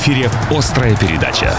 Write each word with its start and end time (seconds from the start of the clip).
эфире 0.00 0.30
«Острая 0.50 0.96
передача». 0.96 1.54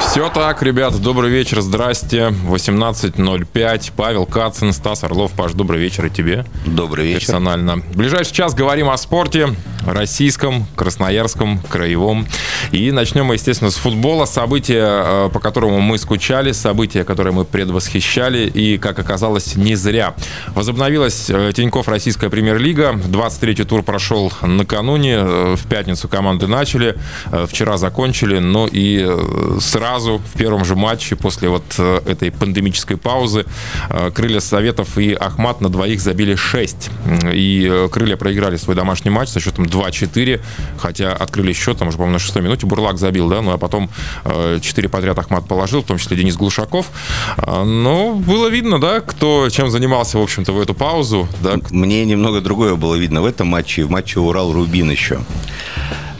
Все 0.00 0.28
так, 0.28 0.62
ребят, 0.62 1.00
добрый 1.00 1.30
вечер, 1.30 1.60
здрасте. 1.60 2.34
18.05. 2.48 3.92
Павел 3.96 4.26
Кацин, 4.26 4.72
Стас 4.72 5.04
Орлов. 5.04 5.30
Паш, 5.32 5.52
добрый 5.52 5.80
вечер 5.80 6.06
и 6.06 6.10
тебе. 6.10 6.44
Добрый 6.66 7.06
вечер. 7.06 7.20
Персонально. 7.20 7.76
В 7.76 7.96
ближайший 7.96 8.32
час 8.32 8.54
говорим 8.54 8.88
о 8.88 8.96
спорте 8.96 9.54
российском, 9.86 10.66
красноярском, 10.76 11.58
краевом. 11.68 12.26
И 12.72 12.90
начнем 12.90 13.26
мы, 13.26 13.34
естественно, 13.34 13.70
с 13.70 13.76
футбола. 13.76 14.24
События, 14.24 15.26
э, 15.26 15.30
по 15.32 15.40
которому 15.40 15.80
мы 15.80 15.98
скучали, 15.98 16.52
события, 16.52 17.04
которые 17.04 17.32
мы 17.32 17.44
предвосхищали. 17.44 18.48
И, 18.48 18.78
как 18.78 18.98
оказалось, 18.98 19.56
не 19.56 19.74
зря. 19.74 20.14
Возобновилась 20.54 21.28
э, 21.28 21.52
Тиньков 21.54 21.88
Российская 21.88 22.30
премьер-лига. 22.30 22.92
23-й 22.92 23.64
тур 23.64 23.82
прошел 23.82 24.32
накануне. 24.42 25.16
Э, 25.18 25.56
в 25.56 25.66
пятницу 25.68 26.08
команды 26.08 26.46
начали. 26.46 26.96
Вчера 27.48 27.76
закончили. 27.76 28.38
Ну 28.38 28.68
и 28.70 29.08
сразу 29.60 30.18
в 30.18 30.38
первом 30.38 30.64
же 30.64 30.76
матче 30.76 31.16
после 31.16 31.48
вот 31.48 31.64
этой 31.78 32.30
пандемической 32.30 32.96
паузы 32.96 33.44
Крылья 34.14 34.40
Советов 34.40 34.98
и 34.98 35.12
Ахмат 35.14 35.60
на 35.60 35.68
двоих 35.68 36.00
забили 36.00 36.34
6. 36.34 36.90
И 37.32 37.88
Крылья 37.90 38.16
проиграли 38.16 38.56
свой 38.56 38.76
домашний 38.76 39.10
матч 39.10 39.28
со 39.28 39.40
счетом 39.40 39.66
2-4, 39.74 40.40
хотя 40.78 41.12
открыли 41.12 41.52
счет, 41.52 41.78
там 41.78 41.88
уже, 41.88 41.96
по-моему, 41.96 42.14
на 42.14 42.18
шестой 42.18 42.42
минуте 42.42 42.66
Бурлак 42.66 42.98
забил, 42.98 43.28
да, 43.28 43.42
ну 43.42 43.52
а 43.52 43.58
потом 43.58 43.90
4 44.24 44.88
подряд 44.88 45.18
Ахмат 45.18 45.46
положил, 45.46 45.82
в 45.82 45.86
том 45.86 45.98
числе 45.98 46.16
Денис 46.16 46.36
Глушаков. 46.36 46.90
Но 47.46 48.14
было 48.14 48.48
видно, 48.48 48.80
да, 48.80 49.00
кто 49.00 49.48
чем 49.50 49.70
занимался, 49.70 50.18
в 50.18 50.22
общем-то, 50.22 50.52
в 50.52 50.60
эту 50.60 50.74
паузу. 50.74 51.28
Да. 51.42 51.56
Мне 51.70 52.04
немного 52.04 52.40
другое 52.40 52.74
было 52.76 52.94
видно 52.94 53.22
в 53.22 53.26
этом 53.26 53.48
матче, 53.48 53.84
в 53.84 53.90
матче 53.90 54.20
Урал-Рубин 54.20 54.90
еще. 54.90 55.20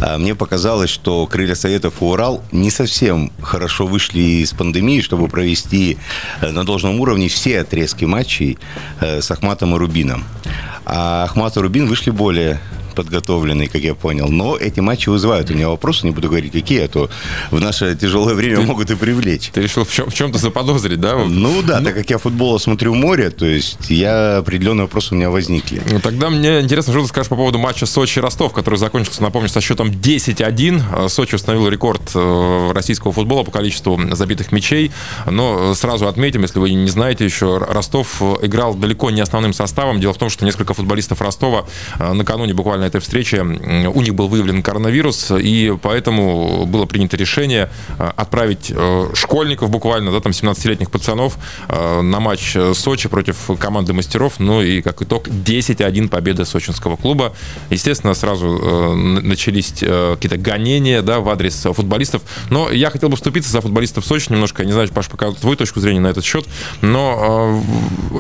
А 0.01 0.19
мне 0.19 0.35
показалось, 0.35 0.91
что 0.91 1.27
крылья 1.27 1.55
Советов 1.55 1.95
и 2.01 2.05
Урал 2.05 2.43
не 2.53 2.71
совсем 2.71 3.33
хорошо 3.41 3.87
вышли 3.87 4.43
из 4.43 4.53
пандемии, 4.53 5.01
чтобы 5.01 5.29
провести 5.29 5.97
э, 6.41 6.51
на 6.51 6.65
должном 6.65 7.01
уровне 7.01 7.29
все 7.29 7.61
отрезки 7.61 8.05
матчей 8.05 8.59
э, 9.01 9.21
с 9.21 9.31
Ахматом 9.31 9.75
и 9.75 9.79
Рубином. 9.79 10.25
А 10.85 11.25
Ахмат 11.25 11.57
и 11.57 11.61
Рубин 11.61 11.87
вышли 11.87 12.11
более 12.11 12.61
подготовленный, 12.95 13.67
как 13.67 13.83
я 13.83 13.95
понял. 13.95 14.29
Но 14.29 14.57
эти 14.57 14.81
матчи 14.81 15.09
вызывают 15.09 15.51
у 15.51 15.55
меня 15.55 15.69
вопросы, 15.69 16.07
не 16.07 16.13
буду 16.13 16.29
говорить, 16.29 16.53
какие, 16.53 16.83
а 16.83 16.89
то 16.89 17.11
в 17.51 17.61
наше 17.61 17.95
тяжелое 17.97 18.35
время 18.35 18.57
ты, 18.57 18.63
могут 18.63 18.91
и 18.91 18.95
привлечь. 18.95 19.51
Ты 19.53 19.63
решил 19.63 19.85
в, 19.85 19.93
чем, 19.93 20.11
в 20.11 20.15
чем-то 20.15 20.39
заподозрить, 20.39 21.01
да? 21.01 21.17
Ну 21.17 21.63
да, 21.63 21.81
ну, 21.81 21.87
так 21.87 21.95
как 21.95 22.11
я 22.11 22.19
футбола 22.19 22.59
смотрю 22.59 22.95
море, 22.95 23.31
то 23.31 23.47
есть 23.47 23.91
я 23.91 24.39
определенные 24.39 24.85
вопросы 24.85 25.15
у 25.15 25.17
меня 25.17 25.31
возникли. 25.31 25.83
Ну, 25.91 26.01
тогда 26.01 26.31
мне 26.31 26.61
интересно, 26.61 26.93
что 26.93 27.03
ты 27.03 27.09
скажешь 27.09 27.29
по 27.29 27.37
поводу 27.37 27.59
матча 27.59 27.87
Сочи-Ростов, 27.87 28.53
который 28.53 28.77
закончился, 28.77 29.23
напомню, 29.23 29.49
со 29.49 29.61
счетом 29.61 29.91
10-1. 29.91 31.09
Сочи 31.09 31.35
установил 31.35 31.69
рекорд 31.69 32.03
э, 32.15 32.71
российского 32.73 33.13
футбола 33.13 33.43
по 33.43 33.51
количеству 33.51 34.01
забитых 34.13 34.53
мячей. 34.53 34.93
Но 35.31 35.75
сразу 35.75 36.07
отметим, 36.07 36.43
если 36.43 36.59
вы 36.59 36.71
не 36.71 36.89
знаете 36.89 37.25
еще, 37.25 37.59
Ростов 37.59 38.23
играл 38.43 38.75
далеко 38.75 39.11
не 39.11 39.21
основным 39.21 39.53
составом. 39.53 40.01
Дело 40.01 40.13
в 40.13 40.19
том, 40.19 40.31
что 40.31 40.45
несколько 40.45 40.75
футболистов 40.75 41.21
Ростова 41.21 41.65
э, 41.99 42.13
накануне 42.13 42.55
буквально 42.55 42.84
на 42.85 42.89
этой 42.89 43.01
встрече 43.01 43.41
у 43.41 44.03
них 44.03 44.15
был 44.15 44.29
выявлен 44.29 44.63
коронавирус, 44.63 45.33
и 45.39 45.75
поэтому 45.81 46.67
было 46.67 46.85
принято 46.85 47.17
решение 47.17 47.71
э, 47.99 48.11
отправить 48.15 48.71
э, 48.75 49.11
школьников 49.15 49.71
буквально, 49.71 50.13
да, 50.13 50.21
там 50.21 50.33
17-летних 50.33 50.91
пацанов 50.91 51.39
э, 51.69 52.03
на 52.03 52.21
матч 52.21 52.57
Сочи 52.75 53.09
против 53.09 53.37
команды 53.59 53.95
мастеров. 53.95 54.35
Ну 54.39 54.61
и 54.61 54.83
как 54.83 55.01
итог 55.01 55.29
10-1 55.29 56.09
победа 56.09 56.45
сочинского 56.45 56.97
клуба. 56.97 57.35
Естественно, 57.71 58.13
сразу 58.15 58.95
начались 58.95 59.73
какие-то 59.73 60.37
гонения 60.37 61.01
да, 61.01 61.21
в 61.21 61.29
адрес 61.29 61.67
футболистов. 61.73 62.23
Но 62.51 62.71
я 62.71 62.91
хотел 62.91 63.09
бы 63.09 63.17
вступиться 63.17 63.51
за 63.51 63.61
футболистов 63.63 64.05
Сочи 64.05 64.31
немножко. 64.31 64.63
Я 64.63 64.67
не 64.67 64.73
знаю, 64.73 64.89
Паш, 64.93 65.09
пока 65.09 65.33
твою 65.33 65.57
точку 65.57 65.81
зрения 65.81 66.01
на 66.01 66.09
этот 66.09 66.25
счет. 66.25 66.45
Но 66.83 67.63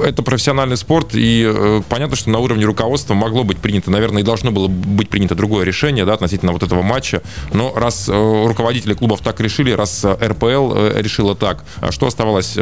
это 0.02 0.22
профессиональный 0.22 0.76
спорт, 0.76 1.10
и 1.12 1.82
понятно, 1.88 2.16
что 2.16 2.30
на 2.30 2.38
уровне 2.38 2.64
руководства 2.64 3.14
могло 3.14 3.44
быть 3.44 3.58
принято, 3.58 3.90
наверное, 3.90 4.22
и 4.22 4.24
должно 4.24 4.53
было 4.54 4.68
быть 4.68 5.08
принято 5.10 5.34
другое 5.34 5.64
решение 5.64 6.06
да, 6.06 6.14
относительно 6.14 6.52
вот 6.52 6.62
этого 6.62 6.82
матча. 6.82 7.22
Но 7.52 7.74
раз 7.74 8.08
э, 8.08 8.12
руководители 8.46 8.94
клубов 8.94 9.20
так 9.20 9.40
решили, 9.40 9.72
раз 9.72 10.04
э, 10.04 10.16
РПЛ 10.28 10.72
э, 10.74 11.02
решила 11.02 11.34
так, 11.34 11.64
а 11.80 11.92
что 11.92 12.06
оставалось 12.06 12.56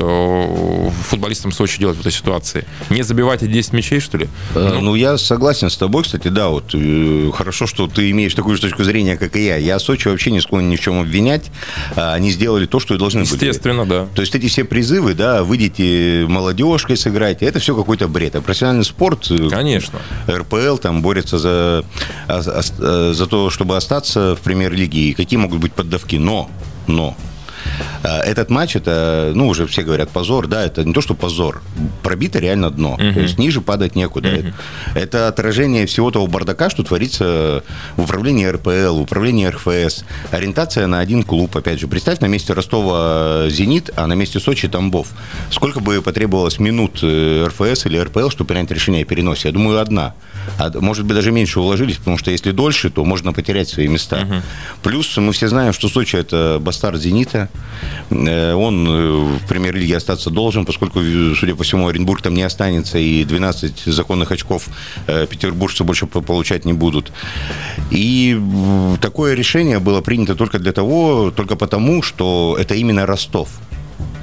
футболистам 1.09 1.53
Сочи 1.53 1.79
делать 1.79 1.97
в 1.97 2.01
этой 2.01 2.13
ситуации? 2.13 2.65
Не 2.91 3.03
забивать 3.03 3.43
эти 3.43 3.53
10 3.53 3.73
мячей, 3.75 4.01
что 4.01 4.19
ли? 4.19 4.29
Ну, 4.55 4.81
ну, 4.81 4.95
я 4.95 5.19
согласен 5.19 5.71
с 5.71 5.77
тобой, 5.77 6.03
кстати, 6.03 6.29
да, 6.29 6.49
вот 6.49 6.75
хорошо, 7.35 7.67
что 7.67 7.87
ты 7.87 8.11
имеешь 8.11 8.35
такую 8.35 8.57
же 8.57 8.63
точку 8.63 8.85
зрения, 8.85 9.17
как 9.17 9.37
и 9.37 9.45
я. 9.45 9.57
Я 9.57 9.79
Сочи 9.79 10.09
вообще 10.09 10.31
не 10.31 10.41
склонен 10.41 10.71
ни 10.71 10.77
в 10.77 10.81
чем 10.81 11.01
обвинять. 11.01 11.51
А, 11.97 12.15
они 12.15 12.31
сделали 12.31 12.67
то, 12.67 12.81
что 12.81 12.95
и 12.95 12.99
должны 12.99 13.25
были. 13.25 13.33
Естественно, 13.35 13.87
да. 13.87 14.07
То 14.15 14.23
есть 14.23 14.35
эти 14.35 14.49
все 14.49 14.65
призывы, 14.65 15.15
да, 15.15 15.45
выйдите 15.45 16.27
молодежкой 16.29 16.97
сыграйте, 16.97 17.47
это 17.47 17.59
все 17.59 17.77
какой-то 17.77 18.09
бред. 18.09 18.37
А 18.37 18.41
профессиональный 18.41 18.85
спорт... 18.85 19.29
Конечно. 19.51 19.99
РПЛ 20.29 20.77
там 20.77 21.03
борется 21.03 21.39
за 21.39 21.82
а, 22.29 22.41
а, 22.47 23.13
за 23.13 23.27
то, 23.27 23.51
чтобы 23.51 23.77
остаться 23.77 24.37
в 24.37 24.41
премьер-лиге, 24.41 25.01
и 25.11 25.15
какие 25.15 25.39
могут 25.39 25.61
быть 25.61 25.73
поддавки. 25.73 26.17
Но, 26.17 26.51
но 26.87 27.17
а, 27.17 27.32
этот 28.03 28.51
матч, 28.51 28.77
это, 28.77 29.33
ну, 29.35 29.49
уже 29.49 29.67
все 29.67 29.83
говорят 29.83 30.11
позор, 30.11 30.47
да, 30.47 30.65
это 30.65 30.85
не 30.85 30.93
то, 30.93 31.01
что 31.01 31.15
позор, 31.15 31.63
пробито 32.03 32.39
реально 32.39 32.71
дно, 32.71 32.97
uh-huh. 32.99 33.15
то 33.15 33.21
есть 33.21 33.39
ниже 33.39 33.61
падать 33.61 33.95
некуда. 33.95 34.29
Uh-huh. 34.29 34.53
Это 34.95 35.29
отражение 35.29 35.87
всего 35.87 36.11
того 36.11 36.27
бардака, 36.27 36.71
что 36.71 36.83
творится 36.83 37.63
в 37.97 38.03
управлении 38.03 38.47
РПЛ, 38.47 38.97
в 38.97 39.03
управлении 39.03 39.47
РФС, 39.47 40.05
ориентация 40.31 40.87
на 40.87 41.01
один 41.01 41.23
клуб, 41.23 41.57
опять 41.57 41.81
же. 41.81 41.87
Представь, 41.87 42.21
на 42.21 42.27
месте 42.27 42.53
Ростова 42.53 43.49
«Зенит», 43.49 43.91
а 43.97 44.07
на 44.07 44.15
месте 44.15 44.41
Сочи 44.41 44.69
«Тамбов». 44.69 45.09
Сколько 45.51 45.81
бы 45.81 46.03
потребовалось 46.03 46.59
минут 46.59 47.01
э, 47.03 47.47
РФС 47.47 47.87
или 47.87 47.99
РПЛ, 47.99 48.31
чтобы 48.31 48.49
принять 48.49 48.71
решение 48.71 49.03
о 49.03 49.05
переносе? 49.05 49.49
Я 49.49 49.55
думаю, 49.55 49.81
одна. 49.81 50.15
А 50.59 50.71
может 50.81 51.05
быть, 51.05 51.15
даже 51.15 51.31
меньше 51.31 51.61
уложились, 51.61 51.97
потому 51.97 52.19
что 52.19 52.31
если 52.31 52.51
дольше, 52.51 52.91
то 52.91 53.05
можно 53.05 53.33
потерять 53.33 53.69
свои 53.69 53.89
места. 53.89 54.21
Uh-huh. 54.23 54.43
Плюс 54.83 55.17
мы 55.17 55.33
все 55.33 55.49
знаем, 55.49 55.73
что 55.73 55.89
Сочи– 55.89 56.17
это 56.17 56.59
бастард 56.61 57.01
«Зенита», 57.01 57.43
Э, 57.43 57.52
он 58.55 58.87
э, 58.89 59.39
в 59.39 59.49
премьер-лиге 59.49 59.97
остаться 59.97 60.31
должен, 60.31 60.65
поскольку, 60.65 61.01
судя 61.35 61.55
по 61.55 61.65
всему, 61.65 61.89
Оренбург 61.89 62.23
там 62.23 62.35
не 62.35 62.43
останется, 62.43 62.99
и 62.99 63.25
12 63.25 63.85
законных 63.87 64.33
очков 64.33 64.69
э, 65.07 65.27
петербуржцы 65.27 65.85
больше 65.85 66.07
получать 66.07 66.65
не 66.65 66.73
будут. 66.73 67.13
И 67.91 68.41
такое 69.01 69.35
решение 69.35 69.79
было 69.79 70.01
принято 70.01 70.35
только 70.35 70.59
для 70.59 70.73
того, 70.73 71.31
только 71.31 71.57
потому, 71.57 72.03
что 72.03 72.57
это 72.59 72.75
именно 72.75 73.07
Ростов. 73.07 73.49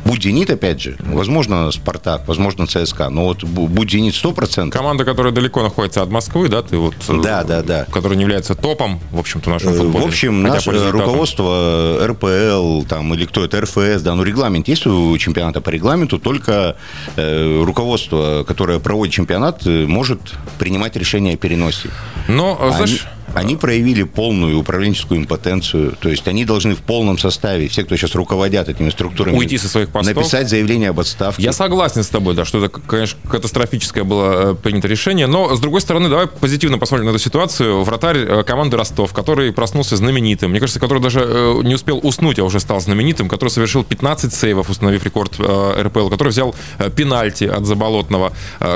Будь 0.10 0.24
«Зенит», 0.24 0.50
опять 0.50 0.82
же, 0.82 0.96
возможно, 1.00 1.72
«Спартак», 1.72 2.28
возможно, 2.28 2.66
«ЦСКА», 2.66 3.10
но 3.10 3.26
вот 3.26 3.44
будь 3.44 3.92
«Зенит» 3.92 4.16
100%. 4.16 4.72
Команда, 4.72 5.06
которая 5.06 5.32
далеко 5.32 5.62
находится 5.62 6.02
от 6.02 6.10
Москвы, 6.10 6.50
да, 6.50 6.64
ты 6.64 6.78
вот... 6.78 6.96
Да, 7.08 7.44
да, 7.44 7.62
да. 7.62 7.86
Которая 7.92 8.18
не 8.18 8.24
является 8.24 8.56
топом, 8.56 9.00
в 9.12 9.20
общем-то, 9.20 9.52
нашего 9.52 9.74
футбола. 9.74 10.02
В 10.02 10.08
общем, 10.08 10.42
наше 10.42 10.72
руководство 10.90 12.00
РПЛ, 12.08 12.84
там, 12.88 13.14
или 13.14 13.26
кто 13.26 13.46
это, 13.46 13.62
РФС, 13.62 14.02
да, 14.02 14.16
ну, 14.16 14.24
регламент 14.24 14.68
есть 14.68 14.88
у 14.88 15.16
чемпионата 15.20 15.62
по 15.62 15.70
регламенту, 15.70 16.18
только 16.18 16.76
э, 17.16 17.64
руководство, 17.64 18.44
которое 18.48 18.80
проводит 18.80 19.14
чемпионат, 19.14 19.64
может 19.66 20.20
принимать 20.58 20.96
решение 20.96 21.36
о 21.36 21.38
переносе. 21.38 21.90
Но, 22.28 22.58
Они... 22.60 22.72
знаешь... 22.72 23.08
Они 23.34 23.56
проявили 23.56 24.04
полную 24.04 24.60
управленческую 24.60 25.22
импотенцию. 25.22 25.96
То 26.00 26.10
есть 26.10 26.28
они 26.28 26.46
должны 26.46 26.76
в 26.76 26.80
полном 26.80 27.18
составе, 27.18 27.68
все, 27.68 27.84
кто 27.84 27.96
сейчас 27.96 28.16
руководят 28.16 28.70
этими 28.70 28.90
структурами, 28.90 29.38
уйти 29.38 29.58
со 29.58 29.68
своих 29.68 29.90
постов. 29.90 30.16
Написать 30.16 30.50
заявление 30.50 30.90
об 30.90 31.00
отставке. 31.00 31.44
Я 31.44 31.54
согласен 31.54 32.04
с 32.04 32.10
тобой, 32.10 32.36
да, 32.36 32.46
что 32.46 32.64
это, 32.64 32.70
конечно, 32.80 33.20
катастрофическое 33.30 34.04
было 34.04 34.52
э, 34.52 34.56
принято 34.56 34.88
решение. 34.88 35.28
Но, 35.28 35.56
с 35.56 35.60
другой 35.60 35.82
стороны, 35.82 36.10
давай 36.10 36.28
позитивно 36.28 36.78
посмотрим 36.78 37.08
на 37.08 37.10
эту 37.12 37.20
ситуацию. 37.20 37.84
Вратарь 37.84 38.18
э, 38.18 38.44
команды 38.44 38.78
Ростов, 38.78 39.14
который 39.14 39.52
проснулся 39.52 39.96
знаменитым, 39.96 40.52
мне 40.52 40.60
кажется, 40.60 40.80
который 40.80 41.02
даже 41.02 41.22
э, 41.22 41.62
не 41.64 41.76
успел 41.76 42.00
уснуть, 42.02 42.40
а 42.40 42.44
уже 42.44 42.60
стал 42.60 42.80
знаменитым, 42.82 43.30
который 43.30 43.50
совершил 43.50 43.84
15 43.84 44.34
сейвов, 44.34 44.70
установив 44.70 45.04
рекорд 45.04 45.40
РПЛ, 45.40 46.10
который 46.10 46.30
взял 46.30 46.56
пенальти 46.96 47.44
от 47.44 47.66
Заболотного, 47.66 48.34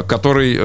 который 0.07 0.59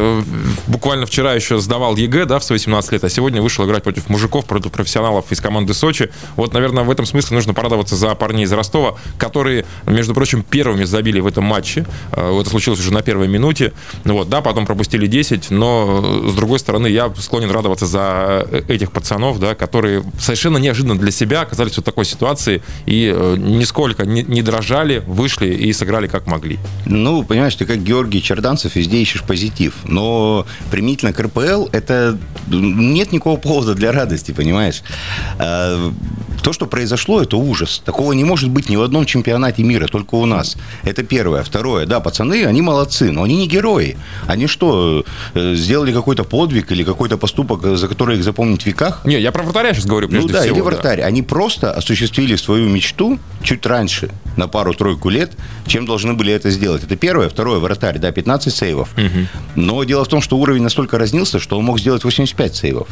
буквально 0.66 1.06
вчера 1.06 1.34
еще 1.34 1.58
сдавал 1.58 1.96
ЕГЭ, 1.96 2.26
да, 2.26 2.38
в 2.38 2.44
свои 2.44 2.58
17 2.58 2.92
лет, 2.92 3.04
а 3.04 3.08
сегодня 3.08 3.40
вышел 3.40 3.64
играть 3.64 3.77
играть 3.78 3.82
против 3.82 4.08
мужиков, 4.08 4.44
против 4.44 4.72
профессионалов 4.72 5.30
из 5.32 5.40
команды 5.40 5.74
Сочи. 5.74 6.10
Вот, 6.36 6.52
наверное, 6.52 6.84
в 6.84 6.90
этом 6.90 7.06
смысле 7.06 7.36
нужно 7.36 7.54
порадоваться 7.54 7.96
за 7.96 8.14
парней 8.14 8.44
из 8.44 8.52
Ростова, 8.52 8.94
которые, 9.18 9.64
между 9.86 10.14
прочим, 10.14 10.42
первыми 10.42 10.84
забили 10.84 11.20
в 11.20 11.26
этом 11.26 11.44
матче. 11.44 11.86
Э, 12.12 12.38
это 12.40 12.50
случилось 12.50 12.80
уже 12.80 12.92
на 12.92 13.02
первой 13.02 13.28
минуте. 13.28 13.72
Ну 14.04 14.14
вот, 14.14 14.28
да, 14.28 14.40
потом 14.40 14.66
пропустили 14.66 15.06
10, 15.06 15.50
но, 15.50 16.28
с 16.28 16.34
другой 16.34 16.58
стороны, 16.58 16.88
я 16.88 17.12
склонен 17.18 17.50
радоваться 17.50 17.86
за 17.86 18.46
э, 18.50 18.62
этих 18.68 18.92
пацанов, 18.92 19.38
да, 19.38 19.54
которые 19.54 20.02
совершенно 20.18 20.58
неожиданно 20.58 20.98
для 20.98 21.10
себя 21.10 21.42
оказались 21.42 21.78
в 21.78 21.82
такой 21.82 22.04
ситуации 22.04 22.62
и 22.86 23.12
э, 23.14 23.36
нисколько 23.38 24.04
не, 24.04 24.22
не 24.22 24.42
дрожали, 24.42 25.02
вышли 25.06 25.46
и 25.46 25.72
сыграли 25.72 26.06
как 26.06 26.26
могли. 26.26 26.58
Ну, 26.86 27.24
понимаешь, 27.24 27.54
ты 27.54 27.64
как 27.64 27.82
Георгий 27.82 28.22
Черданцев 28.22 28.76
везде 28.76 28.98
ищешь 28.98 29.22
позитив. 29.22 29.74
Но 29.84 30.46
применительно 30.70 31.12
к 31.12 31.20
РПЛ 31.20 31.68
это 31.72 32.18
нет 32.50 33.12
никакого 33.12 33.36
повода 33.36 33.67
повода 33.68 33.74
для 33.74 33.92
радости, 33.92 34.32
понимаешь? 34.32 34.82
А, 35.38 35.92
то, 36.42 36.52
что 36.52 36.66
произошло, 36.66 37.20
это 37.20 37.36
ужас. 37.36 37.82
Такого 37.84 38.12
не 38.12 38.24
может 38.24 38.50
быть 38.50 38.68
ни 38.68 38.76
в 38.76 38.82
одном 38.82 39.04
чемпионате 39.04 39.62
мира, 39.62 39.86
только 39.86 40.14
у 40.14 40.26
нас. 40.26 40.56
Это 40.84 41.02
первое. 41.02 41.42
Второе, 41.42 41.86
да, 41.86 42.00
пацаны, 42.00 42.46
они 42.46 42.62
молодцы, 42.62 43.10
но 43.12 43.22
они 43.22 43.36
не 43.36 43.48
герои. 43.48 43.96
Они 44.26 44.46
что, 44.46 45.04
э, 45.34 45.54
сделали 45.54 45.92
какой-то 45.92 46.24
подвиг 46.24 46.72
или 46.72 46.84
какой-то 46.84 47.18
поступок, 47.18 47.76
за 47.76 47.88
который 47.88 48.16
их 48.16 48.24
запомнить 48.24 48.62
в 48.62 48.66
веках? 48.66 49.04
Не, 49.04 49.20
я 49.20 49.32
про 49.32 49.42
вратаря 49.42 49.74
сейчас 49.74 49.86
говорю 49.86 50.08
прежде 50.08 50.28
ну, 50.28 50.32
да, 50.32 50.40
всего. 50.40 50.56
или 50.56 50.62
вратарь. 50.62 51.00
Да. 51.00 51.06
Они 51.06 51.22
просто 51.22 51.72
осуществили 51.72 52.36
свою 52.36 52.68
мечту 52.68 53.18
чуть 53.42 53.66
раньше, 53.66 54.10
на 54.36 54.48
пару-тройку 54.48 55.10
лет, 55.10 55.32
чем 55.66 55.86
должны 55.86 56.14
были 56.14 56.32
это 56.32 56.50
сделать. 56.50 56.84
Это 56.84 56.96
первое. 56.96 57.28
Второе, 57.28 57.58
вратарь, 57.58 57.98
да, 57.98 58.10
15 58.12 58.54
сейвов. 58.54 58.88
Угу. 58.96 59.26
Но 59.56 59.84
дело 59.84 60.04
в 60.04 60.08
том, 60.08 60.20
что 60.20 60.38
уровень 60.38 60.62
настолько 60.62 60.98
разнился, 60.98 61.38
что 61.38 61.58
он 61.58 61.64
мог 61.64 61.78
сделать 61.78 62.04
85 62.04 62.56
сейвов. 62.56 62.88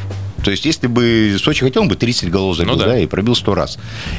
То 0.47 0.53
есть, 0.53 0.65
если 0.65 0.87
бы 0.87 1.37
Сочи 1.43 1.65
хотел, 1.65 1.83
он 1.83 1.89
бы 1.89 1.97
30 1.97 2.31
голов 2.31 2.57
забил, 2.57 2.75
ну, 2.75 2.79
да. 2.79 2.87
да, 2.87 2.99
и 3.01 3.07
пробил 3.07 3.35
100 3.35 3.55
раз. 3.57 3.79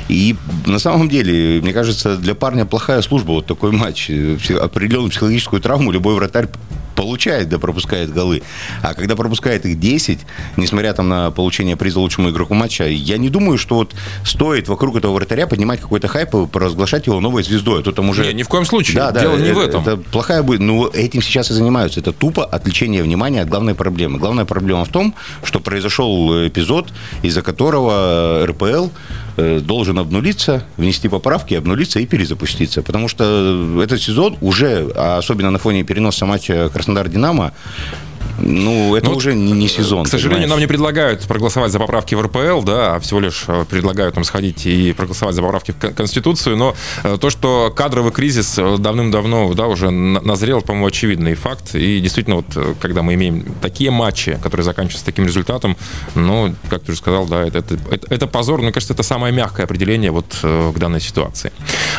И 0.10 0.36
на 0.66 0.78
самом 0.78 1.08
деле, 1.08 1.62
мне 1.62 1.72
кажется, 1.72 2.18
для 2.18 2.36
парня 2.36 2.66
плохая 2.66 3.02
служба 3.02 3.32
вот 3.32 3.46
такой 3.46 3.72
матч. 3.72 4.10
Определенную 4.10 5.10
психологическую 5.10 5.62
травму 5.62 5.90
любой 5.90 6.16
вратарь 6.16 6.50
получает, 6.98 7.48
да 7.48 7.60
пропускает 7.60 8.12
голы. 8.12 8.42
А 8.82 8.94
когда 8.96 9.16
пропускает 9.16 9.66
их 9.66 9.80
10, 9.80 10.20
несмотря 10.58 10.94
там 10.94 11.08
на 11.08 11.32
получение 11.32 11.78
приза 11.78 12.00
лучшему 12.00 12.32
игроку 12.32 12.56
матча, 12.56 12.86
я 12.86 13.18
не 13.18 13.30
думаю, 13.30 13.58
что 13.58 13.76
вот 13.76 13.94
стоит 14.26 14.68
вокруг 14.68 14.98
этого 14.98 15.14
вратаря 15.14 15.46
поднимать 15.48 15.80
какой-то 15.80 16.08
хайп 16.08 16.34
и 16.34 16.48
провозглашать 16.48 17.06
его 17.06 17.20
новой 17.20 17.44
звездой. 17.44 17.82
А 17.82 17.84
то 17.84 17.92
там 17.92 18.10
уже... 18.10 18.26
Не, 18.26 18.34
ни 18.34 18.44
в 18.44 18.50
коем 18.50 18.66
случае. 18.66 18.98
Да, 18.98 19.12
да, 19.12 19.22
Дело 19.22 19.38
не 19.38 19.50
это, 19.50 19.56
в 19.56 19.60
этом. 19.60 19.82
Это 19.82 19.98
плохая 19.98 20.42
будет. 20.42 20.60
Ну, 20.60 20.88
этим 20.88 21.22
сейчас 21.22 21.52
и 21.52 21.54
занимаются. 21.54 22.00
Это 22.00 22.12
тупо 22.12 22.44
отвлечение 22.44 23.04
внимания 23.04 23.42
от 23.42 23.50
главной 23.50 23.76
проблемы. 23.76 24.18
Главная 24.18 24.46
проблема 24.46 24.84
в 24.84 24.90
том, 24.90 25.14
что 25.44 25.60
произошел 25.60 26.48
эпизод, 26.48 26.92
из-за 27.22 27.44
которого 27.44 28.44
РПЛ 28.46 28.88
Э, 28.88 28.90
должен 29.38 30.00
обнулиться, 30.00 30.64
внести 30.78 31.08
поправки, 31.08 31.54
обнулиться 31.54 32.00
и 32.00 32.06
перезапуститься. 32.06 32.82
Потому 32.82 33.08
что 33.08 33.82
этот 33.84 34.02
сезон 34.02 34.38
уже, 34.42 34.92
а 34.96 35.18
особенно 35.18 35.52
на 35.52 35.60
фоне 35.60 35.84
переноса 35.84 36.26
матча 36.26 36.70
Краснодар-Динамо, 36.74 37.54
ну, 38.40 38.96
это 38.96 39.10
ну, 39.10 39.16
уже 39.16 39.34
не, 39.34 39.52
не 39.52 39.68
сезон. 39.68 40.06
К 40.06 40.08
сожалению, 40.08 40.44
понимаешь? 40.44 40.50
нам 40.50 40.60
не 40.60 40.68
предлагают 40.68 41.22
проголосовать 41.28 41.72
за 41.72 41.80
поправки 41.80 42.16
в 42.16 42.22
РПЛ, 42.22 42.62
да, 42.62 42.96
а 42.96 43.00
всего 43.00 43.20
лишь 43.20 43.46
э, 43.48 43.66
предлагают 43.70 44.16
нам 44.16 44.24
сходить 44.24 44.66
и 44.66 44.94
проголосовать 44.94 45.36
за 45.36 45.42
поправки 45.42 45.72
в 45.72 45.94
Конституцию. 45.94 46.58
Но 46.58 46.76
э, 47.04 47.18
то, 47.20 47.30
что 47.30 47.74
кадровый 47.76 48.12
кризис 48.12 48.58
э, 48.58 48.78
давным-давно 48.78 49.54
да, 49.54 49.68
уже 49.68 49.90
назрел, 49.90 50.62
по-моему, 50.62 50.88
очевидный 50.88 51.34
факт. 51.36 51.76
И 51.76 52.00
действительно, 52.00 52.38
вот 52.38 52.78
когда 52.80 53.02
мы 53.02 53.16
имеем 53.16 53.46
такие 53.62 53.92
матчи, 53.92 54.40
которые 54.44 54.64
заканчиваются 54.64 55.06
таким 55.06 55.26
результатом, 55.26 55.76
ну, 56.16 56.54
как 56.70 56.84
ты 56.84 56.92
уже 56.92 57.00
сказал, 57.00 57.26
да, 57.26 57.44
это, 57.44 57.60
это, 57.60 57.78
это, 57.92 58.08
это 58.14 58.28
позор. 58.28 58.62
Мне 58.62 58.72
кажется, 58.72 58.94
это 58.94 59.04
самое 59.04 59.34
мягкое 59.34 59.64
определение 59.64 60.12
вот 60.12 60.38
к 60.42 60.78
данной 60.78 61.02
ситуации. 61.02 61.52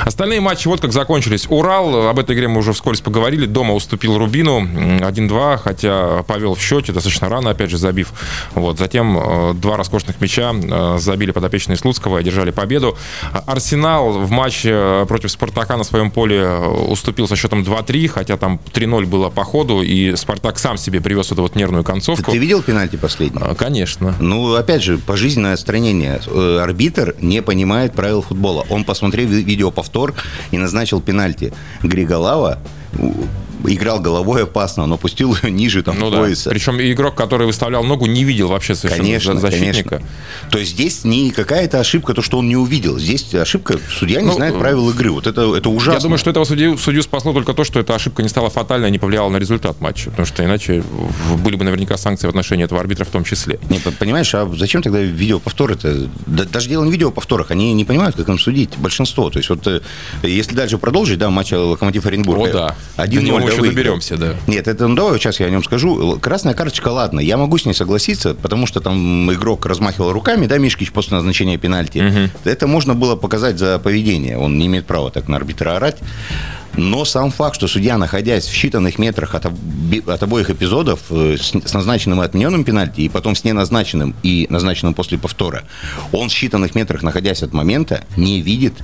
Остальные 0.05 0.41
матчи 0.41 0.69
вот 0.69 0.81
как 0.81 0.93
закончились. 0.93 1.47
Урал, 1.49 2.09
об 2.09 2.19
этой 2.19 2.37
игре 2.37 2.49
мы 2.49 2.59
уже 2.59 2.73
вскользь 2.73 3.01
поговорили, 3.01 3.47
дома 3.47 3.75
уступил 3.75 4.19
Рубину 4.19 4.61
1-2, 4.61 5.59
хотя 5.59 6.23
повел 6.29 6.55
в 6.55 6.61
счете, 6.61 6.93
достаточно 6.93 7.29
рано, 7.29 7.51
опять 7.51 7.71
же, 7.71 7.79
забив. 7.79 8.13
Вот. 8.55 8.79
Затем 8.79 9.19
э, 9.19 9.55
два 9.55 9.77
роскошных 9.77 10.21
мяча 10.21 10.53
э, 10.53 10.99
забили 11.01 11.33
подопечные 11.33 11.77
Слуцкого 11.77 12.19
и 12.19 12.21
одержали 12.21 12.53
победу. 12.53 12.97
Арсенал 13.47 14.13
в 14.13 14.31
матче 14.31 14.71
э, 14.73 15.07
против 15.09 15.31
Спартака 15.31 15.77
на 15.77 15.85
своем 15.85 16.11
поле 16.11 16.47
уступил 16.47 17.27
со 17.27 17.35
счетом 17.35 17.63
2-3, 17.63 18.09
хотя 18.09 18.37
там 18.37 18.61
3-0 18.73 19.07
было 19.07 19.31
по 19.31 19.43
ходу, 19.43 19.83
и 19.83 20.15
Спартак 20.15 20.59
сам 20.59 20.77
себе 20.77 21.01
привез 21.01 21.33
эту 21.33 21.43
вот 21.43 21.57
нервную 21.57 21.83
концовку. 21.83 22.25
Ты, 22.27 22.33
ты 22.33 22.39
видел 22.39 22.63
пенальти 22.63 22.97
последний? 22.97 23.41
Конечно. 23.57 24.15
Ну, 24.21 24.55
опять 24.55 24.83
же, 24.83 24.99
пожизненное 24.99 25.55
отстранение. 25.55 26.21
Арбитр 26.63 27.17
не 27.21 27.41
понимает 27.43 27.95
правил 27.95 28.21
футбола. 28.23 28.67
Он 28.69 28.85
посмотрел 28.85 29.29
видеоповтор 29.29 30.15
и 30.51 30.59
назначил 30.59 31.01
пенальти. 31.01 31.55
Григолава 31.83 32.59
играл 33.65 34.01
головой 34.01 34.45
опасно, 34.45 34.87
но 34.87 34.97
пустил 34.97 35.37
ее 35.43 35.51
ниже 35.51 35.83
там 35.83 35.99
ну, 35.99 36.11
пояса. 36.11 36.45
Да. 36.45 36.51
Причем 36.51 36.81
игрок, 36.81 37.15
который 37.15 37.47
выставлял 37.47 37.85
ногу, 37.85 38.07
не 38.07 38.25
видел 38.25 38.49
вообще 38.49 38.75
совершенно 38.75 39.05
конечно, 39.05 39.41
защитника. 39.41 39.97
Конечно. 39.97 40.09
То 40.51 40.59
есть 40.59 40.73
здесь 40.73 41.05
не 41.05 41.31
какая-то 41.31 41.81
ошибка, 41.81 42.15
то, 42.15 42.23
что 42.23 42.39
он 42.39 42.49
не 42.49 42.57
увидел. 42.57 42.99
Здесь 42.99 43.35
ошибка, 43.35 43.79
судья 43.91 44.21
не 44.21 44.29
ну, 44.29 44.35
знает 44.35 44.59
правил 44.59 44.91
игры. 44.91 45.11
Вот 45.11 45.27
это, 45.27 45.55
это 45.55 45.69
ужасно. 45.69 45.99
Я 45.99 46.03
думаю, 46.03 46.19
что 46.19 46.31
этого 46.31 46.45
судью, 46.45 46.79
судью 46.79 47.03
спасло 47.03 47.33
только 47.33 47.55
то, 47.55 47.65
что 47.65 47.81
эта 47.81 47.95
ошибка 47.95 48.23
не 48.23 48.29
стала 48.29 48.51
фатальной, 48.51 48.91
не 48.91 48.99
повлияла 48.99 49.29
на 49.29 49.37
результат 49.39 49.81
матча. 49.81 50.11
Потому 50.11 50.27
что 50.27 50.45
иначе 50.45 50.83
были 51.43 51.57
бы 51.57 51.65
наверняка 51.65 51.97
санкции 51.97 52.27
в 52.27 52.31
отношении 52.31 52.65
этого 52.65 52.81
арбитра 52.81 53.05
в 53.05 53.11
том 53.11 53.25
числе. 53.25 53.59
Не, 53.69 53.79
понимаешь, 53.79 54.35
а 54.35 54.49
зачем 54.57 54.83
тогда 54.83 55.01
видеоповтор 55.01 55.73
это? 55.73 56.09
даже 56.27 56.69
дело 56.69 56.85
не 56.85 56.91
в 56.91 56.93
видеоповторах, 56.93 57.51
они 57.51 57.73
не 57.73 57.85
понимают, 57.85 58.17
как 58.17 58.29
им 58.29 58.39
судить. 58.39 58.77
Большинство. 58.79 59.31
То 59.31 59.39
есть 59.39 59.49
вот 59.49 59.67
э, 59.67 59.81
если 60.23 60.55
дальше 60.55 60.79
продолжить, 60.79 61.19
да, 61.19 61.31
матч 61.31 61.53
Локомотив 61.53 62.07
Оренбург. 62.07 62.41
О, 62.41 62.53
да. 62.53 62.77
1-0 62.97 63.51
еще 63.51 63.63
доберемся, 63.63 64.17
да. 64.17 64.35
Нет, 64.47 64.69
это, 64.69 64.89
ну 64.89 64.95
давай 64.95 65.19
сейчас 65.19 65.41
я 65.41 65.47
о 65.47 65.51
нем 65.51 65.63
скажу. 65.63 66.19
Красная 66.21 66.55
карточка, 66.55 66.89
ладно, 66.89 67.21
я 67.21 67.37
могу 67.37 67.59
с 67.59 67.65
ней 67.65 67.75
согласиться, 67.75 68.35
потому 68.35 68.67
что 68.67 68.81
там 68.81 69.33
игрок 69.33 69.67
размахивал 69.67 70.13
руками, 70.13 70.47
да, 70.47 70.59
Мишкич 70.59 70.93
после 70.93 71.17
назначения 71.17 71.59
пенальти. 71.59 71.99
Угу. 71.99 72.51
Это 72.51 72.67
можно 72.67 72.95
было 72.95 73.17
показать 73.17 73.59
за 73.59 73.79
поведение. 73.79 74.39
Он 74.39 74.59
не 74.59 74.67
имеет 74.67 74.87
права 74.87 75.11
так 75.11 75.29
на 75.29 75.37
арбитра 75.37 75.77
орать. 75.77 75.99
Но 76.77 77.05
сам 77.05 77.33
факт, 77.33 77.57
что 77.57 77.67
судья, 77.67 77.99
находясь 77.99 78.47
в 78.47 78.53
считанных 78.53 79.01
метрах 79.01 79.35
от, 79.35 79.47
от 79.47 80.23
обоих 80.23 80.51
эпизодов, 80.51 81.01
э, 81.11 81.37
с, 81.37 81.51
с 81.53 81.75
назначенным 81.75 82.23
и 82.23 82.25
отмененным 82.25 82.63
пенальти, 82.63 83.01
и 83.01 83.09
потом 83.09 83.35
с 83.35 83.43
неназначенным 83.43 84.15
и 84.23 84.47
назначенным 84.49 84.95
после 84.95 85.19
повтора, 85.19 85.65
он 86.13 86.29
в 86.29 86.33
считанных 86.33 86.73
метрах, 86.75 87.03
находясь 87.03 87.43
от 87.43 87.53
момента, 87.53 88.05
не 88.17 88.41
видит 88.41 88.75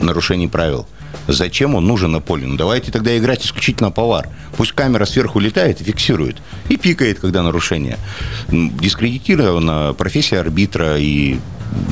нарушений 0.00 0.46
правил. 0.46 0.86
Зачем 1.28 1.74
он 1.74 1.86
нужен 1.86 2.12
на 2.12 2.20
поле? 2.20 2.46
Ну, 2.46 2.56
давайте 2.56 2.90
тогда 2.90 3.16
играть 3.16 3.44
исключительно 3.44 3.90
повар. 3.90 4.28
Пусть 4.56 4.72
камера 4.72 5.04
сверху 5.04 5.38
летает 5.38 5.80
и 5.80 5.84
фиксирует. 5.84 6.36
И 6.68 6.76
пикает, 6.76 7.20
когда 7.20 7.42
нарушение. 7.42 7.98
Дискредитирована 8.48 9.94
профессия 9.96 10.40
арбитра 10.40 10.98
и 10.98 11.38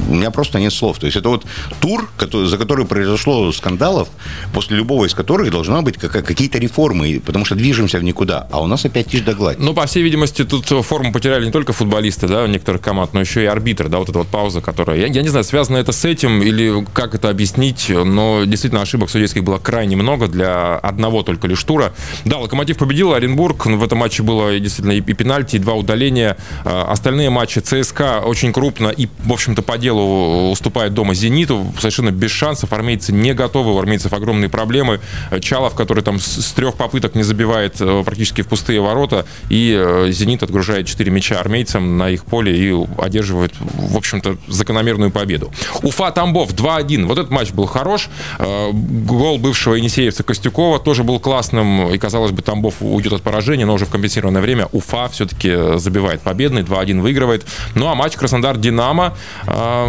у 0.08 0.14
меня 0.14 0.30
просто 0.30 0.58
нет 0.58 0.72
слов. 0.72 0.98
То 0.98 1.06
есть 1.06 1.16
это 1.16 1.28
вот 1.28 1.44
тур, 1.80 2.08
за 2.32 2.58
который 2.58 2.86
произошло 2.86 3.50
скандалов, 3.52 4.08
после 4.52 4.76
любого 4.76 5.06
из 5.06 5.14
которых 5.14 5.50
должна 5.50 5.82
быть 5.82 5.96
какие-то 5.96 6.58
реформы, 6.58 7.20
потому 7.24 7.44
что 7.44 7.54
движемся 7.54 7.98
в 7.98 8.04
никуда. 8.04 8.46
А 8.50 8.60
у 8.60 8.66
нас 8.66 8.84
опять 8.84 9.08
тишь 9.08 9.20
да 9.20 9.34
гладь. 9.34 9.58
Ну, 9.58 9.74
по 9.74 9.86
всей 9.86 10.02
видимости, 10.02 10.44
тут 10.44 10.66
форму 10.84 11.12
потеряли 11.12 11.46
не 11.46 11.52
только 11.52 11.72
футболисты, 11.72 12.28
да, 12.28 12.46
некоторых 12.46 12.80
команд, 12.80 13.12
но 13.14 13.20
еще 13.20 13.42
и 13.42 13.46
арбитры, 13.46 13.88
да, 13.88 13.98
вот 13.98 14.08
эта 14.08 14.18
вот 14.18 14.28
пауза, 14.28 14.60
которая... 14.60 14.98
Я, 14.98 15.06
я 15.06 15.22
не 15.22 15.28
знаю, 15.28 15.44
связано 15.44 15.76
это 15.76 15.92
с 15.92 16.04
этим 16.04 16.42
или 16.42 16.84
как 16.92 17.14
это 17.14 17.28
объяснить, 17.28 17.88
но 17.88 18.44
действительно 18.44 18.82
ошибок 18.82 19.10
судейских 19.10 19.44
было 19.44 19.58
крайне 19.58 19.96
много 19.96 20.28
для 20.28 20.76
одного 20.76 21.22
только 21.22 21.46
лишь 21.46 21.62
тура. 21.62 21.92
Да, 22.24 22.38
Локомотив 22.38 22.78
победил, 22.78 23.14
Оренбург, 23.14 23.66
в 23.66 23.84
этом 23.84 23.98
матче 23.98 24.22
было 24.22 24.58
действительно 24.58 24.92
и 24.92 25.00
пенальти, 25.00 25.56
и 25.56 25.58
два 25.58 25.74
удаления. 25.74 26.36
А, 26.64 26.90
остальные 26.90 27.30
матчи 27.30 27.58
ЦСКА 27.58 28.22
очень 28.24 28.52
крупно 28.52 28.88
и, 28.88 29.08
в 29.24 29.32
общем-то, 29.32 29.62
по 29.70 29.78
делу 29.78 30.50
уступает 30.50 30.94
дома 30.94 31.14
«Зениту». 31.14 31.64
Совершенно 31.78 32.10
без 32.10 32.32
шансов. 32.32 32.72
Армейцы 32.72 33.12
не 33.12 33.34
готовы. 33.34 33.72
У 33.72 33.78
армейцев 33.78 34.12
огромные 34.12 34.48
проблемы. 34.48 34.98
Чалов, 35.40 35.76
который 35.76 36.02
там 36.02 36.18
с 36.18 36.50
трех 36.50 36.74
попыток 36.74 37.14
не 37.14 37.22
забивает 37.22 37.76
э, 37.80 38.02
практически 38.04 38.42
в 38.42 38.48
пустые 38.48 38.80
ворота. 38.80 39.26
И 39.48 39.72
э, 39.78 40.10
«Зенит» 40.10 40.42
отгружает 40.42 40.88
4 40.88 41.08
мяча 41.12 41.38
армейцам 41.38 41.98
на 41.98 42.10
их 42.10 42.24
поле 42.24 42.52
и 42.58 42.86
одерживает, 42.98 43.52
в 43.60 43.96
общем-то, 43.96 44.38
закономерную 44.48 45.12
победу. 45.12 45.52
Уфа-Тамбов 45.82 46.52
2-1. 46.52 47.06
Вот 47.06 47.18
этот 47.18 47.30
матч 47.30 47.52
был 47.52 47.66
хорош. 47.66 48.08
Э, 48.40 48.70
гол 48.72 49.38
бывшего 49.38 49.74
Енисеевца 49.74 50.24
Костюкова 50.24 50.80
тоже 50.80 51.04
был 51.04 51.20
классным. 51.20 51.92
И, 51.92 51.98
казалось 51.98 52.32
бы, 52.32 52.42
Тамбов 52.42 52.74
уйдет 52.80 53.12
от 53.12 53.22
поражения, 53.22 53.66
но 53.66 53.74
уже 53.74 53.86
в 53.86 53.90
компенсированное 53.90 54.42
время 54.42 54.66
Уфа 54.72 55.08
все-таки 55.10 55.78
забивает 55.78 56.22
победный. 56.22 56.62
2-1 56.62 57.00
выигрывает. 57.00 57.46
Ну 57.76 57.86
а 57.86 57.94
матч 57.94 58.16
Краснодар-Динамо 58.16 59.16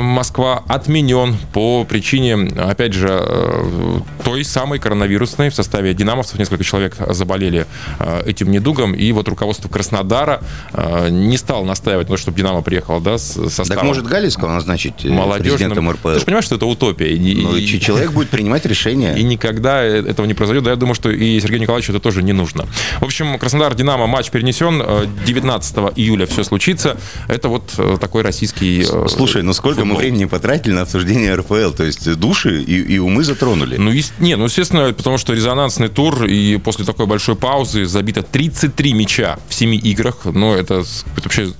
Москва 0.02 0.64
отменен 0.68 1.38
по 1.54 1.84
причине, 1.84 2.36
опять 2.58 2.94
же, 2.94 3.08
э, 3.10 4.00
той 4.24 4.44
самой 4.44 4.80
коронавирусной. 4.80 5.50
В 5.50 5.56
составе 5.56 5.94
динамовцев 5.94 6.38
несколько 6.40 6.64
человек 6.64 6.96
заболели 7.10 7.66
э, 8.00 8.24
этим 8.26 8.52
недугом. 8.52 8.94
И 8.94 9.12
вот 9.12 9.28
руководство 9.28 9.70
Краснодара 9.70 10.42
э, 10.74 11.10
не 11.10 11.38
стало 11.38 11.64
настаивать 11.66 12.08
на 12.08 12.16
том, 12.16 12.18
чтобы 12.18 12.38
Динамо 12.38 12.62
приехало 12.62 13.00
да, 13.02 13.18
с 13.18 13.34
составом. 13.34 13.70
Так 13.70 13.84
может 13.84 14.06
Галицкого 14.06 14.50
назначить 14.50 15.06
молодежным. 15.06 15.58
президентом 15.58 15.92
РПЛ? 15.92 16.10
Ты 16.10 16.20
же 16.20 16.26
понимаешь, 16.26 16.46
что 16.46 16.56
это 16.56 16.66
утопия. 16.66 17.10
Ну, 17.42 17.56
и, 17.56 17.80
человек 17.80 18.12
будет 18.12 18.30
принимать 18.30 18.66
решения. 18.66 19.16
И 19.16 19.24
никогда 19.24 19.82
этого 19.84 20.26
не 20.26 20.34
произойдет. 20.34 20.64
Да, 20.64 20.72
я 20.72 20.76
думаю, 20.76 20.96
что 20.96 21.10
и 21.10 21.40
Сергею 21.40 21.62
Николаевичу 21.62 21.92
это 21.92 22.02
тоже 22.02 22.24
не 22.24 22.34
нужно. 22.34 22.68
В 23.00 23.06
общем, 23.06 23.38
Краснодар-Динамо 23.38 24.08
матч 24.08 24.30
перенесен. 24.30 24.84
19 25.26 25.76
июля 25.96 26.26
все 26.26 26.44
случится. 26.44 26.98
Это 27.28 27.50
вот 27.50 27.72
такой 28.00 28.22
российский 28.24 28.86
Слушай, 29.08 29.44
ну 29.44 29.54
сколько 29.62 29.80
футбол. 29.80 29.96
мы 29.96 30.02
времени 30.02 30.26
потратили 30.26 30.74
на 30.74 30.82
обсуждение 30.82 31.34
РФЛ? 31.36 31.72
То 31.72 31.84
есть 31.84 32.14
души 32.16 32.62
и, 32.62 32.96
и 32.96 33.00
умы 33.00 33.24
затронули. 33.24 33.78
Ну, 33.78 33.92
и, 33.92 34.04
не, 34.20 34.36
ну, 34.36 34.46
естественно, 34.46 34.92
потому 34.94 35.18
что 35.18 35.34
резонансный 35.34 35.88
тур, 35.88 36.26
и 36.26 36.58
после 36.58 36.86
такой 36.86 37.06
большой 37.06 37.36
паузы 37.36 37.86
забито 37.86 38.24
33 38.24 38.94
мяча 38.94 39.40
в 39.48 39.54
7 39.54 39.74
играх. 39.76 40.26
Ну, 40.26 40.54
это, 40.54 40.84
это 41.16 41.24
вообще 41.24 41.54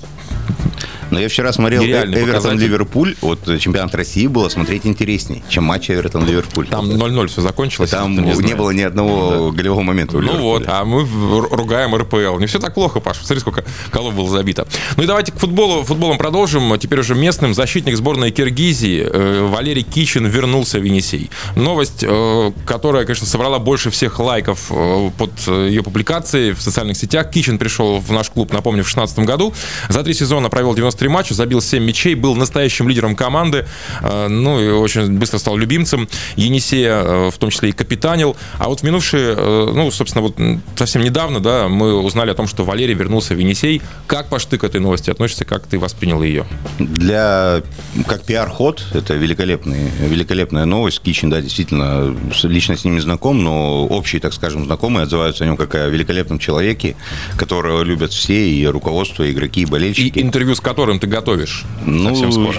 Но 1.12 1.20
я 1.20 1.28
вчера 1.28 1.52
смотрел 1.52 1.84
Эвертон-Ливерпуль. 1.84 3.18
Вот 3.22 3.40
чемпионат 3.60 3.94
России 3.94 4.28
было 4.28 4.50
смотреть 4.50 4.86
интереснее, 4.86 5.44
чем 5.50 5.66
матч 5.66 5.90
Эвертон-Ливерпуль. 5.90 6.68
Там 6.68 6.90
0-0 6.90 7.28
все 7.28 7.42
закончилось. 7.42 7.90
Там 7.90 8.16
не, 8.16 8.34
не 8.42 8.56
было 8.56 8.72
ни 8.72 8.82
одного 8.82 9.52
да. 9.52 9.58
голевого 9.58 9.82
момента. 9.82 10.18
Ну 10.18 10.38
вот, 10.40 10.64
а 10.68 10.86
мы 10.86 11.06
ругаем 11.50 11.94
РПЛ. 11.96 12.40
Не 12.40 12.46
все 12.46 12.60
так 12.60 12.74
плохо, 12.74 13.02
Паш. 13.02 13.18
Смотри, 13.18 13.42
сколько 13.42 13.66
голов 13.92 14.16
было 14.16 14.30
забито. 14.30 14.66
Ну 14.96 15.04
и 15.04 15.06
давайте 15.06 15.34
к 15.34 15.36
футболу. 15.36 15.84
Футболом 15.84 16.18
продолжим. 16.18 16.78
Теперь 16.80 17.00
уже 17.00 17.14
местным. 17.14 17.54
Защитник 17.54 17.98
сборной 17.98 18.32
Киргизии 18.32 19.02
э, 19.04 19.48
Валерий 19.48 19.84
Кичин 19.84 20.26
вернулся 20.28 20.80
в 20.80 20.84
Енисей. 20.84 21.30
Новость, 21.56 22.04
э, 22.08 22.52
которая, 22.66 23.04
конечно, 23.04 23.28
собрала 23.28 23.60
больше 23.60 23.90
всех 23.90 24.20
лайков 24.20 24.68
э, 24.70 25.12
под 25.18 25.32
ее 25.48 25.84
публикацией 25.84 26.54
в 26.54 26.62
социальных 26.62 26.96
сетях. 26.96 27.30
Кичин 27.30 27.58
пришел 27.58 28.00
в 28.00 28.12
наш 28.12 28.30
клуб, 28.30 28.54
напомню, 28.54 28.84
в 28.84 28.88
2016 28.88 29.20
году. 29.20 29.54
За 29.90 30.04
три 30.04 30.14
сезона 30.14 30.50
провел 30.50 30.74
93 31.02 31.10
матча, 31.10 31.34
забил 31.34 31.62
7 31.62 31.84
мячей, 31.84 32.16
был 32.16 32.36
настоящим 32.36 32.88
лидером 32.88 33.16
команды. 33.16 33.66
Ну 34.02 34.62
и 34.62 34.70
очень 34.70 35.18
быстро 35.18 35.40
стал 35.40 35.58
любимцем. 35.58 36.08
Енисея, 36.36 37.30
в 37.32 37.38
том 37.38 37.50
числе 37.50 37.70
и 37.70 37.72
капитанил. 37.72 38.36
А 38.58 38.68
вот 38.68 38.82
в 38.82 38.84
минувшие, 38.84 39.36
ну, 39.36 39.90
собственно, 39.92 40.22
вот 40.22 40.38
совсем 40.76 41.02
недавно, 41.02 41.40
да, 41.40 41.68
мы 41.68 42.00
узнали 42.00 42.32
о 42.32 42.34
том, 42.34 42.48
что 42.48 42.64
Валерий 42.64 42.94
вернулся 42.94 43.34
в 43.34 43.40
Енисей. 43.40 43.82
Как, 44.08 44.30
Паш, 44.30 44.46
ты 44.46 44.58
к 44.58 44.64
этой 44.64 44.80
новости 44.80 45.10
относишься? 45.10 45.46
Как 45.46 45.66
ты 45.66 45.80
воспринял 45.80 46.22
ее? 46.22 46.46
Для, 46.80 47.64
как 48.06 48.24
пиар-ход, 48.24 48.84
это 48.94 49.16
великолепный, 49.16 49.90
великолепная 50.00 50.66
новость. 50.66 51.02
Кичин, 51.02 51.30
да, 51.30 51.42
действительно, 51.42 52.16
лично 52.44 52.78
с 52.78 52.86
ними 52.86 53.00
знаком, 53.00 53.44
но 53.44 53.88
общие, 53.88 54.22
так 54.22 54.34
скажем, 54.34 54.66
знакомые 54.66 55.04
отзываются 55.04 55.44
о 55.44 55.48
нем 55.48 55.58
как 55.58 55.74
о 55.76 55.88
великолепном 55.88 56.38
человеке, 56.38 56.96
которого 57.38 57.82
любят 57.82 58.12
все, 58.14 58.50
и 58.50 58.66
руководство, 58.68 59.24
и 59.24 59.32
игроки, 59.32 59.62
и 59.62 59.66
болельщики. 59.66 60.20
И 60.20 60.22
интервью 60.22 60.56
с 60.56 60.60
которым 60.60 60.91
ты 61.00 61.08
готовишь? 61.08 61.66
Ну, 61.86 62.10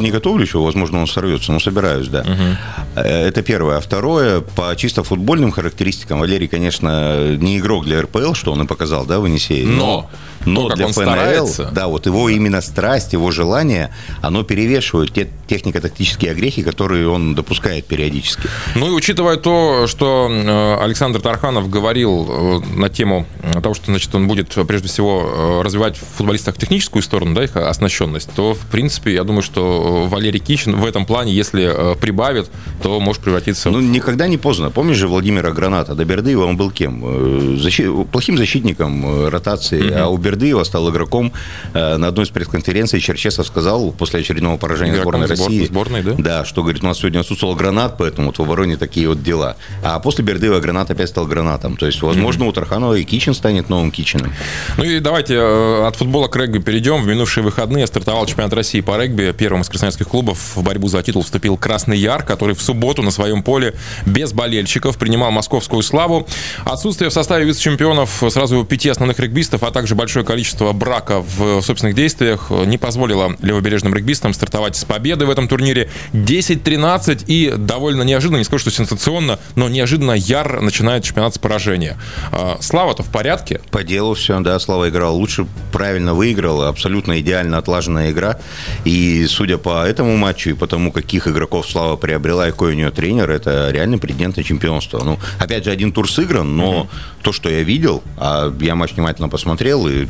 не 0.00 0.10
готовлю 0.10 0.44
еще, 0.44 0.58
возможно, 0.58 1.00
он 1.00 1.06
сорвется, 1.06 1.52
но 1.52 1.60
собираюсь, 1.60 2.08
да. 2.08 2.20
Угу. 2.20 3.00
Это 3.00 3.42
первое. 3.42 3.78
А 3.78 3.80
второе, 3.80 4.40
по 4.40 4.74
чисто 4.76 5.02
футбольным 5.02 5.52
характеристикам, 5.52 6.20
Валерий, 6.20 6.48
конечно, 6.48 7.36
не 7.36 7.58
игрок 7.58 7.84
для 7.84 8.02
РПЛ, 8.02 8.34
что 8.34 8.52
он 8.52 8.62
и 8.62 8.66
показал, 8.66 9.06
да, 9.06 9.20
в 9.20 9.26
Енисее, 9.26 9.66
но, 9.66 10.10
но, 10.44 10.68
но 10.68 10.74
для 10.74 10.86
ФНЛ, 10.88 10.92
старается. 10.92 11.70
да, 11.72 11.86
вот 11.86 12.06
его 12.06 12.28
именно 12.28 12.60
страсть, 12.60 13.12
его 13.12 13.30
желание, 13.30 13.94
оно 14.20 14.42
перевешивает 14.42 15.12
те 15.12 15.28
технико-тактические 15.48 16.30
огрехи, 16.30 16.62
которые 16.62 17.08
он 17.08 17.34
допускает 17.34 17.86
периодически. 17.86 18.48
Ну 18.74 18.88
и 18.88 18.90
учитывая 18.90 19.36
то, 19.36 19.86
что 19.86 20.28
э, 20.30 20.82
Александр 20.82 21.20
Тарханов 21.20 21.68
говорил 21.68 22.62
э, 22.62 22.74
на 22.74 22.88
тему 22.88 23.26
того, 23.62 23.74
что 23.74 23.86
значит, 23.86 24.14
он 24.14 24.28
будет 24.28 24.54
прежде 24.66 24.88
всего 24.88 25.62
развивать 25.62 25.96
в 25.96 26.04
футболистах 26.16 26.56
техническую 26.56 27.02
сторону, 27.02 27.34
да, 27.34 27.44
их 27.44 27.54
оснащенность, 27.56 28.02
то, 28.20 28.54
в 28.54 28.66
принципе, 28.66 29.14
я 29.14 29.24
думаю, 29.24 29.42
что 29.42 30.06
Валерий 30.06 30.40
Кичин 30.40 30.76
в 30.76 30.84
этом 30.84 31.06
плане, 31.06 31.32
если 31.32 31.94
прибавит, 32.00 32.50
то 32.82 33.00
может 33.00 33.22
превратиться... 33.22 33.70
Ну, 33.70 33.80
никогда 33.80 34.28
не 34.28 34.38
поздно. 34.38 34.70
Помнишь 34.70 34.96
же 34.96 35.08
Владимира 35.08 35.50
Граната? 35.50 35.94
До 35.94 36.04
Бердыева 36.04 36.44
он 36.44 36.56
был 36.56 36.70
кем? 36.70 37.58
Защи... 37.58 37.90
Плохим 38.04 38.36
защитником 38.36 39.28
ротации, 39.28 39.82
mm-hmm. 39.82 39.98
а 39.98 40.08
у 40.08 40.16
Бердыева 40.16 40.64
стал 40.64 40.90
игроком. 40.90 41.32
На 41.74 42.08
одной 42.08 42.24
из 42.24 42.30
пресс-конференций 42.30 43.00
Черчесов 43.00 43.46
сказал 43.46 43.92
после 43.92 44.20
очередного 44.20 44.56
поражения 44.56 45.00
сборной 45.00 45.26
России. 45.26 45.64
Сборной, 45.66 46.02
да? 46.02 46.14
Да, 46.18 46.44
что, 46.44 46.62
говорит, 46.62 46.82
у 46.82 46.86
нас 46.86 46.98
сегодня 46.98 47.20
отсутствовал 47.20 47.54
гранат, 47.54 47.96
поэтому 47.98 48.28
вот 48.28 48.38
в 48.38 48.42
обороне 48.42 48.76
такие 48.76 49.08
вот 49.08 49.22
дела. 49.22 49.56
А 49.82 49.98
после 49.98 50.24
Бердыева 50.24 50.60
гранат 50.60 50.90
опять 50.90 51.08
стал 51.08 51.26
гранатом. 51.26 51.76
То 51.76 51.86
есть, 51.86 52.02
возможно, 52.02 52.44
mm-hmm. 52.44 52.48
у 52.48 52.52
Тарханова 52.52 52.94
и 52.94 53.04
Кичин 53.04 53.34
станет 53.34 53.68
новым 53.68 53.90
Кичиным. 53.90 54.32
Ну 54.76 54.84
и 54.84 55.00
давайте 55.00 55.34
э, 55.34 55.86
от 55.86 55.96
футбола 55.96 56.28
к 56.28 56.36
регби 56.36 56.58
перейдем. 56.58 57.02
В 57.02 57.06
минувшие 57.06 57.44
выходные 57.44 57.86
стартовал 58.02 58.26
чемпионат 58.26 58.52
России 58.52 58.80
по 58.80 59.00
регби. 59.00 59.32
Первым 59.36 59.62
из 59.62 59.68
красноярских 59.68 60.08
клубов 60.08 60.56
в 60.56 60.62
борьбу 60.62 60.88
за 60.88 61.04
титул 61.04 61.22
вступил 61.22 61.56
Красный 61.56 61.96
Яр, 61.96 62.24
который 62.24 62.56
в 62.56 62.60
субботу 62.60 63.00
на 63.02 63.12
своем 63.12 63.44
поле 63.44 63.74
без 64.06 64.32
болельщиков 64.32 64.98
принимал 64.98 65.30
московскую 65.30 65.82
славу. 65.82 66.26
Отсутствие 66.64 67.10
в 67.10 67.12
составе 67.12 67.44
вице-чемпионов 67.44 68.24
сразу 68.28 68.64
пяти 68.64 68.88
основных 68.88 69.20
регбистов, 69.20 69.62
а 69.62 69.70
также 69.70 69.94
большое 69.94 70.24
количество 70.24 70.72
брака 70.72 71.20
в 71.20 71.62
собственных 71.62 71.94
действиях 71.94 72.50
не 72.50 72.76
позволило 72.76 73.36
левобережным 73.40 73.94
регбистам 73.94 74.34
стартовать 74.34 74.74
с 74.74 74.84
победы 74.84 75.24
в 75.24 75.30
этом 75.30 75.46
турнире. 75.46 75.88
10-13 76.12 77.24
и 77.28 77.54
довольно 77.56 78.02
неожиданно, 78.02 78.38
не 78.38 78.44
скажу, 78.44 78.62
что 78.62 78.70
сенсационно, 78.72 79.38
но 79.54 79.68
неожиданно 79.68 80.12
Яр 80.12 80.60
начинает 80.60 81.04
чемпионат 81.04 81.36
с 81.36 81.38
поражения. 81.38 81.96
А, 82.32 82.58
Слава-то 82.60 83.04
в 83.04 83.12
порядке? 83.12 83.60
По 83.70 83.84
делу 83.84 84.14
все, 84.14 84.40
да, 84.40 84.58
Слава 84.58 84.88
играл 84.88 85.16
лучше, 85.16 85.46
правильно 85.70 86.14
выиграл, 86.14 86.62
абсолютно 86.62 87.20
идеально 87.20 87.58
отлаженная 87.92 88.10
игра. 88.10 88.36
И 88.84 89.26
судя 89.26 89.58
по 89.58 89.84
этому 89.84 90.16
матчу 90.16 90.50
и 90.50 90.54
по 90.54 90.66
тому, 90.66 90.92
каких 90.92 91.28
игроков 91.28 91.66
Слава 91.68 91.96
приобрела 91.96 92.48
и 92.48 92.50
какой 92.50 92.72
у 92.72 92.74
нее 92.74 92.90
тренер, 92.90 93.30
это 93.30 93.70
реальный 93.70 93.98
претендент 93.98 94.36
на 94.36 94.44
чемпионство. 94.44 95.02
Ну, 95.04 95.18
опять 95.38 95.64
же, 95.64 95.70
один 95.70 95.92
тур 95.92 96.10
сыгран, 96.10 96.56
но 96.56 96.72
mm-hmm. 96.72 97.22
то, 97.22 97.32
что 97.32 97.48
я 97.48 97.62
видел, 97.62 98.02
а 98.16 98.52
я 98.60 98.74
матч 98.74 98.92
внимательно 98.92 99.28
посмотрел, 99.28 99.86
и 99.88 100.06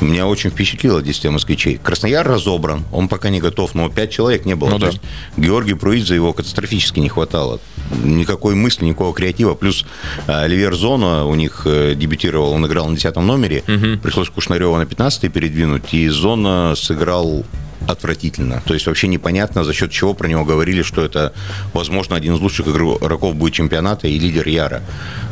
меня 0.00 0.26
очень 0.26 0.50
впечатлила 0.50 1.02
действие 1.02 1.30
москвичей. 1.30 1.78
Краснояр 1.82 2.26
разобран, 2.26 2.84
он 2.92 3.08
пока 3.08 3.30
не 3.30 3.40
готов, 3.40 3.74
но 3.74 3.88
пять 3.88 4.10
человек 4.10 4.44
не 4.44 4.54
было. 4.54 4.70
Ну, 4.70 4.78
да. 4.78 4.86
есть 4.86 5.00
Георгий 5.36 5.74
Пруидзе 5.74 6.14
его 6.14 6.32
катастрофически 6.32 7.00
не 7.00 7.08
хватало. 7.08 7.60
Никакой 8.04 8.54
мысли, 8.54 8.84
никакого 8.84 9.14
креатива. 9.14 9.54
Плюс 9.54 9.86
а, 10.26 10.42
Оливер 10.42 10.74
Зона 10.74 11.24
у 11.24 11.34
них 11.34 11.62
э, 11.64 11.94
дебютировал, 11.94 12.52
он 12.52 12.66
играл 12.66 12.88
на 12.88 12.96
10 12.96 13.16
номере. 13.16 13.64
Угу. 13.66 14.02
Пришлось 14.02 14.28
Кушнарева 14.28 14.76
на 14.76 14.86
15 14.86 15.32
передвинуть. 15.32 15.94
И 15.94 16.08
Зона 16.08 16.74
сыграл 16.88 17.44
отвратительно. 17.88 18.62
То 18.66 18.74
есть 18.74 18.86
вообще 18.86 19.08
непонятно, 19.08 19.64
за 19.64 19.72
счет 19.72 19.90
чего 19.90 20.14
про 20.14 20.28
него 20.28 20.44
говорили, 20.44 20.82
что 20.82 21.04
это, 21.04 21.32
возможно, 21.72 22.16
один 22.16 22.34
из 22.34 22.40
лучших 22.40 22.68
игроков 22.68 23.34
будет 23.34 23.54
чемпионата 23.54 24.06
и 24.06 24.18
лидер 24.18 24.46
Яра. 24.46 24.82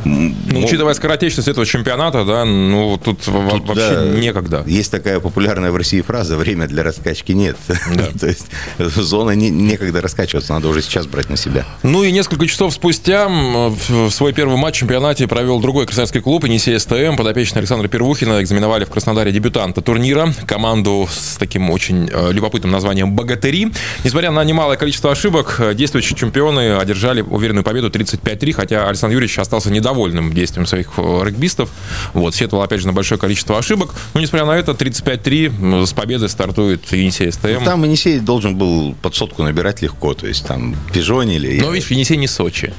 Ну, 0.05 0.35
ну, 0.47 0.65
учитывая 0.65 0.95
скоротечность 0.95 1.49
этого 1.49 1.67
чемпионата, 1.67 2.25
да, 2.25 2.45
ну 2.45 2.97
тут, 3.03 3.21
тут 3.23 3.35
вообще 3.67 3.95
да, 3.95 4.05
некогда. 4.05 4.63
Есть 4.67 4.91
такая 4.91 5.21
популярная 5.21 5.71
в 5.71 5.77
России 5.77 6.01
фраза 6.01 6.37
«время 6.37 6.67
для 6.67 6.83
раскачки 6.83 7.33
нет». 7.33 7.57
Да. 7.95 8.07
То 8.21 8.27
есть 8.27 8.47
зона 8.79 9.33
не, 9.33 9.51
некогда 9.51 10.01
раскачиваться, 10.01 10.55
надо 10.55 10.69
уже 10.69 10.83
сейчас 10.83 11.07
брать 11.07 11.29
на 11.29 11.37
себя. 11.37 11.65
Ну 11.83 12.05
и 12.05 12.13
несколько 12.13 12.47
часов 12.47 12.73
спустя 12.73 13.29
в 13.29 14.11
свой 14.11 14.33
первый 14.33 14.57
матч 14.57 14.77
в 14.77 14.79
чемпионате 14.79 15.27
провел 15.27 15.61
другой 15.61 15.87
красноярский 15.87 16.21
клуб 16.21 16.45
«Енисей 16.45 16.79
СТМ». 16.79 17.17
Подопечные 17.17 17.61
Александра 17.61 17.89
Первухина 17.89 18.43
экзаменовали 18.43 18.85
в 18.85 18.91
Краснодаре 18.91 19.33
дебютанта 19.33 19.81
турнира. 19.81 20.33
Команду 20.47 21.09
с 21.11 21.37
таким 21.37 21.71
очень 21.71 22.09
э, 22.13 22.33
любопытным 22.47 22.71
названием 22.71 23.13
«Богатыри». 23.13 23.73
Несмотря 24.05 24.31
на 24.31 24.43
немалое 24.45 24.77
количество 24.77 25.11
ошибок, 25.11 25.57
э, 25.59 25.75
действующие 25.75 26.17
чемпионы 26.17 26.77
одержали 26.77 27.23
уверенную 27.23 27.65
победу 27.65 27.91
35-3, 27.91 28.53
хотя 28.53 28.89
Александр 28.89 29.15
Юрьевич 29.15 29.39
остался 29.39 29.71
недовольным 29.71 30.33
действием 30.33 30.65
своих 30.65 30.93
э, 30.97 31.21
регбистов. 31.25 31.71
Вот, 32.15 32.37
сетовал, 32.37 32.65
опять 32.65 32.81
же, 32.81 32.87
на 32.87 32.93
большое 32.93 33.19
количество 33.21 33.59
ошибок. 33.59 33.95
Но, 34.15 34.21
несмотря 34.21 34.47
на 34.47 34.53
это, 34.53 34.73
35-3 34.73 35.87
с 35.87 35.93
победой 35.93 36.29
стартует 36.29 36.93
Енисей 36.93 37.33
СТМ. 37.33 37.49
Ну, 37.59 37.65
там 37.65 37.83
Енисей 37.85 38.21
должен 38.21 38.57
был 38.57 38.95
под 39.03 39.17
сотку 39.17 39.43
набирать 39.43 39.83
легко, 39.83 40.15
то 40.15 40.29
есть 40.29 40.47
там 40.47 40.77
пижонили. 40.93 41.59
Но, 41.61 41.73
видишь, 41.73 41.91
Енисей 41.91 42.17
не 42.17 42.29
Сочи. 42.29 42.73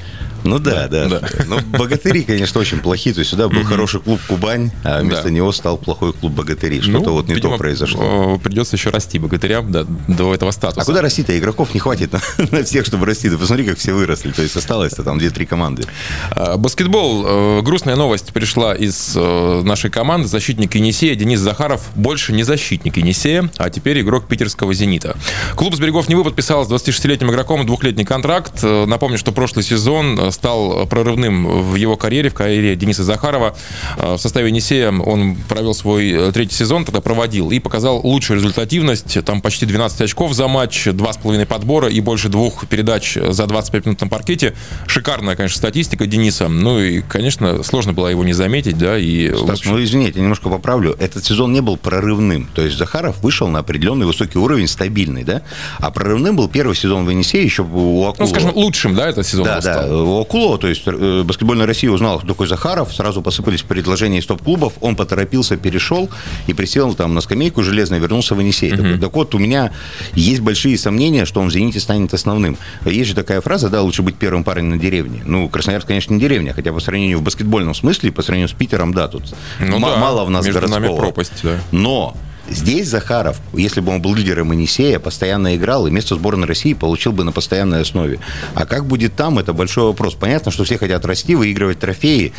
Ну 0.44 0.58
да, 0.58 0.88
да. 0.88 1.08
да. 1.08 1.20
Ну, 1.46 1.60
богатыри, 1.78 2.22
конечно, 2.22 2.60
очень 2.60 2.78
плохие. 2.80 3.14
То 3.14 3.20
есть 3.20 3.30
сюда 3.30 3.48
был 3.48 3.64
хороший 3.64 4.00
клуб 4.00 4.20
Кубань, 4.28 4.70
а 4.84 5.00
вместо 5.00 5.24
да. 5.24 5.30
него 5.30 5.52
стал 5.52 5.76
плохой 5.78 6.12
клуб 6.12 6.32
богатырей. 6.32 6.80
Что-то 6.80 7.06
ну, 7.06 7.12
вот 7.12 7.28
не 7.28 7.34
видимо, 7.34 7.52
то 7.52 7.58
произошло. 7.58 8.38
Придется 8.38 8.76
еще 8.76 8.90
расти 8.90 9.18
богатырям 9.18 9.70
да, 9.70 9.84
до 10.06 10.34
этого 10.34 10.50
статуса. 10.50 10.82
А 10.82 10.84
куда 10.84 11.02
расти-то? 11.02 11.36
Игроков 11.38 11.74
не 11.74 11.80
хватит 11.80 12.12
на, 12.12 12.20
на 12.50 12.64
всех, 12.64 12.86
чтобы 12.86 13.06
расти. 13.06 13.28
Ты 13.28 13.38
посмотри, 13.38 13.64
как 13.64 13.78
все 13.78 13.92
выросли. 13.92 14.30
То 14.32 14.42
есть 14.42 14.56
осталось-то 14.56 15.02
там 15.02 15.18
2-3 15.18 15.46
команды. 15.46 15.84
А, 16.30 16.56
баскетбол. 16.56 17.24
Э, 17.26 17.62
грустная 17.62 17.96
новость 17.96 18.32
пришла 18.32 18.74
из 18.74 19.12
э, 19.16 19.62
нашей 19.64 19.90
команды. 19.90 20.28
Защитник 20.28 20.74
Енисея 20.74 21.14
Денис 21.14 21.40
Захаров 21.40 21.88
больше 21.94 22.32
не 22.32 22.42
защитник 22.42 22.96
Енисея, 22.96 23.50
а 23.56 23.70
теперь 23.70 24.00
игрок 24.00 24.28
питерского 24.28 24.74
«Зенита». 24.74 25.16
Клуб 25.56 25.74
с 25.74 25.78
берегов 25.78 26.08
Невы 26.08 26.24
подписал 26.24 26.64
с 26.64 26.70
26-летним 26.70 27.30
игроком 27.30 27.66
двухлетний 27.66 28.04
контракт. 28.04 28.60
Э, 28.62 28.86
напомню, 28.86 29.18
что 29.18 29.32
прошлый 29.32 29.64
сезон 29.64 30.27
стал 30.30 30.86
прорывным 30.86 31.62
в 31.70 31.74
его 31.74 31.96
карьере, 31.96 32.30
в 32.30 32.34
карьере 32.34 32.76
Дениса 32.76 33.04
Захарова. 33.04 33.56
А, 33.96 34.16
в 34.16 34.20
составе 34.20 34.48
Енисея 34.48 34.92
он 34.92 35.36
провел 35.48 35.74
свой 35.74 36.10
э, 36.10 36.32
третий 36.32 36.54
сезон, 36.54 36.84
тогда 36.84 37.00
проводил, 37.00 37.50
и 37.50 37.58
показал 37.58 38.00
лучшую 38.02 38.38
результативность. 38.38 39.22
Там 39.24 39.40
почти 39.40 39.66
12 39.66 40.02
очков 40.02 40.32
за 40.32 40.48
матч, 40.48 40.86
2,5 40.86 41.46
подбора 41.46 41.88
и 41.88 42.00
больше 42.00 42.28
двух 42.28 42.66
передач 42.66 43.14
за 43.14 43.46
25 43.46 43.86
минут 43.86 44.00
на 44.00 44.08
паркете. 44.08 44.54
Шикарная, 44.86 45.36
конечно, 45.36 45.58
статистика 45.58 46.06
Дениса. 46.06 46.48
Ну 46.48 46.80
и, 46.80 47.00
конечно, 47.00 47.62
сложно 47.62 47.92
было 47.92 48.08
его 48.08 48.24
не 48.24 48.32
заметить, 48.32 48.78
да. 48.78 48.98
И, 48.98 49.34
Стас, 49.34 49.60
общем... 49.60 49.72
ну 49.72 49.82
извините, 49.82 50.14
я 50.16 50.22
немножко 50.22 50.48
поправлю. 50.48 50.96
Этот 50.98 51.24
сезон 51.24 51.52
не 51.52 51.60
был 51.60 51.76
прорывным. 51.76 52.48
То 52.54 52.62
есть 52.62 52.76
Захаров 52.76 53.22
вышел 53.22 53.48
на 53.48 53.60
определенный 53.60 54.06
высокий 54.06 54.38
уровень, 54.38 54.68
стабильный, 54.68 55.24
да. 55.24 55.42
А 55.78 55.90
прорывным 55.90 56.36
был 56.36 56.48
первый 56.48 56.74
сезон 56.74 57.04
в 57.04 57.10
Енисее 57.10 57.44
еще 57.44 57.62
у 57.62 58.06
Акулова. 58.06 58.14
Ну, 58.18 58.26
скажем, 58.26 58.52
лучшим, 58.54 58.94
да, 58.94 59.08
этот 59.08 59.26
сезон 59.26 59.44
да, 59.46 59.56
был 59.56 59.62
да. 59.62 59.96
У 59.96 60.17
самого 60.18 60.24
Кулова, 60.24 60.58
то 60.58 60.66
есть 60.68 60.82
э, 60.86 61.22
баскетбольная 61.24 61.66
Россия 61.66 61.90
узнала, 61.90 62.18
кто 62.18 62.28
такой 62.28 62.46
Захаров, 62.46 62.92
сразу 62.94 63.22
посыпались 63.22 63.62
предложения 63.62 64.18
из 64.18 64.26
топ-клубов, 64.26 64.74
он 64.80 64.96
поторопился, 64.96 65.56
перешел 65.56 66.08
и 66.46 66.54
присел 66.54 66.94
там 66.94 67.14
на 67.14 67.20
скамейку 67.20 67.62
железную, 67.62 68.00
вернулся 68.02 68.34
в 68.34 68.40
Енисей. 68.40 68.70
Такой, 68.70 68.98
так 68.98 69.14
вот, 69.14 69.34
у 69.34 69.38
меня 69.38 69.72
есть 70.14 70.40
большие 70.40 70.76
сомнения, 70.78 71.24
что 71.24 71.40
он 71.40 71.48
в 71.48 71.52
«Зените» 71.52 71.80
станет 71.80 72.12
основным. 72.14 72.56
Есть 72.84 73.08
же 73.10 73.14
такая 73.14 73.40
фраза, 73.40 73.68
да, 73.68 73.82
лучше 73.82 74.02
быть 74.02 74.16
первым 74.16 74.44
парнем 74.44 74.70
на 74.70 74.78
деревне. 74.78 75.22
Ну, 75.24 75.48
Красноярск, 75.48 75.86
конечно, 75.86 76.14
не 76.14 76.20
деревня, 76.20 76.52
хотя 76.54 76.72
по 76.72 76.80
сравнению 76.80 77.18
в 77.18 77.22
баскетбольном 77.22 77.74
смысле, 77.74 78.12
по 78.12 78.22
сравнению 78.22 78.48
с 78.48 78.52
Питером, 78.52 78.92
да, 78.94 79.08
тут 79.08 79.24
Ну 79.60 79.76
м- 79.76 79.82
да, 79.82 79.96
мало 79.96 80.24
в 80.24 80.30
нас 80.30 80.44
между 80.44 80.60
нами 80.62 80.72
городского. 80.86 80.98
пропасть, 81.00 81.32
да. 81.42 81.58
Но 81.72 82.16
Здесь 82.50 82.88
Захаров, 82.88 83.40
если 83.52 83.80
бы 83.80 83.92
он 83.92 84.00
был 84.00 84.14
лидером 84.14 84.52
Енисея, 84.52 84.98
постоянно 84.98 85.54
играл, 85.56 85.86
и 85.86 85.90
место 85.90 86.14
сборной 86.14 86.46
России 86.46 86.72
получил 86.72 87.12
бы 87.12 87.24
на 87.24 87.32
постоянной 87.32 87.82
основе. 87.82 88.20
А 88.54 88.66
как 88.66 88.86
будет 88.86 89.14
там, 89.14 89.38
это 89.38 89.52
большой 89.52 89.84
вопрос. 89.84 90.14
Понятно, 90.14 90.50
что 90.50 90.64
все 90.64 90.78
хотят 90.78 91.04
расти, 91.04 91.34
выигрывать 91.34 91.78
трофеи, 91.78 92.32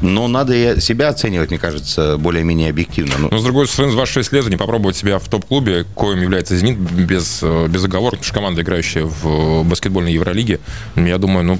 но 0.00 0.28
надо 0.28 0.80
себя 0.80 1.08
оценивать, 1.08 1.50
мне 1.50 1.58
кажется, 1.58 2.16
более-менее 2.16 2.70
объективно. 2.70 3.14
Ну, 3.18 3.28
Но, 3.30 3.38
с 3.38 3.44
другой 3.44 3.68
стороны, 3.68 3.92
за 3.92 3.98
ваши 3.98 4.14
6 4.14 4.32
лет 4.32 4.48
не 4.48 4.56
попробовать 4.56 4.96
себя 4.96 5.18
в 5.18 5.28
топ-клубе, 5.28 5.84
коим 5.94 6.22
является 6.22 6.56
«Зенит», 6.56 6.78
без, 6.78 7.40
э, 7.42 7.66
без 7.68 7.84
оговорок, 7.84 8.20
потому 8.20 8.24
что 8.24 8.34
команда, 8.34 8.62
играющая 8.62 9.04
в 9.04 9.64
баскетбольной 9.64 10.12
Евролиге, 10.12 10.60
я 10.96 11.18
думаю, 11.18 11.44
ну, 11.44 11.58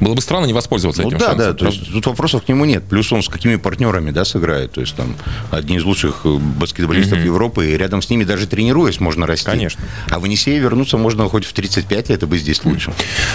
было 0.00 0.14
бы 0.14 0.20
странно 0.20 0.46
не 0.46 0.52
воспользоваться 0.52 1.02
ну 1.02 1.08
этим 1.08 1.18
да, 1.18 1.26
шансом. 1.26 1.46
да, 1.46 1.54
то 1.54 1.66
есть 1.66 1.92
тут 1.92 2.06
вопросов 2.06 2.44
к 2.44 2.48
нему 2.48 2.64
нет. 2.64 2.84
Плюс 2.84 3.12
он 3.12 3.22
с 3.22 3.28
какими 3.28 3.56
партнерами, 3.56 4.10
да, 4.10 4.24
сыграет. 4.24 4.72
То 4.72 4.80
есть 4.80 4.94
там 4.96 5.16
одни 5.50 5.76
из 5.76 5.84
лучших 5.84 6.20
э, 6.24 6.36
баскетболистов 6.38 7.18
Европы, 7.18 7.70
и 7.70 7.76
рядом 7.76 8.02
с 8.02 8.10
ними 8.10 8.24
даже 8.24 8.46
тренируясь 8.46 9.00
можно 9.00 9.26
расти. 9.26 9.46
Конечно. 9.46 9.82
А 10.10 10.18
в 10.18 10.24
Енисее 10.24 10.58
вернуться 10.58 10.96
можно 10.96 11.28
хоть 11.28 11.44
в 11.44 11.52
35 11.52 12.08
лет, 12.10 12.22
и 12.22 12.26
быть 12.26 12.40
здесь 12.40 12.64
лучше. 12.64 12.92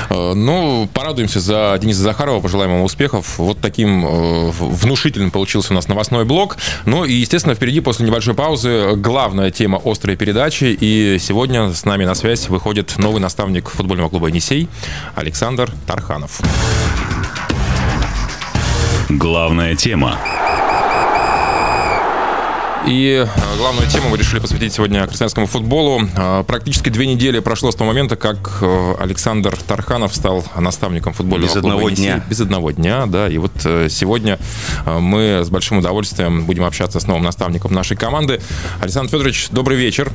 Э, 0.09 0.33
Ну, 0.33 0.89
порадуемся 0.93 1.39
за 1.39 1.77
Дениса 1.81 2.01
Захарова, 2.01 2.41
пожелаем 2.41 2.71
ему 2.71 2.83
успехов. 2.83 3.37
Вот 3.37 3.59
таким 3.59 4.05
э, 4.05 4.51
внушительным 4.51 5.31
получился 5.31 5.73
у 5.73 5.75
нас 5.75 5.87
новостной 5.87 6.25
блок. 6.25 6.57
Ну 6.85 7.05
и, 7.05 7.13
естественно, 7.13 7.55
впереди 7.55 7.79
после 7.79 8.05
небольшой 8.05 8.33
паузы 8.33 8.95
главная 8.95 9.51
тема 9.51 9.81
острой 9.83 10.15
передачи. 10.15 10.75
И 10.79 11.17
сегодня 11.19 11.73
с 11.73 11.85
нами 11.85 12.05
на 12.05 12.15
связь 12.15 12.49
выходит 12.49 12.97
новый 12.97 13.21
наставник 13.21 13.69
футбольного 13.69 14.09
клуба 14.09 14.27
«Енисей» 14.27 14.67
Александр 15.15 15.71
Тарханов. 15.87 16.41
Главная 19.09 19.75
тема. 19.75 20.17
И 22.87 23.25
э, 23.25 23.57
главную 23.57 23.87
тему 23.87 24.09
мы 24.09 24.17
решили 24.17 24.39
посвятить 24.39 24.71
сегодня 24.73 25.07
крестьянскому 25.07 25.47
футболу. 25.47 26.01
Э, 26.15 26.43
Практически 26.45 26.89
две 26.89 27.07
недели 27.07 27.39
прошло 27.39 27.71
с 27.71 27.75
того 27.75 27.89
момента, 27.89 28.15
как 28.15 28.59
э, 28.61 28.95
Александр 28.99 29.57
Тарханов 29.57 30.13
стал 30.13 30.45
наставником 30.55 31.13
футбольного 31.13 31.47
Без 31.47 31.53
клуба 31.53 31.67
одного 31.69 31.89
«Енисей». 31.89 32.05
дня. 32.05 32.25
Без 32.29 32.41
одного 32.41 32.71
дня, 32.71 33.05
да. 33.07 33.27
И 33.27 33.37
вот 33.39 33.53
э, 33.65 33.87
сегодня 33.89 34.37
мы 34.85 35.41
с 35.43 35.49
большим 35.49 35.79
удовольствием 35.79 36.45
будем 36.45 36.63
общаться 36.63 36.99
с 36.99 37.07
новым 37.07 37.23
наставником 37.23 37.73
нашей 37.73 37.97
команды. 37.97 38.39
Александр 38.79 39.09
Федорович, 39.09 39.49
добрый 39.49 39.77
вечер. 39.77 40.11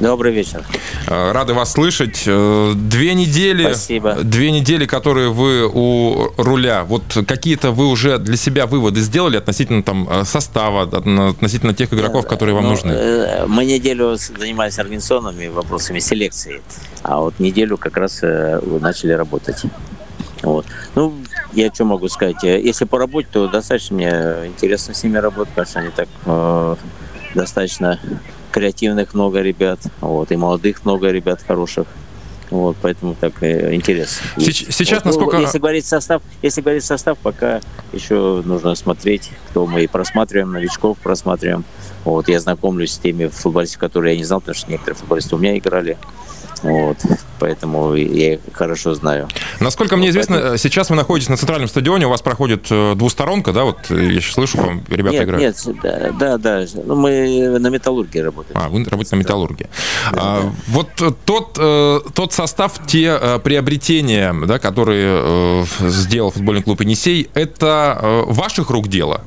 Добрый 0.00 0.32
вечер. 0.32 0.64
Э, 1.06 1.32
Рады 1.32 1.54
вас 1.54 1.72
слышать. 1.72 2.24
Э, 2.26 2.72
Две 2.74 3.14
недели, 3.14 3.64
Спасибо. 3.64 4.14
две 4.22 4.50
недели, 4.50 4.86
которые 4.86 5.30
вы 5.30 5.68
у 5.72 6.32
руля. 6.36 6.84
Вот 6.84 7.02
какие-то 7.26 7.70
вы 7.70 7.86
уже 7.86 8.18
для 8.18 8.36
себя 8.36 8.66
выводы 8.66 9.00
сделали 9.00 9.36
относительно 9.36 9.82
там 9.82 10.08
э, 10.10 10.24
состава, 10.24 10.82
относительно 10.82 11.74
тех 11.74 11.92
игроков, 11.92 12.26
которые 12.26 12.54
вам 12.54 12.64
Ну, 12.64 12.70
нужны? 12.70 13.46
Мы 13.46 13.64
неделю 13.64 14.16
занимались 14.16 14.78
организационными 14.78 15.46
вопросами 15.48 15.98
селекции, 16.00 16.60
а 17.02 17.20
вот 17.20 17.38
неделю 17.38 17.76
как 17.76 17.96
раз 17.96 18.20
начали 18.22 19.12
работать. 19.12 19.62
Вот. 20.42 20.66
Ну, 20.94 21.14
я 21.54 21.72
что 21.72 21.84
могу 21.84 22.08
сказать? 22.08 22.42
Если 22.42 22.84
по 22.84 22.98
работе, 22.98 23.28
то 23.32 23.48
достаточно 23.48 23.96
мне 23.96 24.10
интересно 24.46 24.92
с 24.92 25.02
ними 25.02 25.16
работать, 25.18 25.54
потому 25.54 25.66
что 25.66 25.78
они 25.80 25.88
так 25.90 26.08
э, 26.26 26.76
достаточно 27.34 27.98
креативных 28.54 29.14
много 29.14 29.40
ребят, 29.40 29.80
вот, 30.00 30.30
и 30.30 30.36
молодых 30.36 30.84
много 30.84 31.10
ребят 31.10 31.40
хороших. 31.44 31.86
Вот, 32.50 32.76
поэтому 32.80 33.16
так 33.16 33.42
э, 33.42 33.74
интересно. 33.74 34.24
Сеч- 34.36 34.66
сейчас 34.70 34.98
Вот, 35.04 35.04
ну, 35.06 35.10
насколько- 35.10 35.36
Если 35.38 35.58
говорить 35.58 35.86
состав, 35.86 36.22
если 36.40 36.60
говорить 36.60 36.84
состав, 36.84 37.18
пока 37.18 37.60
еще 37.92 38.42
нужно 38.44 38.76
смотреть, 38.76 39.30
кто 39.50 39.66
мы 39.66 39.82
и 39.82 39.86
просматриваем, 39.88 40.52
новичков 40.52 40.98
просматриваем. 40.98 41.64
Вот, 42.04 42.28
я 42.28 42.38
знакомлюсь 42.38 42.92
с 42.92 42.98
теми 42.98 43.26
футболистами, 43.26 43.80
которые 43.80 44.12
я 44.12 44.18
не 44.18 44.24
знал, 44.24 44.38
потому 44.40 44.54
что 44.54 44.70
некоторые 44.70 44.96
футболисты 45.00 45.34
у 45.34 45.38
меня 45.38 45.58
играли. 45.58 45.96
Вот, 46.62 46.96
поэтому 47.38 47.94
я 47.94 48.34
их 48.34 48.40
хорошо 48.52 48.94
знаю. 48.94 49.28
Насколько 49.60 49.96
мне 49.96 50.10
известно, 50.10 50.36
поэтому- 50.36 50.58
сейчас 50.58 50.90
вы 50.90 50.96
находитесь 50.96 51.28
на 51.28 51.36
центральном 51.36 51.68
стадионе, 51.68 52.06
у 52.06 52.10
вас 52.10 52.22
проходит 52.22 52.66
э, 52.70 52.94
двусторонка, 52.94 53.52
да? 53.52 53.64
Вот 53.64 53.90
э, 53.90 54.12
я 54.12 54.20
сейчас 54.20 54.34
слышу, 54.34 54.58
вам 54.58 54.82
ребята 54.88 55.16
нет, 55.16 55.24
играют. 55.24 55.66
нет, 55.66 55.76
да, 55.82 56.10
да, 56.18 56.38
да. 56.38 56.66
Ну, 56.84 56.94
мы 56.94 57.58
на 57.58 57.68
металлургии 57.68 58.18
работаем. 58.18 58.58
А, 58.58 58.68
вы 58.68 58.84
работаете 58.84 59.16
на 59.16 59.20
металлургии. 59.20 59.68
А, 60.12 60.52
вот 60.68 60.88
э, 61.00 61.12
тот, 61.24 61.54
тот 62.14 62.32
состав, 62.32 62.86
те 62.86 63.40
приобретения, 63.42 64.34
да, 64.46 64.58
которые 64.58 65.66
сделал 65.80 66.30
футбольный 66.30 66.62
клуб 66.62 66.80
«Енисей», 66.80 67.28
это 67.34 68.24
ваших 68.26 68.70
рук 68.70 68.88
дело? 68.88 69.22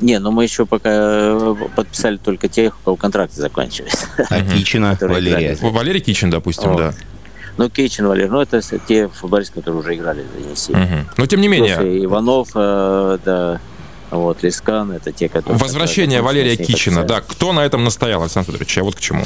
Не, 0.00 0.18
ну 0.18 0.30
мы 0.30 0.44
еще 0.44 0.66
пока 0.66 0.90
э, 0.92 1.54
подписали 1.76 2.16
только 2.16 2.48
тех, 2.48 2.78
у 2.80 2.84
кого 2.84 2.96
контракты 2.96 3.36
заканчиваются. 3.36 4.06
А 4.28 4.40
Кичина, 4.40 4.96
Валерия. 5.00 5.56
Валерий 5.60 6.00
Кичин, 6.00 6.30
допустим, 6.30 6.76
да. 6.76 6.94
Ну, 7.56 7.68
Кейчин, 7.68 8.06
Валер, 8.06 8.30
ну 8.30 8.40
это 8.40 8.62
те 8.88 9.08
футболисты, 9.08 9.56
которые 9.56 9.80
уже 9.80 9.94
играли 9.94 10.24
за 10.32 10.42
Енисей. 10.42 10.74
Мгм. 10.74 11.08
Но 11.18 11.26
тем 11.26 11.42
не 11.42 11.48
менее, 11.48 11.98
и 11.98 12.04
Иванов, 12.06 12.48
э, 12.54 13.18
да, 13.22 13.60
вот, 14.10 14.42
Лискан, 14.42 14.92
это 14.92 15.12
те, 15.12 15.28
которые... 15.28 15.58
возвращение 15.58 16.20
которые 16.20 16.42
Валерия 16.42 16.56
Кичина, 16.56 17.04
да, 17.04 17.20
кто 17.20 17.52
на 17.52 17.60
этом 17.60 17.84
настоял, 17.84 18.22
Александр 18.22 18.46
Федорович? 18.46 18.76
Я 18.76 18.82
вот 18.82 18.94
к 18.94 19.00
чему. 19.00 19.24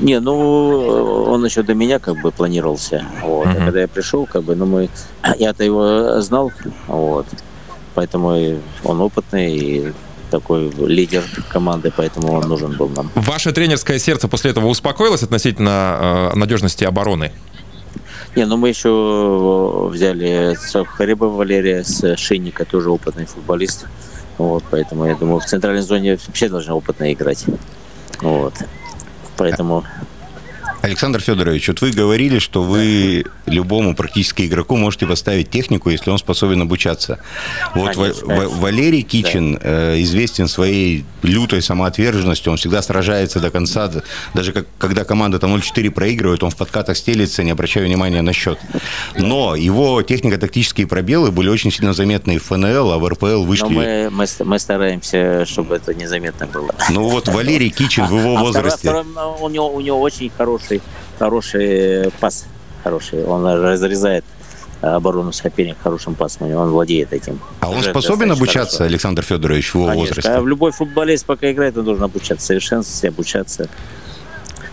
Не, 0.00 0.18
ну, 0.18 1.24
он 1.28 1.44
еще 1.44 1.62
до 1.62 1.74
меня 1.74 1.98
как 1.98 2.20
бы 2.20 2.32
планировался, 2.32 3.04
вот, 3.22 3.46
Мгм. 3.46 3.56
а 3.56 3.64
когда 3.66 3.80
я 3.82 3.88
пришел, 3.88 4.26
как 4.26 4.42
бы, 4.42 4.56
ну, 4.56 4.66
мы, 4.66 4.88
я-то 5.38 5.62
его 5.62 6.20
знал, 6.22 6.50
вот, 6.88 7.26
поэтому 7.94 8.58
он 8.84 9.00
опытный, 9.00 9.56
и 9.56 9.92
такой 10.30 10.70
лидер 10.70 11.24
команды, 11.48 11.92
поэтому 11.94 12.32
он 12.32 12.48
нужен 12.48 12.76
был 12.76 12.88
нам. 12.88 13.10
Ваше 13.14 13.52
тренерское 13.52 13.98
сердце 13.98 14.28
после 14.28 14.52
этого 14.52 14.66
успокоилось 14.66 15.22
относительно 15.22 16.30
э, 16.32 16.36
надежности 16.36 16.84
обороны? 16.84 17.32
Не, 18.36 18.46
ну 18.46 18.56
мы 18.56 18.68
еще 18.68 19.88
взяли 19.92 20.56
Сахареба 20.58 21.24
Валерия 21.24 21.82
с 21.82 22.16
Шинника, 22.16 22.64
тоже 22.64 22.90
опытный 22.90 23.26
футболист. 23.26 23.86
Вот, 24.38 24.64
поэтому 24.70 25.04
я 25.04 25.16
думаю, 25.16 25.40
в 25.40 25.44
центральной 25.44 25.82
зоне 25.82 26.16
вообще 26.26 26.48
должны 26.48 26.72
опытно 26.72 27.12
играть. 27.12 27.44
Вот. 28.22 28.54
Поэтому 29.36 29.84
Александр 30.82 31.20
Федорович, 31.20 31.68
вот 31.68 31.82
вы 31.82 31.90
говорили, 31.90 32.38
что 32.38 32.62
вы 32.62 33.24
любому 33.44 33.94
практически 33.94 34.46
игроку 34.46 34.76
можете 34.76 35.06
поставить 35.06 35.50
технику, 35.50 35.90
если 35.90 36.08
он 36.10 36.16
способен 36.18 36.62
обучаться. 36.62 37.18
Вот 37.74 37.94
Конечно, 37.94 38.26
Ва- 38.26 38.34
конечно. 38.36 38.48
Валерий 38.60 39.02
Кичин 39.02 39.58
э, 39.60 40.00
известен 40.00 40.48
своей 40.48 41.04
лютой 41.22 41.60
самоотверженностью, 41.60 42.50
он 42.52 42.56
всегда 42.56 42.80
сражается 42.80 43.40
до 43.40 43.50
конца, 43.50 43.90
даже 44.32 44.52
как, 44.52 44.66
когда 44.78 45.04
команда 45.04 45.38
там 45.38 45.54
0-4 45.54 45.90
проигрывает, 45.90 46.42
он 46.42 46.50
в 46.50 46.56
подкатах 46.56 46.96
стелится, 46.96 47.42
не 47.42 47.50
обращая 47.50 47.84
внимания 47.84 48.22
на 48.22 48.32
счет. 48.32 48.58
Но 49.16 49.54
его 49.56 50.00
технико-тактические 50.00 50.86
пробелы 50.86 51.30
были 51.30 51.50
очень 51.50 51.70
сильно 51.70 51.92
заметны 51.92 52.36
и 52.36 52.38
в 52.38 52.44
ФНЛ, 52.44 52.92
а 52.92 52.98
в 52.98 53.06
РПЛ 53.06 53.26
но 53.26 53.42
вышли... 53.42 53.64
мы, 53.66 54.08
мы, 54.10 54.26
ст- 54.26 54.40
мы 54.44 54.58
стараемся, 54.58 55.44
чтобы 55.44 55.76
это 55.76 55.92
незаметно 55.92 56.46
было. 56.46 56.74
Ну 56.88 57.08
вот 57.08 57.28
Валерий 57.28 57.68
Кичин 57.68 58.06
в 58.06 58.18
его 58.18 58.38
А 58.38 58.40
возрасте... 58.40 58.88
второй, 58.88 59.04
у, 59.40 59.48
него, 59.50 59.68
у 59.74 59.80
него 59.80 60.00
очень 60.00 60.30
хороший, 60.36 60.69
хороший 61.18 62.10
пас. 62.20 62.46
Хороший. 62.82 63.24
Он 63.24 63.46
разрезает 63.46 64.24
оборону 64.80 65.32
соперника 65.32 65.78
хорошим 65.82 66.14
пасом. 66.14 66.52
Он 66.54 66.70
владеет 66.70 67.12
этим. 67.12 67.40
А 67.60 67.68
он 67.68 67.82
способен 67.82 68.32
обучаться, 68.32 68.78
хорошо. 68.78 68.90
Александр 68.90 69.22
Федорович, 69.22 69.70
в 69.70 69.74
его 69.76 69.86
Конечно. 69.86 70.08
возрасте? 70.08 70.30
А 70.30 70.40
любой 70.40 70.72
футболист, 70.72 71.26
пока 71.26 71.50
играет, 71.52 71.76
он 71.76 71.84
должен 71.84 72.04
обучаться, 72.04 72.46
совершенствоваться, 72.46 73.08
обучаться. 73.08 73.68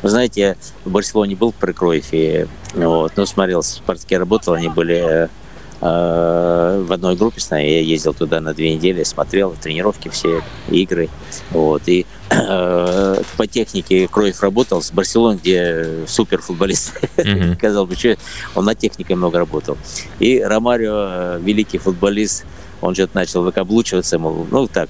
Вы 0.02 0.10
знаете, 0.10 0.42
я 0.42 0.56
в 0.86 0.92
Барселоне 0.92 1.36
был 1.36 1.52
при 1.52 1.72
Кройфе, 1.72 2.48
вот, 2.74 3.14
ну, 3.16 3.26
смотрел, 3.26 3.62
в 3.62 3.66
Спартаке 3.66 4.20
работал, 4.20 4.54
они 4.54 4.70
были 4.70 5.26
э, 5.26 5.28
в 5.80 6.92
одной 6.92 7.16
группе 7.16 7.40
с 7.40 7.50
нами, 7.50 7.66
я 7.66 7.82
ездил 7.82 8.14
туда 8.14 8.42
на 8.42 8.54
две 8.54 8.74
недели, 8.74 9.04
смотрел 9.04 9.56
тренировки 9.62 10.10
все, 10.10 10.42
игры, 10.70 11.10
вот, 11.52 11.84
и 11.86 12.06
э, 12.30 13.22
по 13.38 13.48
технике 13.48 14.08
Кройф 14.08 14.42
работал 14.42 14.82
с 14.82 14.92
Барселоной, 14.92 15.38
где 15.38 16.06
супер 16.08 16.42
футболист, 16.42 17.00
казалось 17.60 17.90
бы, 17.90 17.96
что 17.96 18.18
он 18.56 18.66
над 18.66 18.78
техникой 18.80 19.16
много 19.16 19.40
работал. 19.40 19.78
И 20.20 20.42
Ромарио, 20.42 20.94
э, 20.96 21.40
великий 21.42 21.78
футболист, 21.78 22.46
он 22.82 22.94
что-то 22.94 23.16
начал 23.16 23.44
выкаблучиваться, 23.44 24.20
мол, 24.20 24.46
ну 24.50 24.68
так, 24.68 24.90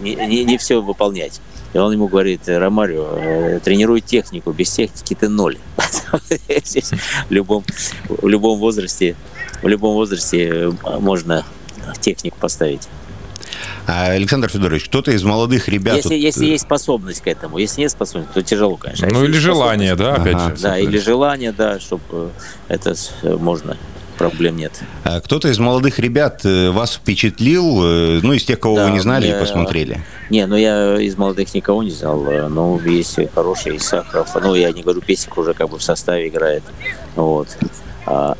не, 0.00 0.14
не, 0.14 0.44
не, 0.44 0.58
все 0.58 0.80
выполнять. 0.80 1.40
И 1.72 1.78
он 1.78 1.92
ему 1.92 2.06
говорит, 2.06 2.42
Ромарио, 2.46 3.08
э, 3.16 3.60
тренируй 3.62 4.00
технику, 4.00 4.52
без 4.52 4.70
техники 4.70 5.16
ты 5.18 5.28
ноль. 5.28 5.58
в 7.28 7.30
любом, 7.30 7.64
в 8.08 8.28
любом 8.28 8.58
возрасте, 8.58 9.16
в 9.64 9.68
любом 9.68 9.94
возрасте 9.94 10.46
э, 10.46 10.72
можно 11.00 11.44
технику 12.00 12.36
поставить. 12.38 12.82
А, 13.86 14.08
Александр 14.08 14.48
Федорович, 14.48 14.84
кто-то 14.84 15.10
из 15.10 15.22
молодых 15.24 15.68
ребят... 15.68 15.96
Если, 15.96 16.08
вот... 16.10 16.14
если 16.16 16.46
есть 16.46 16.64
способность 16.64 17.22
к 17.22 17.26
этому, 17.26 17.58
если 17.58 17.80
нет 17.80 17.90
способности, 17.90 18.34
то 18.34 18.42
тяжело, 18.42 18.76
конечно. 18.76 19.08
А 19.08 19.10
ну 19.10 19.24
или 19.24 19.38
желание, 19.38 19.96
да, 19.96 20.16
опять 20.16 20.34
ага. 20.34 20.56
же. 20.56 20.62
Да, 20.62 20.78
или 20.78 20.98
желание, 20.98 21.52
да, 21.52 21.80
чтобы 21.80 22.30
это 22.68 22.94
можно 23.22 23.76
проблем 24.18 24.56
нет. 24.56 24.80
А 25.02 25.20
кто-то 25.20 25.48
из 25.48 25.58
молодых 25.58 25.98
ребят 25.98 26.42
э, 26.44 26.70
вас 26.70 26.94
впечатлил, 26.94 27.84
э, 27.84 28.20
ну, 28.22 28.32
из 28.32 28.44
тех, 28.44 28.60
кого 28.60 28.76
да, 28.76 28.86
вы 28.86 28.92
не 28.92 29.00
знали 29.00 29.26
я, 29.26 29.36
и 29.36 29.40
посмотрели? 29.40 30.02
Не, 30.30 30.46
ну, 30.46 30.56
я 30.56 31.00
из 31.00 31.16
молодых 31.16 31.52
никого 31.54 31.82
не 31.82 31.90
знал, 31.90 32.20
но 32.48 32.80
есть 32.84 33.18
хороший 33.34 33.80
Сахаров, 33.80 34.28
ну, 34.40 34.54
я 34.54 34.72
не 34.72 34.82
говорю, 34.82 35.00
Песик 35.00 35.36
уже 35.36 35.54
как 35.54 35.70
бы 35.70 35.78
в 35.78 35.82
составе 35.82 36.28
играет, 36.28 36.62
вот. 37.16 37.48
А, 38.06 38.36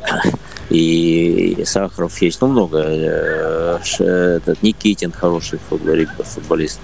и 0.69 1.63
Сахаров 1.65 2.21
есть, 2.21 2.41
ну, 2.41 2.47
много. 2.47 2.83
Э, 2.85 3.79
этот 3.99 4.61
Никитин 4.63 5.11
хороший 5.11 5.59
футболист. 5.69 6.11
футболист. 6.23 6.79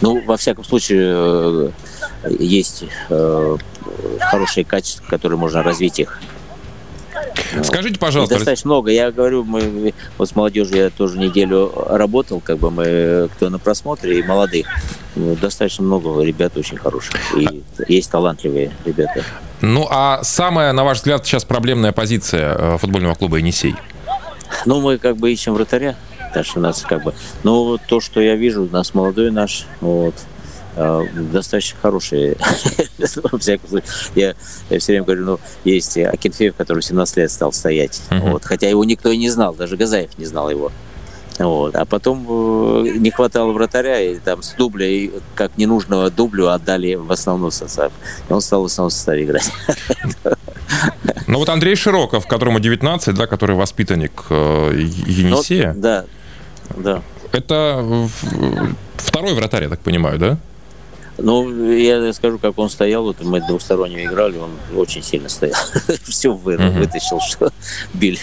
Ну, 0.00 0.22
во 0.24 0.36
всяком 0.36 0.64
случае, 0.64 1.72
есть 2.38 2.84
хорошие 4.20 4.64
качества, 4.64 5.04
которые 5.08 5.38
можно 5.38 5.62
развить 5.62 6.00
их. 6.00 6.20
Скажите, 7.62 7.98
пожалуйста. 7.98 8.34
И 8.34 8.38
достаточно 8.38 8.68
много. 8.68 8.90
Я 8.90 9.10
говорю, 9.10 9.44
мы 9.44 9.94
вот 10.18 10.28
с 10.28 10.34
молодежью 10.34 10.76
я 10.76 10.90
тоже 10.90 11.18
неделю 11.18 11.72
работал, 11.88 12.40
как 12.40 12.58
бы 12.58 12.70
мы 12.70 13.28
кто 13.34 13.50
на 13.50 13.58
просмотре, 13.58 14.18
и 14.18 14.22
молодых. 14.22 14.66
Ну, 15.14 15.34
достаточно 15.36 15.84
много 15.84 16.22
ребят 16.22 16.56
очень 16.56 16.76
хороших. 16.76 17.14
И 17.36 17.62
есть 17.88 18.10
талантливые 18.10 18.72
ребята. 18.84 19.24
Ну, 19.60 19.86
а 19.90 20.22
самая, 20.22 20.72
на 20.72 20.84
ваш 20.84 20.98
взгляд, 20.98 21.24
сейчас 21.26 21.44
проблемная 21.44 21.92
позиция 21.92 22.56
э, 22.56 22.78
футбольного 22.78 23.14
клуба 23.14 23.38
«Енисей»? 23.38 23.74
Ну, 24.64 24.80
мы 24.80 24.98
как 24.98 25.16
бы 25.16 25.32
ищем 25.32 25.54
вратаря. 25.54 25.96
Что 26.42 26.58
у 26.58 26.62
нас 26.62 26.82
как 26.82 27.02
бы... 27.02 27.14
Ну, 27.44 27.78
то, 27.78 28.00
что 28.00 28.20
я 28.20 28.36
вижу, 28.36 28.64
у 28.64 28.68
нас 28.68 28.92
молодой 28.92 29.30
наш, 29.30 29.66
вот, 29.80 30.14
Э, 30.76 31.02
достаточно 31.32 31.78
хорошие. 31.80 32.36
Я, 34.14 34.34
я 34.70 34.78
все 34.78 34.92
время 34.92 35.04
говорю, 35.04 35.24
ну, 35.24 35.40
есть 35.64 35.96
Акинфеев, 35.96 36.54
который 36.54 36.82
17 36.82 37.16
лет 37.16 37.30
стал 37.30 37.52
стоять. 37.52 38.02
Uh-huh. 38.10 38.32
Вот, 38.32 38.44
хотя 38.44 38.68
его 38.68 38.84
никто 38.84 39.10
и 39.10 39.16
не 39.16 39.30
знал, 39.30 39.54
даже 39.54 39.76
Газаев 39.76 40.16
не 40.18 40.26
знал 40.26 40.50
его. 40.50 40.70
Вот. 41.38 41.74
А 41.74 41.84
потом 41.84 42.26
э, 42.28 42.96
не 42.96 43.10
хватало 43.10 43.52
вратаря, 43.52 44.00
и 44.00 44.18
там 44.18 44.42
с 44.42 44.54
дубля, 44.54 44.86
и 44.86 45.10
как 45.34 45.56
ненужного 45.58 46.10
дублю 46.10 46.48
отдали 46.48 46.94
в 46.94 47.10
основной 47.12 47.52
состав. 47.52 47.92
И 48.28 48.32
он 48.32 48.40
стал 48.40 48.62
в 48.62 48.66
основном 48.66 48.90
составе 48.90 49.24
играть. 49.24 49.50
Ну 51.28 51.38
вот 51.38 51.48
Андрей 51.48 51.74
Широков, 51.74 52.26
которому 52.26 52.60
19, 52.60 53.14
да, 53.14 53.26
который 53.26 53.56
воспитанник 53.56 54.24
э, 54.30 54.72
Енисея. 54.74 55.72
Ну, 55.72 55.80
да, 55.80 56.04
да. 56.76 57.02
Это 57.32 58.08
второй 58.96 59.34
вратарь, 59.34 59.64
я 59.64 59.68
так 59.68 59.80
понимаю, 59.80 60.18
да? 60.18 60.38
Ну, 61.18 61.72
я 61.72 62.12
скажу, 62.12 62.38
как 62.38 62.58
он 62.58 62.68
стоял, 62.68 63.04
вот 63.04 63.22
мы 63.22 63.40
двухстороннего 63.40 64.04
играли, 64.04 64.38
он 64.38 64.50
очень 64.76 65.02
сильно 65.02 65.28
стоял. 65.28 65.56
Все 66.04 66.30
угу. 66.30 66.40
вытащил, 66.40 67.20
что 67.20 67.50
били. 67.94 68.18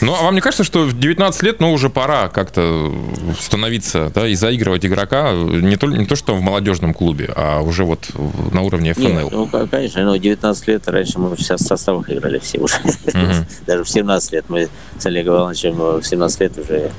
Ну, 0.00 0.14
а 0.14 0.22
вам 0.22 0.34
не 0.34 0.40
кажется, 0.40 0.64
что 0.64 0.84
в 0.84 0.98
19 0.98 1.42
лет, 1.42 1.60
ну, 1.60 1.72
уже 1.72 1.88
пора 1.88 2.28
как-то 2.28 2.92
становиться, 3.38 4.10
да, 4.14 4.26
и 4.26 4.34
заигрывать 4.34 4.84
игрока 4.84 5.32
не 5.32 5.76
то, 5.76 5.86
не 5.86 6.06
то, 6.06 6.16
что 6.16 6.34
в 6.34 6.40
молодежном 6.40 6.94
клубе, 6.94 7.32
а 7.34 7.60
уже 7.60 7.84
вот 7.84 8.10
на 8.52 8.62
уровне 8.62 8.94
ФНЛ? 8.94 9.06
Нет, 9.06 9.32
ну, 9.32 9.48
конечно, 9.70 10.04
но 10.04 10.16
19 10.16 10.68
лет, 10.68 10.88
раньше 10.88 11.18
мы 11.18 11.36
сейчас 11.36 11.62
в 11.62 11.66
составах 11.66 12.10
играли 12.10 12.38
все 12.38 12.58
уже. 12.58 12.76
Угу. 12.84 13.16
Даже 13.66 13.84
в 13.84 13.88
17 13.88 14.32
лет 14.32 14.44
мы 14.48 14.68
с 14.98 15.06
Олегом 15.06 15.36
Ивановичем 15.36 15.76
в 16.00 16.02
17 16.02 16.40
лет 16.40 16.58
уже 16.58 16.90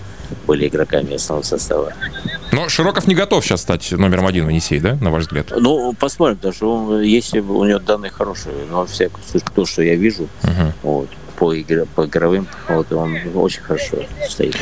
были 0.47 0.67
игроками 0.67 1.15
основного 1.15 1.45
состава. 1.45 1.93
Но 2.51 2.67
Широков 2.67 3.07
не 3.07 3.15
готов 3.15 3.45
сейчас 3.45 3.61
стать 3.61 3.91
номером 3.91 4.27
один 4.27 4.45
в 4.45 4.49
Енисей, 4.49 4.79
да, 4.79 4.95
на 4.95 5.09
ваш 5.09 5.23
взгляд? 5.23 5.47
Ну, 5.55 5.93
посмотрим, 5.93 6.37
потому 6.37 6.53
что 6.53 6.75
он, 6.75 7.01
если 7.01 7.39
у 7.39 7.63
него 7.65 7.79
данные 7.79 8.11
хорошие, 8.11 8.53
но 8.69 8.79
во 8.79 8.85
всяком 8.85 9.21
случае, 9.23 9.49
то, 9.55 9.65
что 9.65 9.81
я 9.81 9.95
вижу, 9.95 10.27
uh-huh. 10.43 10.71
вот, 10.83 11.09
по, 11.37 11.59
игре, 11.59 11.85
по 11.95 12.05
игровым, 12.05 12.47
вот, 12.67 12.91
он 12.91 13.17
очень 13.35 13.61
хорошо 13.61 13.97
стоит. 14.27 14.57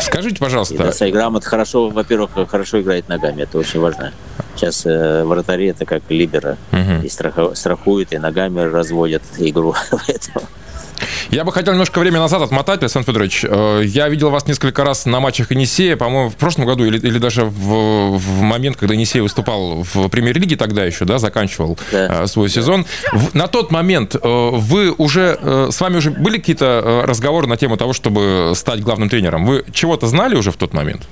Скажите, 0.00 0.38
пожалуйста... 0.38 0.74
И, 0.74 0.78
да, 0.78 1.10
грамот 1.10 1.44
хорошо, 1.44 1.88
во-первых, 1.88 2.30
хорошо 2.48 2.80
играет 2.80 3.08
ногами, 3.08 3.42
это 3.42 3.58
очень 3.58 3.80
важно. 3.80 4.12
Сейчас 4.56 4.84
э, 4.84 5.24
вратари 5.24 5.66
это 5.66 5.84
как 5.84 6.02
либера, 6.08 6.56
uh-huh. 6.72 7.04
и 7.04 7.08
страху, 7.08 7.54
страхуют, 7.54 8.12
и 8.12 8.18
ногами 8.18 8.60
разводят 8.60 9.22
игру, 9.38 9.74
поэтому... 9.90 10.46
Я 11.30 11.44
бы 11.44 11.52
хотел 11.52 11.72
немножко 11.72 11.98
время 12.00 12.18
назад 12.18 12.42
отмотать, 12.42 12.80
Александр 12.82 13.06
Федорович. 13.06 13.44
Э, 13.48 13.82
я 13.84 14.08
видел 14.08 14.30
вас 14.30 14.46
несколько 14.46 14.84
раз 14.84 15.06
на 15.06 15.20
матчах 15.20 15.50
Енисея, 15.50 15.96
по-моему, 15.96 16.30
в 16.30 16.36
прошлом 16.36 16.66
году 16.66 16.84
или, 16.84 16.98
или 16.98 17.18
даже 17.18 17.44
в, 17.44 18.18
в 18.18 18.40
момент, 18.40 18.76
когда 18.76 18.94
Енисей 18.94 19.20
выступал 19.20 19.82
в 19.82 20.08
премьер-лиге 20.08 20.56
тогда 20.56 20.84
еще, 20.84 21.04
да, 21.04 21.18
заканчивал 21.18 21.78
да. 21.92 22.22
Э, 22.22 22.26
свой 22.26 22.48
сезон. 22.48 22.86
В, 23.12 23.34
на 23.34 23.46
тот 23.46 23.70
момент 23.70 24.14
э, 24.14 24.18
вы 24.22 24.90
уже, 24.90 25.38
с 25.70 25.80
вами 25.80 25.96
уже 25.96 26.10
были 26.10 26.38
какие-то 26.38 27.02
разговоры 27.04 27.46
на 27.46 27.56
тему 27.56 27.76
того, 27.76 27.92
чтобы 27.92 28.52
стать 28.54 28.80
главным 28.80 29.08
тренером? 29.08 29.46
Вы 29.46 29.64
чего-то 29.72 30.06
знали 30.06 30.34
уже 30.34 30.50
в 30.50 30.56
тот 30.56 30.74
момент? 30.74 31.02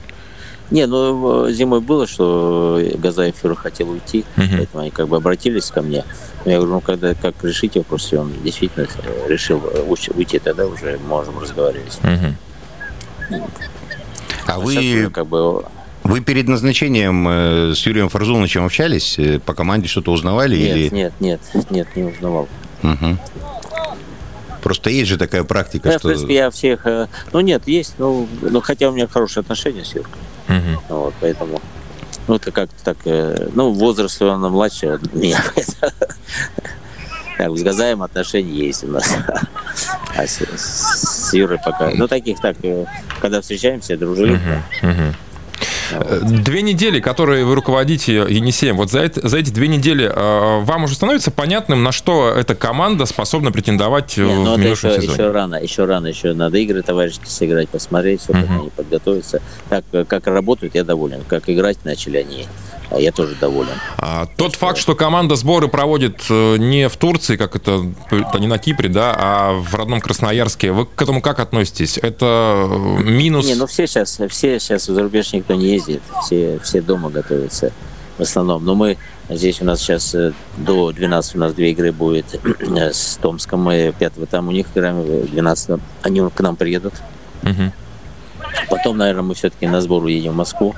Не, 0.71 0.87
ну 0.87 1.49
зимой 1.51 1.81
было, 1.81 2.07
что 2.07 2.81
Газаев 2.97 3.37
хотел 3.57 3.91
уйти, 3.91 4.25
uh-huh. 4.37 4.57
поэтому 4.57 4.83
они 4.83 4.91
как 4.91 5.09
бы 5.09 5.17
обратились 5.17 5.71
ко 5.71 5.81
мне. 5.81 6.05
Но 6.45 6.51
я 6.51 6.59
говорю, 6.59 6.75
ну 6.75 6.81
когда 6.81 7.15
как 7.15 7.43
решить 7.43 7.77
вопрос, 7.77 8.05
если 8.05 8.17
он 8.17 8.33
действительно 8.45 8.87
решил 9.29 9.63
уйти, 10.15 10.39
тогда 10.39 10.67
уже 10.67 10.99
можем 11.09 11.39
разговаривать. 11.39 11.99
Uh-huh. 12.03 12.35
А, 14.47 14.55
а 14.55 14.59
вы 14.61 15.11
как 15.13 15.27
бы 15.27 15.65
вы 16.05 16.21
перед 16.23 16.49
назначением 16.49 17.29
э, 17.29 17.75
с 17.75 17.85
Юрием 17.85 18.09
Фарзуновичем 18.09 18.65
общались? 18.65 19.19
Э, 19.19 19.39
по 19.39 19.53
команде 19.53 19.89
что-то 19.89 20.11
узнавали? 20.11 20.57
Нет, 20.57 20.77
или... 20.77 20.89
нет, 20.89 21.13
нет, 21.21 21.41
нет, 21.71 21.89
не 21.97 22.05
узнавал. 22.05 22.49
Угу. 22.83 23.19
Просто 24.69 24.91
есть 24.91 25.09
же 25.09 25.17
такая 25.17 25.45
практика, 25.45 25.89
да, 25.89 25.99
что... 25.99 26.09
В 26.09 26.11
принципе, 26.11 26.35
я 26.35 26.51
всех... 26.51 26.87
Э, 26.87 27.09
ну, 27.33 27.41
нет, 27.41 27.67
есть, 27.67 27.95
ну, 27.97 28.29
ну 28.43 28.61
хотя 28.61 28.91
у 28.91 28.93
меня 28.93 29.07
хорошие 29.07 29.41
отношения 29.41 29.83
с 29.83 29.95
Юркой. 29.95 30.21
Угу. 30.47 30.83
Вот, 30.91 31.15
поэтому... 31.23 31.63
Ну, 32.27 32.35
это 32.35 32.53
как-то 32.53 32.85
так... 32.85 32.99
Э, 33.07 33.49
ну, 33.55 33.73
возраст 33.73 34.21
он 34.21 34.43
младше 34.43 35.01
меня. 35.15 35.43
Как 37.39 37.57
с 37.57 37.63
Газаем 37.63 38.03
отношения 38.03 38.67
есть 38.67 38.85
у 38.85 38.89
нас. 38.89 39.11
А 40.15 40.27
с, 40.27 40.39
с 40.39 41.33
Юрой 41.33 41.59
пока... 41.65 41.93
Ну, 41.95 42.07
таких 42.07 42.39
так, 42.39 42.59
э, 42.63 42.85
когда 43.23 43.41
встречаемся, 43.41 43.97
дружили. 43.97 44.39
Две 46.23 46.63
недели, 46.63 47.01
которые 47.01 47.45
вы 47.45 47.55
руководите 47.55 48.27
Енисеем, 48.29 48.77
вот 48.77 48.91
за, 48.91 49.01
это, 49.01 49.29
за 49.29 49.39
эти 49.39 49.51
две 49.51 49.69
недели 49.69 50.11
э, 50.13 50.61
вам 50.63 50.85
уже 50.85 50.95
становится 50.95 51.31
понятным, 51.31 51.83
на 51.83 51.93
что 51.93 52.31
эта 52.31 52.55
команда 52.55 53.07
способна 53.07 53.53
претендовать 53.53 54.17
Не, 54.17 54.25
в 54.25 54.45
ну, 54.45 54.57
минувшем 54.57 54.91
еще, 54.91 55.01
сезоне? 55.01 55.15
Еще 55.15 55.31
рано, 55.31 55.55
еще 55.57 55.85
рано, 55.85 56.07
еще 56.07 56.33
надо 56.35 56.59
игры 56.59 56.83
товарищи 56.83 57.19
сыграть, 57.25 57.69
посмотреть, 57.69 58.21
все, 58.21 58.33
как 58.33 58.51
они 58.51 58.71
подготовятся. 58.71 59.41
Как, 59.69 59.85
как 60.07 60.27
работают, 60.27 60.75
я 60.75 60.85
доволен. 60.85 61.23
Как 61.27 61.49
играть 61.49 61.85
начали 61.85 62.19
они 62.19 62.47
я 62.97 63.13
тоже 63.13 63.35
доволен. 63.35 63.75
А, 63.99 64.27
тот 64.37 64.53
что... 64.53 64.61
факт, 64.61 64.79
что 64.79 64.95
команда 64.95 65.37
сборы 65.37 65.69
проводит 65.69 66.25
э, 66.31 66.57
не 66.57 66.89
в 66.89 66.97
Турции, 66.97 67.37
как 67.37 67.57
это, 67.57 67.85
это 68.11 68.39
не 68.39 68.47
на 68.47 68.59
Кипре, 68.59 68.89
да, 68.89 69.15
а 69.17 69.53
в 69.53 69.75
родном 69.75 70.01
Красноярске, 70.01 70.73
вы 70.73 70.87
к 70.87 71.03
этому 71.03 71.21
как 71.21 71.41
относитесь? 71.41 71.99
Это 71.99 72.67
э, 72.71 73.03
минус? 73.03 73.47
Не, 73.47 73.57
ну 73.57 73.67
все 73.67 73.87
сейчас, 73.87 74.19
все 74.29 74.59
сейчас 74.59 74.89
в 74.89 74.95
зарубеж 74.95 75.33
никто 75.33 75.55
не 75.55 75.67
ездит, 75.67 76.03
все, 76.25 76.59
все 76.63 76.81
дома 76.81 77.11
готовятся 77.11 77.73
в 78.17 78.23
основном. 78.23 78.65
Но 78.65 78.75
мы 78.75 78.97
здесь 79.29 79.61
у 79.61 79.65
нас 79.65 79.81
сейчас 79.81 80.15
до 80.57 80.93
12 80.93 81.37
у 81.37 81.39
нас 81.39 81.55
две 81.55 81.71
игры 81.73 81.93
будет 81.93 82.41
с 82.61 83.17
Томском, 83.17 83.63
мы 83.63 83.95
5 83.99 84.31
там 84.31 84.49
у 84.49 84.53
них 84.53 84.67
играем, 84.75 85.27
12 85.27 85.81
они 86.03 86.23
к 86.31 86.41
нам 86.41 86.57
приедут. 86.57 86.95
Угу. 87.43 87.73
Потом, 88.71 88.97
наверное, 88.97 89.23
мы 89.23 89.35
все-таки 89.35 89.67
на 89.67 89.81
сбор 89.81 90.05
уедем 90.05 90.33
в 90.33 90.37
Москву. 90.37 90.75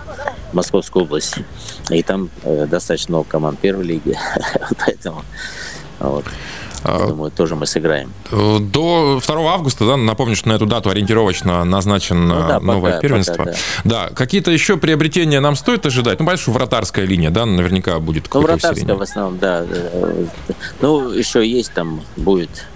Московскую 0.52 1.04
область. 1.04 1.36
И 1.90 2.02
там 2.02 2.30
э, 2.42 2.66
достаточно 2.66 3.12
много 3.12 3.28
команд 3.28 3.58
первой 3.58 3.84
лиги. 3.84 4.16
Поэтому 4.84 5.24
вот. 5.98 6.24
Я 6.82 6.94
а, 6.94 7.08
думаю, 7.08 7.30
тоже 7.30 7.56
мы 7.56 7.66
сыграем. 7.66 8.10
Э, 8.30 8.58
до 8.58 9.20
2 9.24 9.52
августа, 9.52 9.84
да, 9.86 9.96
напомню, 9.98 10.34
что 10.34 10.48
на 10.48 10.54
эту 10.54 10.64
дату 10.64 10.88
ориентировочно 10.88 11.62
назначено 11.64 12.40
ну, 12.40 12.48
да, 12.48 12.60
новое 12.60 12.92
пока, 12.92 13.02
первенство. 13.02 13.34
Пока, 13.34 13.52
да. 13.84 14.08
да, 14.08 14.14
какие-то 14.14 14.50
еще 14.50 14.78
приобретения 14.78 15.40
нам 15.40 15.56
стоит 15.56 15.84
ожидать? 15.84 16.20
Ну, 16.20 16.36
что 16.36 16.52
вратарская 16.52 17.04
линия, 17.04 17.30
да, 17.30 17.44
наверняка 17.44 17.98
будет 18.00 18.32
Ну, 18.32 18.40
вратарская 18.40 18.94
в 18.94 19.02
основном, 19.02 19.38
да. 19.38 19.66
Ну, 20.80 21.10
еще 21.10 21.46
есть 21.46 21.72
там, 21.74 22.00
будет 22.16 22.66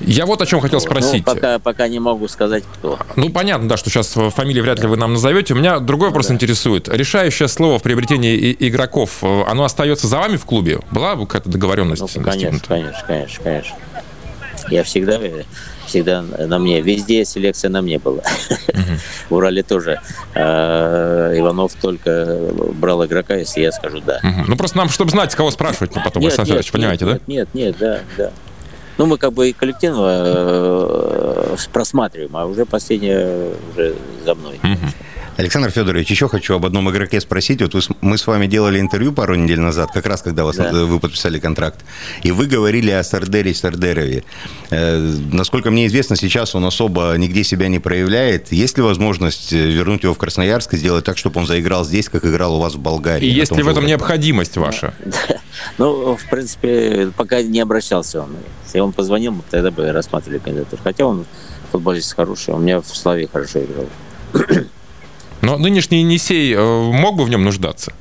Я 0.00 0.26
вот 0.26 0.42
о 0.42 0.46
чем 0.46 0.60
хотел 0.60 0.78
Вот. 0.78 0.86
спросить. 0.88 1.24
Ну, 1.26 1.34
пока, 1.34 1.58
пока 1.58 1.88
не 1.88 1.98
могу 1.98 2.28
сказать, 2.28 2.64
кто. 2.74 2.98
Ну, 3.16 3.30
понятно, 3.30 3.68
да, 3.68 3.76
что 3.76 3.90
сейчас 3.90 4.08
фамилии 4.08 4.60
вряд 4.60 4.80
ли 4.80 4.86
вы 4.86 4.96
нам 4.96 5.12
назовете. 5.12 5.54
У 5.54 5.56
меня 5.56 5.78
другой 5.78 6.08
вопрос 6.08 6.30
интересует. 6.30 6.88
Решающее 6.88 7.48
слово 7.48 7.78
в 7.78 7.82
приобретении 7.82 8.56
игроков, 8.58 9.18
э, 9.22 9.42
оно 9.46 9.64
остается 9.64 10.06
за 10.06 10.18
вами 10.18 10.36
в 10.36 10.44
клубе? 10.44 10.80
Была 10.90 11.16
бы 11.16 11.26
какая-то 11.26 11.48
договоренность 11.48 12.02
Ну, 12.02 12.22
конечно, 12.22 12.60
конечно, 12.66 13.04
конечно, 13.06 13.42
конечно. 13.42 13.76
Я 14.70 14.82
всегда, 14.82 15.18
э, 15.20 15.42
всегда 15.86 16.22
на 16.22 16.58
мне, 16.58 16.80
везде 16.80 17.24
селекция 17.24 17.70
на 17.70 17.82
мне 17.82 17.98
была. 17.98 18.22
В 19.28 19.34
Урале 19.34 19.62
тоже. 19.62 20.00
А, 20.34 21.32
Иванов 21.38 21.74
только 21.74 22.50
брал 22.74 23.04
игрока, 23.04 23.34
если 23.34 23.60
я 23.60 23.72
скажу 23.72 24.00
да. 24.00 24.20
Ну, 24.46 24.56
просто 24.56 24.78
нам, 24.78 24.88
чтобы 24.88 25.10
знать, 25.10 25.34
кого 25.34 25.50
спрашивать 25.50 25.94
ну, 25.94 26.02
потом, 26.02 26.22
Александр 26.22 26.46
Федорович, 26.46 26.72
понимаете, 26.72 27.04
да? 27.04 27.18
Нет, 27.26 27.48
нет, 27.54 27.76
да, 27.78 28.00
да. 28.16 28.32
Ну, 28.98 29.06
мы 29.06 29.18
как 29.18 29.32
бы 29.32 29.48
и 29.48 29.52
коллективно 29.52 30.22
э, 30.24 31.56
просматриваем, 31.72 32.36
а 32.36 32.46
уже 32.46 32.64
последнее 32.64 33.54
уже 33.72 33.94
за 34.24 34.34
мной. 34.34 34.60
Александр 35.36 35.70
Федорович, 35.70 36.10
еще 36.10 36.28
хочу 36.28 36.54
об 36.54 36.64
одном 36.64 36.88
игроке 36.90 37.20
спросить. 37.20 37.60
Вот 37.60 37.74
вы 37.74 37.80
мы 38.00 38.18
с 38.18 38.26
вами 38.26 38.46
делали 38.46 38.78
интервью 38.78 39.12
пару 39.12 39.34
недель 39.34 39.60
назад, 39.60 39.90
как 39.92 40.06
раз 40.06 40.22
когда 40.22 40.44
вас, 40.44 40.56
Да. 40.56 40.70
э, 40.70 40.84
вы 40.84 41.00
подписали 41.00 41.40
контракт, 41.40 41.84
и 42.22 42.30
вы 42.30 42.46
говорили 42.46 42.90
о 42.92 43.02
Сардере 43.02 43.52
Сардерове. 43.54 44.22
Э, 44.70 44.98
насколько 45.32 45.70
мне 45.70 45.86
известно, 45.86 46.16
сейчас 46.16 46.54
он 46.54 46.64
особо 46.64 47.14
нигде 47.16 47.42
себя 47.42 47.68
не 47.68 47.80
проявляет. 47.80 48.52
Есть 48.52 48.76
ли 48.76 48.84
возможность 48.84 49.52
э, 49.52 49.56
вернуть 49.56 50.04
его 50.04 50.14
в 50.14 50.18
Красноярск 50.18 50.74
и 50.74 50.76
сделать 50.76 51.04
так, 51.04 51.18
чтобы 51.18 51.40
он 51.40 51.46
заиграл 51.46 51.84
здесь, 51.84 52.08
как 52.08 52.24
играл 52.24 52.56
у 52.56 52.60
вас 52.60 52.74
в 52.74 52.78
Болгарии? 52.78 53.26
И 53.26 53.30
есть 53.30 53.50
ли 53.52 53.62
в 53.62 53.66
этом 53.66 53.78
уровне? 53.78 53.90
необходимость 53.90 54.56
ваша? 54.56 54.94
Ну, 55.78 56.16
в 56.16 56.30
принципе, 56.30 57.12
пока 57.16 57.40
не 57.40 57.60
обращался 57.60 58.22
он. 58.22 58.30
Если 58.64 58.80
он 58.80 58.92
позвонил, 58.92 59.34
тогда 59.50 59.70
бы 59.70 59.92
рассматривали 59.92 60.38
кандидатуру. 60.38 60.82
Хотя 60.82 61.06
он 61.06 61.26
футболист 61.70 62.12
хороший, 62.14 62.54
у 62.54 62.58
меня 62.58 62.80
в 62.80 62.86
Славе 62.88 63.28
хорошо 63.32 63.60
играл. 63.60 63.86
Но 65.44 65.58
нынешний 65.58 66.00
Енисей 66.00 66.54
э, 66.54 66.82
мог 66.92 67.16
бы 67.16 67.24
в 67.24 67.28
нем 67.28 67.44
нуждаться? 67.44 67.92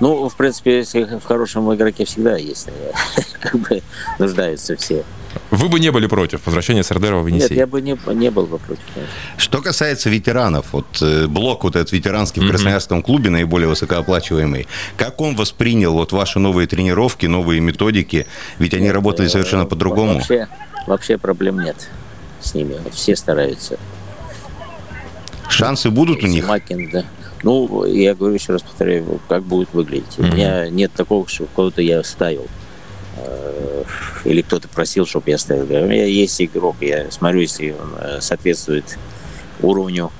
Ну, 0.00 0.30
в 0.30 0.34
принципе, 0.34 0.78
если 0.78 1.04
в 1.04 1.24
хорошем 1.24 1.72
игроке 1.74 2.06
всегда 2.06 2.36
есть, 2.38 2.68
э, 2.68 3.20
как 3.40 3.56
бы 3.56 3.82
нуждаются 4.18 4.76
все. 4.76 5.04
Вы 5.50 5.68
бы 5.68 5.78
не 5.78 5.90
были 5.92 6.06
против 6.06 6.46
возвращения 6.46 6.82
Сардерова 6.82 7.22
в 7.22 7.28
Нет, 7.28 7.42
Енисей? 7.42 7.56
я 7.58 7.66
бы 7.66 7.82
не, 7.82 7.98
не 8.14 8.30
был 8.30 8.46
бы 8.46 8.58
против. 8.58 8.82
конечно. 8.94 9.14
Что 9.36 9.60
касается 9.60 10.08
ветеранов, 10.08 10.72
вот 10.72 10.86
э, 11.02 11.26
блок 11.26 11.64
вот 11.64 11.76
этот 11.76 11.92
ветеранский 11.92 12.40
в 12.40 12.48
Красноярском 12.48 13.02
клубе, 13.02 13.28
наиболее 13.28 13.68
высокооплачиваемый, 13.68 14.68
как 14.96 15.20
он 15.20 15.36
воспринял 15.36 15.92
вот 15.92 16.12
ваши 16.12 16.38
новые 16.38 16.66
тренировки, 16.66 17.26
новые 17.26 17.60
методики? 17.60 18.26
Ведь 18.58 18.72
они 18.72 18.90
работали 18.90 19.28
совершенно 19.28 19.66
по-другому. 19.66 20.14
Вообще, 20.14 20.48
вообще 20.86 21.18
проблем 21.18 21.60
нет 21.60 21.90
с 22.40 22.54
ними. 22.54 22.76
Все 22.90 23.14
стараются. 23.16 23.78
Шансы 25.50 25.90
будут 25.90 26.22
у 26.22 26.26
них? 26.26 26.46
Макин, 26.46 26.90
да. 26.90 27.04
Ну, 27.42 27.84
я 27.84 28.14
говорю 28.14 28.34
еще 28.34 28.52
раз 28.52 28.62
повторяю, 28.62 29.20
как 29.28 29.42
будет 29.42 29.72
выглядеть. 29.72 30.18
У 30.18 30.22
меня 30.22 30.68
нет 30.68 30.92
такого, 30.92 31.26
что 31.28 31.46
кого-то 31.56 31.80
я 31.80 32.02
ставил. 32.04 32.46
Э, 33.16 33.84
Или 34.24 34.42
кто-то 34.42 34.68
просил, 34.68 35.06
чтобы 35.06 35.30
я 35.30 35.38
ставил. 35.38 35.64
У 35.64 35.86
меня 35.86 36.04
есть 36.04 36.40
игрок, 36.40 36.76
я 36.80 37.10
смотрю, 37.10 37.40
если 37.40 37.70
он 37.70 37.94
э, 37.98 38.20
соответствует 38.20 38.98
уровню 39.62 40.10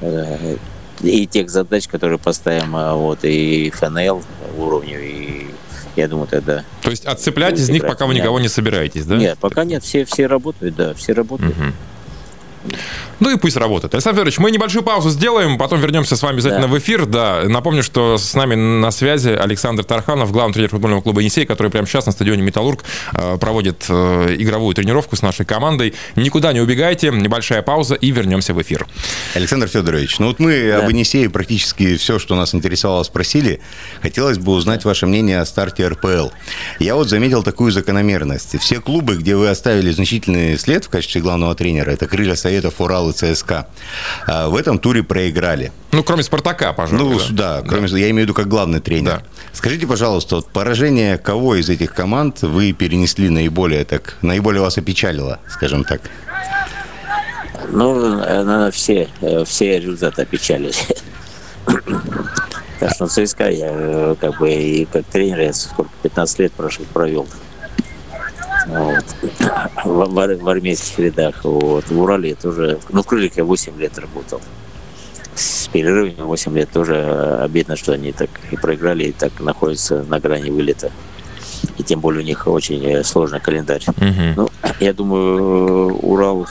э, 0.00 0.56
и 1.00 1.26
тех 1.26 1.50
задач, 1.50 1.88
которые 1.88 2.18
поставим, 2.18 2.72
вот, 2.96 3.20
и 3.22 3.70
ФНЛ 3.70 4.22
уровню, 4.58 5.00
и 5.02 5.46
я 5.96 6.08
думаю, 6.08 6.26
тогда... 6.28 6.64
То 6.82 6.90
есть 6.90 7.04
отцеплять 7.04 7.58
из 7.58 7.68
них, 7.68 7.82
пока 7.82 8.06
вы 8.06 8.14
никого 8.14 8.40
не 8.40 8.48
собираетесь, 8.48 9.04
да? 9.04 9.16
Нет, 9.16 9.38
пока 9.38 9.64
нет, 9.64 9.82
все, 9.82 10.04
все 10.04 10.26
работают, 10.26 10.76
да, 10.76 10.94
все 10.94 11.12
работают. 11.12 11.56
Мгм. 11.56 11.74
Ну 13.20 13.30
и 13.30 13.36
пусть 13.36 13.56
работает. 13.56 13.94
Александр 13.94 14.16
Федорович, 14.18 14.38
мы 14.38 14.50
небольшую 14.50 14.82
паузу 14.82 15.10
сделаем, 15.10 15.58
потом 15.58 15.80
вернемся 15.80 16.16
с 16.16 16.22
вами 16.22 16.34
обязательно 16.34 16.66
Да. 16.66 16.72
в 16.72 16.78
эфир. 16.78 17.06
Да, 17.06 17.42
напомню, 17.46 17.82
что 17.82 18.18
с 18.18 18.34
нами 18.34 18.54
на 18.54 18.90
связи 18.90 19.28
Александр 19.30 19.84
Тарханов, 19.84 20.32
главный 20.32 20.54
тренер 20.54 20.70
футбольного 20.70 21.00
клуба 21.02 21.20
«Енисей», 21.20 21.46
который 21.46 21.70
прямо 21.70 21.86
сейчас 21.86 22.06
на 22.06 22.12
стадионе 22.12 22.42
«Металлург» 22.42 22.84
э, 23.14 23.36
проводит 23.38 23.84
э, 23.88 24.36
игровую 24.38 24.74
тренировку 24.74 25.16
с 25.16 25.22
нашей 25.22 25.44
командой. 25.46 25.94
Никуда 26.16 26.52
не 26.52 26.60
убегайте, 26.60 27.10
небольшая 27.10 27.62
пауза 27.62 27.94
и 27.94 28.10
вернемся 28.10 28.54
в 28.54 28.62
эфир. 28.62 28.86
Александр 29.34 29.68
Федорович, 29.68 30.18
ну 30.18 30.26
вот 30.28 30.38
мы 30.40 30.68
Да. 30.72 30.84
об 30.84 30.90
Енисее 30.90 31.30
практически 31.30 31.96
все, 31.96 32.18
что 32.18 32.34
нас 32.34 32.54
интересовало, 32.54 33.02
спросили. 33.02 33.60
Хотелось 34.02 34.38
бы 34.38 34.52
узнать 34.52 34.84
ваше 34.84 35.06
мнение 35.06 35.40
о 35.40 35.46
старте 35.46 35.86
РПЛ. 35.88 36.28
Я 36.78 36.94
вот 36.96 37.08
заметил 37.08 37.42
такую 37.42 37.72
закономерность. 37.72 38.58
Все 38.60 38.80
клубы, 38.80 39.16
где 39.16 39.36
вы 39.36 39.48
оставили 39.48 39.90
значительный 39.90 40.58
след 40.58 40.84
в 40.84 40.88
качестве 40.88 41.20
главного 41.20 41.54
тренера, 41.54 41.90
это 41.90 42.06
Крылья 42.06 42.34
Советов, 42.52 42.80
Урал 42.82 43.08
и 43.08 43.12
ЦСКА, 43.14 43.66
а, 44.26 44.48
в 44.48 44.56
этом 44.56 44.78
туре 44.78 45.02
проиграли. 45.02 45.72
Ну, 45.90 46.02
кроме 46.04 46.22
«Спартака», 46.22 46.74
пожалуй. 46.74 47.14
Ну, 47.14 47.20
да, 47.30 47.62
кроме, 47.66 47.88
я 47.88 48.10
имею 48.10 48.26
в 48.26 48.28
виду 48.28 48.34
как 48.34 48.46
главный 48.46 48.80
тренер. 48.80 49.10
Да. 49.10 49.22
Скажите, 49.54 49.86
пожалуйста, 49.86 50.36
вот 50.36 50.48
поражение 50.48 51.16
кого 51.16 51.54
из 51.54 51.70
этих 51.70 51.94
команд 51.94 52.42
вы 52.42 52.72
перенесли 52.72 53.30
наиболее 53.30 53.84
так, 53.84 54.18
наиболее 54.20 54.60
вас 54.60 54.76
опечалило, 54.76 55.40
скажем 55.48 55.84
так? 55.84 56.02
Ну, 57.70 58.16
наверное, 58.18 58.70
все, 58.70 59.08
э, 59.22 59.44
все 59.46 59.78
результаты 59.80 60.22
опечалили. 60.22 60.74
Так 62.80 62.90
что 62.94 63.06
ЦСКА 63.06 63.48
я 63.48 63.70
э, 63.72 64.14
как 64.20 64.38
бы 64.38 64.52
и 64.52 64.84
как 64.84 65.06
тренер 65.06 65.40
я 65.40 65.52
сколько, 65.54 65.90
15 66.02 66.38
лет 66.40 66.52
прошел, 66.52 66.84
провел. 66.92 67.26
Вот. 68.66 69.04
В, 69.84 70.14
в 70.14 70.18
ар- 70.18 70.36
в 70.36 70.48
армейских 70.48 70.98
рядах. 70.98 71.40
Вот. 71.44 71.88
В 71.88 72.00
Урале 72.00 72.34
тоже, 72.34 72.78
ну, 72.90 73.02
в 73.02 73.06
Крыльях 73.06 73.36
я 73.36 73.44
8 73.44 73.78
лет 73.78 73.98
работал. 73.98 74.40
С 75.34 75.68
перерывами 75.68 76.14
8 76.20 76.54
лет 76.56 76.70
тоже 76.70 76.94
э, 76.94 77.42
обидно, 77.42 77.76
что 77.76 77.92
они 77.92 78.12
так 78.12 78.28
и 78.50 78.56
проиграли, 78.56 79.04
и 79.04 79.12
так 79.12 79.32
находятся 79.40 80.02
на 80.04 80.20
грани 80.20 80.50
вылета. 80.50 80.90
И 81.78 81.82
тем 81.82 82.00
более 82.00 82.22
у 82.22 82.26
них 82.26 82.46
очень 82.46 82.84
э, 82.84 83.02
сложный 83.02 83.40
календарь. 83.40 83.82
Мгм. 83.96 84.34
Ну, 84.36 84.48
я 84.78 84.92
думаю, 84.92 85.96
Урал, 85.96 86.46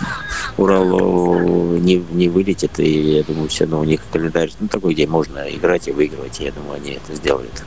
Урал 0.57 1.75
э, 1.75 1.77
не, 1.79 2.03
не 2.11 2.27
вылетит, 2.27 2.79
и 2.79 3.17
я 3.17 3.23
думаю, 3.23 3.49
все 3.49 3.65
равно 3.65 3.81
у 3.81 3.83
них 3.83 4.01
календарь 4.11 4.51
ну, 4.59 4.67
такой, 4.67 4.93
где 4.95 5.05
можно 5.05 5.39
играть 5.49 5.87
и 5.87 5.91
выигрывать. 5.91 6.39
и 6.41 6.45
Я 6.45 6.51
думаю, 6.51 6.77
они 6.77 6.91
это 6.93 7.15
сделают. 7.15 7.63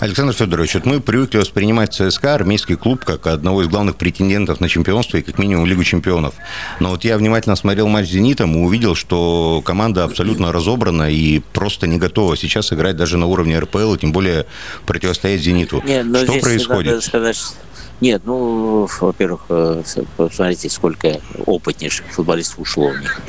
Александр 0.00 0.32
Федорович, 0.32 0.74
вот 0.74 0.86
мы 0.86 1.00
привыкли 1.00 1.38
воспринимать 1.38 1.92
ЦСКА, 1.92 2.34
армейский 2.34 2.76
клуб, 2.76 3.04
как 3.04 3.26
одного 3.26 3.62
из 3.62 3.68
главных 3.68 3.96
претендентов 3.96 4.60
на 4.60 4.68
чемпионство 4.68 5.16
и 5.16 5.22
как 5.22 5.38
минимум 5.38 5.66
Лигу 5.66 5.82
чемпионов. 5.82 6.34
Но 6.78 6.90
вот 6.90 7.02
я 7.02 7.18
внимательно 7.18 7.56
смотрел 7.56 7.88
матч 7.88 8.06
с 8.06 8.10
«Зенитом» 8.12 8.54
и 8.54 8.58
увидел, 8.58 8.94
что 8.94 9.60
команда 9.64 10.04
абсолютно 10.04 10.52
разобрана 10.52 11.10
и 11.10 11.40
просто 11.52 11.88
не 11.88 11.98
готова 11.98 12.36
сейчас 12.36 12.72
играть 12.72 12.96
даже 12.96 13.16
на 13.18 13.26
уровне 13.26 13.58
РПЛ, 13.58 13.94
и 13.94 13.98
тем 13.98 14.12
более 14.12 14.46
противостоять 14.86 15.40
«Зениту». 15.40 15.82
Нет, 15.84 16.06
но 16.06 16.18
что 16.18 16.28
здесь 16.30 16.42
происходит? 16.42 17.02
Сказать, 17.02 17.34
что- 17.36 17.54
нет, 18.00 18.22
ну, 18.24 18.88
во-первых, 19.00 19.46
э, 19.48 19.82
посмотрите, 20.16 20.70
сколько 20.70 21.20
опытнейших 21.44 22.06
футболистов 22.12 22.60
ушло 22.60 22.86
у 22.86 22.96
них. 22.96 23.20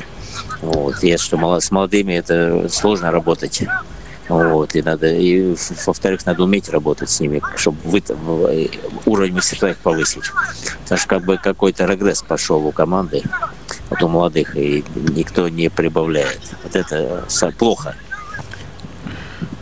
Вот. 0.62 1.02
Я 1.02 1.18
что 1.18 1.58
с 1.58 1.70
молодыми 1.72 2.12
это 2.12 2.68
сложно 2.70 3.10
работать. 3.10 3.64
Вот, 4.30 4.76
и 4.76 4.82
надо, 4.82 5.08
и, 5.08 5.56
во-вторых, 5.86 6.24
надо 6.24 6.44
уметь 6.44 6.68
работать 6.68 7.10
с 7.10 7.18
ними, 7.18 7.42
чтобы 7.56 7.78
вы, 7.82 8.70
уровень 9.04 9.34
мастерства 9.34 9.70
их 9.70 9.78
повысить. 9.78 10.22
Потому 10.84 10.98
что 10.98 11.08
как 11.08 11.24
бы 11.24 11.36
какой-то 11.36 11.84
регресс 11.84 12.22
пошел 12.22 12.64
у 12.64 12.70
команды, 12.70 13.22
вот 13.90 14.02
у 14.04 14.08
молодых, 14.08 14.56
и 14.56 14.84
никто 14.94 15.48
не 15.48 15.68
прибавляет. 15.68 16.40
Вот 16.62 16.76
это 16.76 17.24
плохо. 17.58 17.96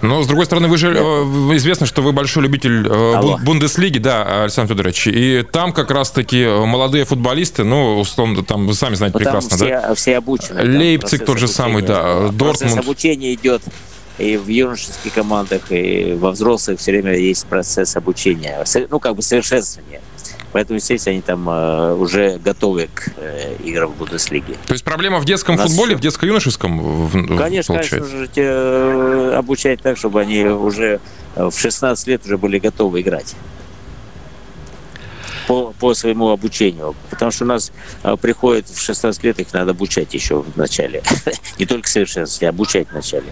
Но, 0.03 0.23
с 0.23 0.27
другой 0.29 0.45
стороны, 0.45 0.69
вы 0.69 0.77
же 0.77 0.93
э, 0.95 1.01
известно, 1.57 1.85
что 1.87 2.03
вы 2.03 2.13
большой 2.13 2.45
любитель 2.45 2.87
э, 2.87 3.15
Алло. 3.17 3.33
Бун- 3.39 3.45
Бундеслиги, 3.45 3.99
да, 3.99 4.43
Александр 4.45 4.75
Федорович. 4.75 5.09
И 5.09 5.45
там 5.51 5.73
как 5.73 5.91
раз-таки 5.91 6.47
молодые 6.47 7.05
футболисты, 7.05 7.65
ну, 7.65 7.99
условно, 7.99 8.45
там 8.45 8.67
вы 8.69 8.75
сами 8.75 8.95
знаете 8.95 9.15
Ну, 9.19 9.25
прекрасно, 9.25 9.57
все, 9.57 9.67
да? 9.67 9.95
все 9.95 10.19
обучены. 10.19 10.63
Лейпциг 10.63 11.21
процесс 11.21 11.27
тот 11.27 11.39
же 11.39 11.49
самый, 11.49 11.83
да, 11.83 12.29
Процесс 12.29 12.35
Дортмунд. 12.37 12.79
обучения 12.79 13.35
идет 13.35 13.63
и 14.19 14.37
в 14.37 14.49
юношеских 14.49 15.13
командах, 15.15 15.71
и 15.71 16.15
во 16.19 16.31
взрослых 16.33 16.79
все 16.81 16.91
время 16.93 17.17
есть 17.17 17.47
процесс 17.47 17.97
обучения, 17.97 18.65
ну, 18.91 18.99
как 19.01 19.17
бы 19.17 19.23
совершенствования. 19.23 20.01
Поэтому, 20.51 20.77
естественно, 20.77 21.13
они 21.13 21.21
там 21.23 21.49
э, 21.49 21.95
уже 21.95 22.39
готовы 22.39 22.89
к 22.93 23.11
э, 23.19 23.57
играм 23.65 23.91
в 23.93 23.97
Бундеслиге. 23.97 24.55
То 24.67 24.73
есть 24.73 24.83
проблема 24.83 25.19
в 25.19 25.27
детском 25.27 25.57
У 25.57 25.59
нас 25.59 25.69
футболе, 25.69 25.95
в 25.95 26.01
детско-юношеском 26.01 26.81
в- 26.81 27.11
в- 27.15 27.37
Конечно, 27.37 27.75
получается? 27.75 28.11
конечно 28.11 28.33
э, 28.43 29.35
обучать 29.37 29.83
так, 29.83 29.99
чтобы 29.99 30.23
они 30.23 30.45
уже 30.47 31.01
э, 31.37 31.45
в 31.51 31.59
16 31.59 32.07
лет 32.07 32.25
уже 32.25 32.39
были 32.39 32.59
готовы 32.59 33.03
играть 33.03 33.35
по, 35.49 35.73
по 35.81 35.95
своему 35.95 36.29
обучению. 36.29 36.95
Потому 37.09 37.31
что 37.31 37.45
у 37.45 37.49
нас 37.49 37.73
э, 38.03 38.17
приходят 38.21 38.69
в 38.69 38.79
16 38.79 39.25
лет, 39.25 39.41
их 39.41 39.53
надо 39.55 39.71
обучать 39.71 40.13
еще 40.13 40.43
в 40.43 40.57
начале. 40.59 41.03
Не 41.59 41.65
только 41.65 41.89
совершенствовать, 41.89 42.43
а 42.43 42.49
обучать 42.51 42.89
в 42.89 42.93
начале. 42.93 43.25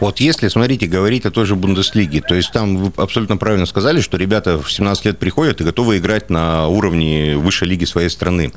Вот 0.00 0.18
если, 0.18 0.48
смотрите, 0.48 0.86
говорить 0.86 1.26
о 1.26 1.30
той 1.30 1.44
же 1.44 1.54
Бундеслиге, 1.54 2.22
то 2.22 2.34
есть 2.34 2.50
там 2.52 2.78
вы 2.78 2.92
абсолютно 2.96 3.36
правильно 3.36 3.66
сказали, 3.66 4.00
что 4.00 4.16
ребята 4.16 4.58
в 4.58 4.72
17 4.72 5.04
лет 5.04 5.18
приходят 5.18 5.60
и 5.60 5.64
готовы 5.64 5.98
играть 5.98 6.30
на 6.30 6.68
уровне 6.68 7.36
высшей 7.36 7.68
лиги 7.68 7.84
своей 7.84 8.08
страны. 8.08 8.52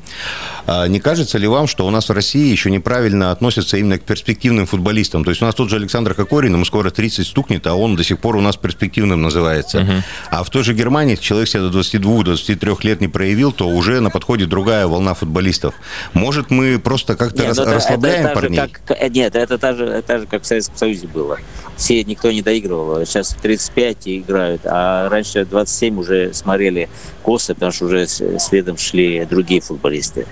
А 0.66 0.86
не 0.86 0.98
кажется 0.98 1.36
ли 1.36 1.46
вам, 1.46 1.66
что 1.66 1.86
у 1.86 1.90
нас 1.90 2.08
в 2.08 2.12
России 2.12 2.50
еще 2.50 2.70
неправильно 2.70 3.30
относятся 3.30 3.76
именно 3.76 3.98
к 3.98 4.02
перспективным 4.04 4.66
футболистам? 4.66 5.22
То 5.22 5.30
есть 5.30 5.42
у 5.42 5.44
нас 5.44 5.54
тот 5.54 5.68
же 5.68 5.76
Александр 5.76 6.14
Кокорин, 6.14 6.54
ему 6.54 6.64
скоро 6.64 6.90
30 6.90 7.26
стукнет, 7.26 7.66
а 7.66 7.74
он 7.74 7.94
до 7.94 8.02
сих 8.02 8.18
пор 8.18 8.36
у 8.36 8.40
нас 8.40 8.56
перспективным 8.56 9.20
называется. 9.20 9.82
Угу. 9.82 9.92
А 10.30 10.42
в 10.42 10.50
той 10.50 10.64
же 10.64 10.72
Германии 10.72 11.16
человек 11.16 11.48
себя 11.48 11.68
до 11.68 11.78
22-23 11.78 12.85
лет 12.86 13.00
не 13.00 13.08
проявил, 13.08 13.52
то 13.52 13.68
уже 13.68 14.00
на 14.00 14.10
подходе 14.10 14.46
другая 14.46 14.86
волна 14.86 15.14
футболистов. 15.14 15.74
Может, 16.14 16.50
мы 16.50 16.78
просто 16.78 17.16
как-то 17.16 17.44
рас, 17.44 17.58
это, 17.58 17.74
расслабляем 17.74 18.20
это, 18.20 18.28
это 18.30 18.40
парней? 18.40 18.58
Как, 18.58 19.00
э, 19.00 19.08
нет, 19.08 19.34
это 19.34 19.58
так 19.58 19.76
же, 19.76 19.84
это 19.84 20.20
же, 20.20 20.26
как 20.26 20.42
в 20.42 20.46
Советском 20.46 20.76
Союзе 20.76 21.06
было. 21.06 21.38
Все, 21.76 22.02
никто 22.04 22.30
не 22.30 22.42
доигрывал. 22.42 23.04
Сейчас 23.04 23.36
35 23.42 23.96
играют, 24.08 24.62
а 24.64 25.08
раньше 25.08 25.44
27 25.44 25.98
уже 25.98 26.32
смотрели 26.32 26.88
косы, 27.22 27.54
потому 27.54 27.72
что 27.72 27.86
уже 27.86 28.06
следом 28.06 28.78
шли 28.78 29.24
другие 29.24 29.60
футболисты. 29.60 30.26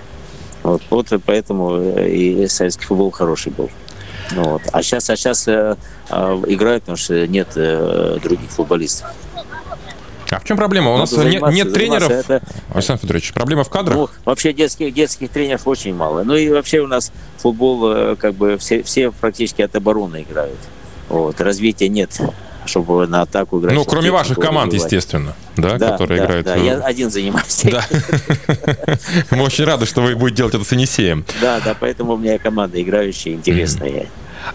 Вот, 0.63 0.81
вот 0.89 1.07
поэтому 1.25 1.75
э, 1.75 2.09
и 2.09 2.47
советский 2.47 2.85
футбол 2.85 3.11
хороший 3.11 3.51
был. 3.51 3.69
Ну, 4.31 4.43
вот. 4.43 4.61
А 4.71 4.81
сейчас, 4.81 5.09
а 5.09 5.15
сейчас 5.15 5.47
э, 5.47 5.75
э, 6.09 6.43
играют, 6.47 6.83
потому 6.83 6.97
что 6.97 7.27
нет 7.27 7.49
э, 7.55 8.17
других 8.23 8.49
футболистов. 8.49 9.11
А 10.35 10.39
в 10.39 10.43
чем 10.43 10.57
проблема? 10.57 10.93
У 10.93 10.97
нас 10.97 11.11
нет, 11.13 11.41
нет 11.49 11.73
тренеров. 11.73 12.11
Это... 12.11 12.41
Александр 12.73 13.01
Федорович, 13.01 13.33
проблема 13.33 13.63
в 13.63 13.69
кадрах? 13.69 13.95
Ну, 13.95 14.09
вообще 14.25 14.53
детских, 14.53 14.93
детских 14.93 15.29
тренеров 15.29 15.67
очень 15.67 15.95
мало. 15.95 16.23
Ну 16.23 16.35
и 16.35 16.49
вообще 16.49 16.79
у 16.79 16.87
нас 16.87 17.11
футбол, 17.37 17.91
э, 17.91 18.15
как 18.17 18.33
бы 18.33 18.57
все, 18.57 18.83
все 18.83 19.11
практически 19.11 19.61
от 19.61 19.75
обороны 19.75 20.25
играют. 20.29 20.59
Вот. 21.09 21.39
Развития 21.41 21.89
нет 21.89 22.19
чтобы 22.67 23.05
на 23.05 23.21
атаку 23.21 23.59
играть. 23.59 23.75
Ну, 23.75 23.85
кроме 23.85 24.09
ваших 24.09 24.39
команд, 24.39 24.73
убивать. 24.73 24.91
естественно, 24.91 25.35
да, 25.55 25.77
да 25.77 25.91
которые 25.91 26.19
да, 26.19 26.25
играют. 26.25 26.45
Да, 26.47 26.55
я 26.55 26.77
один 26.79 27.11
занимаюсь. 27.11 27.61
Да. 27.63 27.85
Мы 29.29 29.43
очень 29.43 29.65
рады, 29.65 29.85
что 29.85 30.01
вы 30.01 30.15
будете 30.15 30.37
делать 30.37 30.55
это 30.55 30.63
с 30.63 30.71
Енисеем. 30.71 31.25
Да, 31.41 31.59
да, 31.63 31.75
поэтому 31.79 32.13
у 32.13 32.17
меня 32.17 32.39
команда 32.39 32.81
играющая, 32.81 33.33
интересная. 33.33 34.07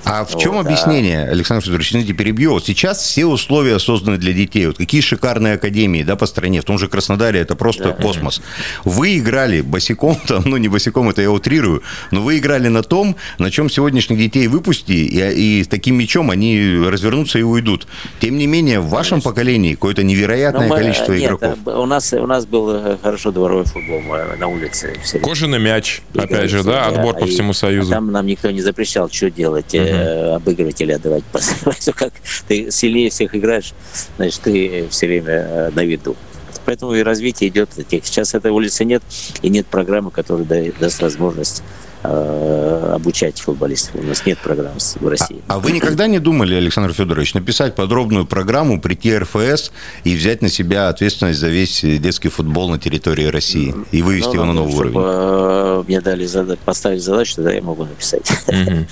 А 0.04 0.24
в 0.24 0.38
чем 0.38 0.54
вот, 0.54 0.66
объяснение, 0.66 1.24
а... 1.24 1.30
Александр 1.30 1.64
Федорович, 1.64 1.90
извините, 1.90 2.12
перебью. 2.12 2.60
Сейчас 2.60 2.98
все 2.98 3.26
условия 3.26 3.78
созданы 3.78 4.18
для 4.18 4.32
детей. 4.32 4.66
Вот 4.66 4.76
какие 4.76 5.00
шикарные 5.00 5.54
академии 5.54 6.02
да, 6.02 6.16
по 6.16 6.26
стране. 6.26 6.60
В 6.60 6.64
том 6.64 6.78
же 6.78 6.88
Краснодаре 6.88 7.40
это 7.40 7.56
просто 7.56 7.84
да. 7.84 7.92
космос. 7.92 8.42
Вы 8.84 9.18
играли 9.18 9.60
босиком, 9.60 10.16
там, 10.26 10.42
ну 10.46 10.56
не 10.56 10.68
босиком, 10.68 11.08
это 11.08 11.22
я 11.22 11.30
утрирую, 11.30 11.82
но 12.10 12.22
вы 12.22 12.38
играли 12.38 12.68
на 12.68 12.82
том, 12.82 13.16
на 13.38 13.50
чем 13.50 13.70
сегодняшних 13.70 14.18
детей 14.18 14.46
выпусти, 14.48 14.92
и, 14.92 15.60
и 15.60 15.64
таким 15.64 15.96
мечом 15.96 16.30
они 16.30 16.78
развернутся 16.86 17.38
и 17.38 17.42
уйдут. 17.42 17.86
Тем 18.20 18.36
не 18.36 18.46
менее, 18.46 18.80
в 18.80 18.88
вашем 18.88 19.16
Конечно. 19.16 19.30
поколении 19.30 19.74
какое-то 19.74 20.02
невероятное 20.02 20.68
мы, 20.68 20.76
количество 20.76 21.12
нет, 21.12 21.24
игроков. 21.24 21.58
У 21.66 21.86
нас, 21.86 22.12
у 22.12 22.26
нас 22.26 22.46
был 22.46 22.70
э, 22.70 22.96
хорошо 23.02 23.30
дворовой 23.30 23.64
футбол 23.64 24.00
на 24.38 24.48
улице. 24.48 24.98
Кожаный 25.22 25.58
мяч, 25.58 26.02
опять 26.14 26.50
же, 26.50 26.62
да, 26.62 26.86
отбор 26.86 27.16
по 27.16 27.26
всему 27.26 27.52
Союзу. 27.52 27.90
Там 27.90 28.10
нам 28.10 28.26
никто 28.26 28.50
не 28.50 28.60
запрещал, 28.60 29.10
что 29.10 29.30
делать 29.30 29.69
uh-huh. 29.78 30.34
обыгрывать 30.36 30.80
или 30.80 30.92
отдавать 30.92 31.24
пасы. 31.32 31.54
как 31.92 32.12
ты 32.48 32.70
сильнее 32.70 33.10
всех 33.10 33.34
играешь, 33.34 33.72
значит, 34.16 34.40
ты 34.40 34.88
все 34.90 35.06
время 35.06 35.32
э, 35.32 35.70
на 35.74 35.84
виду. 35.84 36.16
Поэтому 36.64 36.94
и 36.94 37.02
развитие 37.02 37.50
идет. 37.50 37.70
Сейчас 37.90 38.34
этой 38.34 38.50
улицы 38.50 38.84
нет, 38.84 39.02
и 39.42 39.48
нет 39.48 39.66
программы, 39.66 40.10
которая 40.10 40.72
даст 40.78 41.02
возможность 41.02 41.62
э, 42.02 42.92
обучать 42.94 43.40
футболистов. 43.40 43.96
У 43.96 44.02
нас 44.02 44.24
нет 44.26 44.38
программ 44.38 44.74
в 44.78 45.08
России. 45.08 45.42
А, 45.48 45.54
а 45.54 45.58
вы 45.58 45.72
никогда 45.72 46.06
не 46.06 46.18
думали, 46.18 46.54
Александр 46.54 46.92
Федорович, 46.92 47.34
написать 47.34 47.74
подробную 47.74 48.26
программу, 48.26 48.80
прийти 48.80 49.16
РФС 49.16 49.72
и 50.04 50.14
взять 50.14 50.42
на 50.42 50.48
себя 50.48 50.88
ответственность 50.88 51.40
за 51.40 51.48
весь 51.48 51.80
детский 51.82 52.28
футбол 52.28 52.70
на 52.70 52.78
территории 52.78 53.26
России 53.26 53.74
и 53.90 54.02
вывести 54.02 54.28
ну, 54.28 54.34
его 54.34 54.44
на 54.44 54.52
новый 54.52 54.74
уровень? 54.74 54.96
Э, 54.98 55.84
мне 55.86 56.00
дали 56.00 56.26
зада- 56.26 56.58
поставить 56.64 57.02
задачу, 57.02 57.36
тогда 57.36 57.52
я 57.52 57.62
могу 57.62 57.84
написать. 57.84 58.30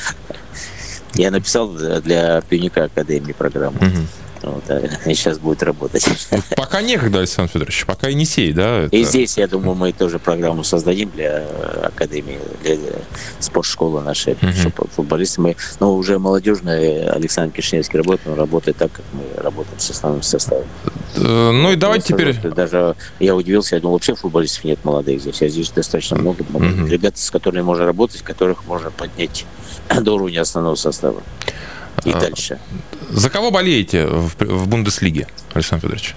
Я 1.15 1.31
написал 1.31 1.69
для 1.69 2.41
пионика 2.43 2.85
Академии 2.85 3.33
программу. 3.33 3.79
Вот, 4.43 4.65
сейчас 5.05 5.39
будет 5.39 5.63
работать. 5.63 6.07
Пока 6.57 6.83
некогда, 6.83 7.19
Александр 7.19 7.53
Федорович, 7.53 7.87
пока 7.87 8.09
Енисей, 8.09 8.53
да? 8.53 8.81
Это... 8.81 8.97
И 8.97 9.05
здесь, 9.05 9.37
я 9.39 9.49
думаю, 9.49 9.75
мы 9.75 9.93
тоже 9.93 10.19
программу 10.19 10.65
создадим 10.65 11.11
для 11.11 11.45
Академии, 11.83 12.39
для 12.63 12.77
спортшколы 13.41 14.01
нашей, 14.03 14.37
чтобы 14.61 14.89
футболисты 14.95 15.41
мы, 15.41 15.57
ну, 15.81 15.95
уже 15.95 16.19
молодежная 16.19 17.11
Александр 17.13 17.55
Кишиневский 17.55 17.99
работает, 17.99 18.29
он 18.29 18.35
работает 18.35 18.77
так, 18.77 18.93
как 18.93 19.05
мы 19.13 19.43
работаем 19.43 19.79
с 19.79 19.91
основным 19.91 20.23
составом. 20.23 20.67
Uh, 21.17 21.53
ну 21.53 21.73
и 21.73 21.77
давайте 21.77 22.09
теперь... 22.09 22.35
Даже 22.35 22.97
я 23.19 23.35
удивился, 23.35 23.77
я 23.77 23.81
думал, 23.81 23.95
вообще 23.95 24.15
футболистов 24.15 24.65
нет 24.65 24.85
молодых 24.85 25.21
здесь, 25.21 25.43
а 25.43 25.49
здесь 25.49 25.71
достаточно 25.71 26.17
много 26.17 26.45
ребят, 26.89 27.19
с 27.19 27.31
которыми 27.31 27.63
можно 27.63 27.87
работать, 27.87 28.23
которых 28.23 28.67
можно 28.67 28.91
поднять 28.91 29.47
до 30.01 30.15
уровня 30.15 30.43
основного 30.43 30.75
состава. 30.75 31.23
И 32.05 32.11
а, 32.11 32.21
дальше. 32.21 32.59
За 33.11 33.31
кого 33.31 33.51
болеете 33.51 34.07
в, 34.07 34.35
в 34.39 34.69
Бундеслиге, 34.69 35.27
Александр 35.55 35.83
Федорович? 35.83 36.15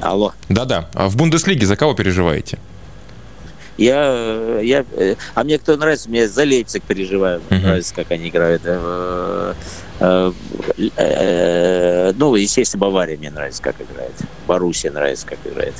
Алло. 0.00 0.32
Да-да. 0.48 0.90
А 0.94 1.08
в 1.08 1.16
Бундеслиге 1.16 1.66
за 1.66 1.76
кого 1.76 1.94
переживаете? 1.94 2.58
Я, 3.76 4.60
я, 4.60 4.84
а 5.34 5.42
мне 5.42 5.58
кто 5.58 5.76
нравится, 5.76 6.08
мне 6.08 6.28
за 6.28 6.44
Лейпциг 6.44 6.84
переживаю, 6.84 7.40
uh-huh. 7.48 7.60
нравится, 7.60 7.94
как 7.94 8.12
они 8.12 8.28
играют. 8.28 8.62
Э, 8.64 9.54
э, 9.98 10.32
э, 10.96 12.12
ну, 12.16 12.36
естественно, 12.36 12.82
Бавария 12.82 13.18
мне 13.18 13.30
нравится, 13.30 13.60
как 13.60 13.74
играет. 13.80 14.12
Боруссия 14.46 14.92
нравится, 14.92 15.26
как 15.26 15.38
играет. 15.44 15.74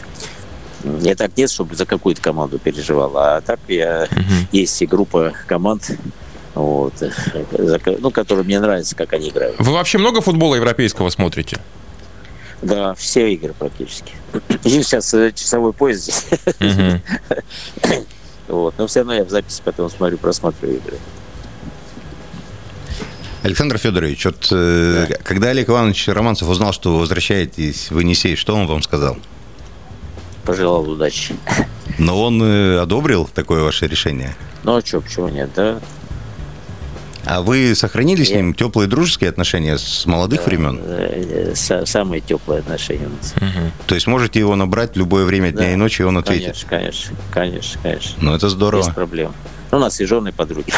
Я 1.02 1.14
так 1.14 1.36
нет, 1.36 1.50
чтобы 1.50 1.76
за 1.76 1.86
какую-то 1.86 2.20
команду 2.20 2.58
переживал, 2.58 3.16
а 3.16 3.40
так 3.40 3.60
я 3.68 4.04
uh-huh. 4.06 4.48
есть 4.50 4.82
и 4.82 4.86
группа 4.86 5.32
команд, 5.46 5.92
вот, 6.54 6.94
ну, 7.98 8.10
которые 8.10 8.44
мне 8.44 8.60
нравится, 8.60 8.94
как 8.94 9.12
они 9.12 9.30
играют. 9.30 9.56
Вы 9.58 9.72
вообще 9.72 9.98
много 9.98 10.20
футбола 10.20 10.54
европейского 10.56 11.10
смотрите? 11.10 11.58
Да, 12.62 12.94
все 12.94 13.32
игры 13.32 13.52
практически. 13.58 14.12
Сейчас 14.64 15.12
э, 15.14 15.32
часовой 15.32 15.72
поезд 15.72 16.04
здесь. 16.04 16.40
Вот, 18.46 18.74
но 18.76 18.86
все 18.86 19.00
равно 19.00 19.14
я 19.14 19.24
в 19.24 19.30
записи 19.30 19.62
потом 19.64 19.88
смотрю, 19.88 20.18
просматриваю 20.18 20.76
игры. 20.76 20.98
Александр 23.42 23.78
Федорович, 23.78 24.26
вот 24.26 24.48
э, 24.52 25.06
да. 25.08 25.16
когда 25.22 25.48
Олег 25.48 25.68
Иванович 25.70 26.08
Романцев 26.08 26.48
узнал, 26.48 26.72
что 26.72 26.92
вы 26.92 27.00
возвращаетесь 27.00 27.90
в 27.90 27.98
Енисей, 27.98 28.36
что 28.36 28.54
он 28.54 28.66
вам 28.66 28.82
сказал? 28.82 29.16
Пожелал 30.44 30.88
удачи. 30.88 31.34
Но 31.98 32.22
он 32.22 32.42
э, 32.42 32.78
одобрил 32.78 33.28
такое 33.34 33.62
ваше 33.62 33.86
решение? 33.86 34.34
Ну 34.62 34.76
а 34.76 34.84
что, 34.84 35.00
почему 35.00 35.28
нет, 35.28 35.50
да? 35.54 35.80
А 37.26 37.40
вы 37.40 37.74
сохранили 37.74 38.22
с 38.22 38.30
ним 38.30 38.54
теплые 38.54 38.88
дружеские 38.88 39.30
отношения 39.30 39.78
с 39.78 40.06
молодых 40.06 40.40
да, 40.40 40.46
времен? 40.46 40.80
Э, 40.82 41.54
самые 41.54 42.20
теплые 42.20 42.60
отношения 42.60 43.06
у 43.06 43.10
нас. 43.10 43.34
Угу. 43.36 43.70
То 43.86 43.94
есть 43.94 44.06
можете 44.06 44.38
его 44.40 44.56
набрать 44.56 44.94
в 44.94 44.98
любое 44.98 45.24
время 45.24 45.50
дня 45.50 45.62
да, 45.62 45.72
и 45.72 45.76
ночи, 45.76 46.02
и 46.02 46.04
он 46.04 46.18
ответит? 46.18 46.64
Конечно, 46.68 46.68
конечно, 46.68 47.16
конечно, 47.30 47.80
конечно. 47.82 48.14
Ну, 48.20 48.34
это 48.34 48.48
здорово. 48.48 48.86
Без 48.86 48.94
проблем. 48.94 49.32
Ну, 49.70 49.78
у 49.78 49.80
нас 49.80 50.00
и 50.00 50.04
жены, 50.04 50.28
и 50.28 50.32
подруги. 50.32 50.72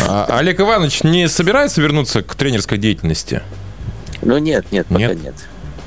А 0.00 0.38
Олег 0.38 0.60
Иванович 0.60 1.02
не 1.02 1.28
собирается 1.28 1.80
вернуться 1.80 2.22
к 2.22 2.34
тренерской 2.34 2.78
деятельности? 2.78 3.42
Ну, 4.22 4.38
нет, 4.38 4.66
нет, 4.70 4.86
пока 4.88 5.14
нет. 5.14 5.34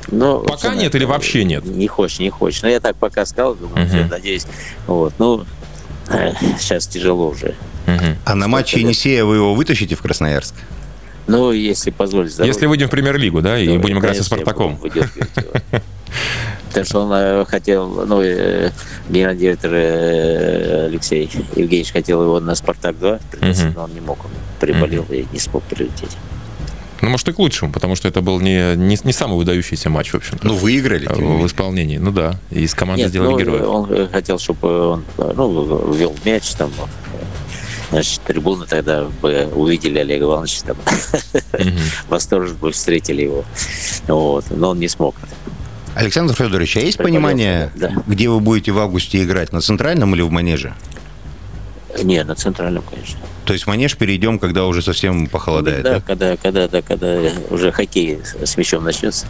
Но, 0.08 0.40
пока 0.40 0.76
нет 0.76 0.94
или 0.94 1.06
вообще 1.06 1.44
нет? 1.44 1.66
Не 1.66 1.88
хочешь, 1.88 2.20
не 2.20 2.30
хочешь. 2.30 2.62
Но 2.62 2.70
я 2.70 2.80
так 2.80 2.96
пока 2.96 3.26
сказал, 3.26 3.56
думаю, 3.56 3.88
uh-huh. 3.88 4.10
надеюсь. 4.10 4.46
Вот, 4.88 5.14
ну, 5.18 5.46
сейчас 6.60 6.88
тяжело 6.88 7.30
уже. 7.30 7.56
Угу. 7.88 8.18
А 8.26 8.36
на 8.36 8.48
матче 8.48 8.80
Енисея 8.80 9.26
вы 9.26 9.38
его 9.38 9.54
вытащите 9.54 9.96
в 9.96 10.02
Красноярск? 10.02 10.56
Ну, 11.28 11.52
если 11.52 11.92
позволить. 11.92 12.32
Здоровье. 12.32 12.54
Если 12.54 12.66
выйдем 12.68 12.88
в 12.88 12.92
премьер-лигу, 12.92 13.42
да, 13.42 13.58
и 13.58 13.78
будем 13.78 14.00
играть 14.00 14.18
со 14.18 14.24
Спартаком. 14.24 14.80
Потому 16.68 16.86
что 16.86 17.00
он 17.02 17.14
э, 17.14 17.46
хотел, 17.46 18.06
ну, 18.06 18.22
э, 18.22 18.70
генеральный 19.10 19.40
директор 19.42 19.72
э, 19.74 20.86
Алексей 20.88 21.32
Евгеньевич 21.56 21.94
хотел 21.94 22.22
его 22.22 22.40
на 22.42 22.54
«Спартак-2», 22.54 23.74
но 23.76 23.84
он 23.84 23.94
не 23.94 24.02
мог, 24.02 24.26
он 24.26 24.32
приболел 24.60 25.06
и 25.10 25.26
не 25.32 25.40
смог 25.40 25.64
прилететь. 25.64 26.18
Ну, 27.06 27.12
может, 27.12 27.28
и 27.28 27.34
к 27.34 27.38
лучшему, 27.38 27.72
потому 27.72 27.96
что 27.96 28.08
это 28.08 28.22
был 28.22 28.40
не, 28.40 28.76
не, 28.76 28.98
не 29.04 29.14
самый 29.14 29.38
выдающийся 29.38 29.92
матч, 29.92 30.12
в 30.12 30.16
общем-то. 30.16 30.48
Ну, 30.48 30.56
выиграли. 30.56 31.06
В 31.08 31.46
исполнении, 31.46 31.98
ну 31.98 32.12
да. 32.12 32.40
И 32.50 32.62
из 32.64 32.74
команды 32.74 33.04
Нет, 33.04 33.12
сделали 33.12 33.34
ну, 33.34 33.40
героя. 33.40 33.64
Он 33.66 34.10
хотел, 34.10 34.40
чтобы 34.40 34.88
он 34.88 35.06
ну, 35.18 35.94
вел 35.94 36.16
мяч, 36.26 36.50
там, 36.54 36.72
значит, 37.92 38.22
трибуны 38.22 38.66
тогда 38.66 39.06
бы 39.22 39.48
увидели 39.54 40.00
Олега 40.00 40.26
Ивановича, 40.26 40.62
там, 40.66 40.78
mm-hmm. 41.52 41.80
восторженно 42.10 42.58
бы 42.58 42.72
встретили 42.72 43.22
его. 43.22 43.46
Вот. 44.08 44.46
Но 44.50 44.72
он 44.72 44.80
не 44.80 44.88
смог. 44.88 45.14
Александр 45.94 46.34
Федорович, 46.34 46.78
а 46.78 46.80
есть 46.80 46.98
понимание, 46.98 47.72
да. 47.76 47.92
где 48.08 48.30
вы 48.30 48.40
будете 48.40 48.72
в 48.72 48.80
августе 48.80 49.24
играть, 49.24 49.54
на 49.54 49.62
центральном 49.62 50.16
или 50.16 50.24
в 50.24 50.32
манеже? 50.32 50.74
Не, 52.04 52.24
на 52.24 52.36
центральном, 52.36 52.84
конечно. 52.90 53.20
То 53.46 53.54
есть 53.54 53.68
манеж 53.68 53.96
перейдем, 53.96 54.40
когда 54.40 54.66
уже 54.66 54.82
совсем 54.82 55.28
похолодает, 55.28 55.84
да, 55.84 55.94
да? 55.96 56.02
когда, 56.02 56.38
когда, 56.38 56.68
да, 56.68 56.82
когда 56.82 57.18
уже 57.50 57.72
хоккей 57.72 58.20
с 58.44 58.58
мячом 58.58 58.84
начнется. 58.84 59.28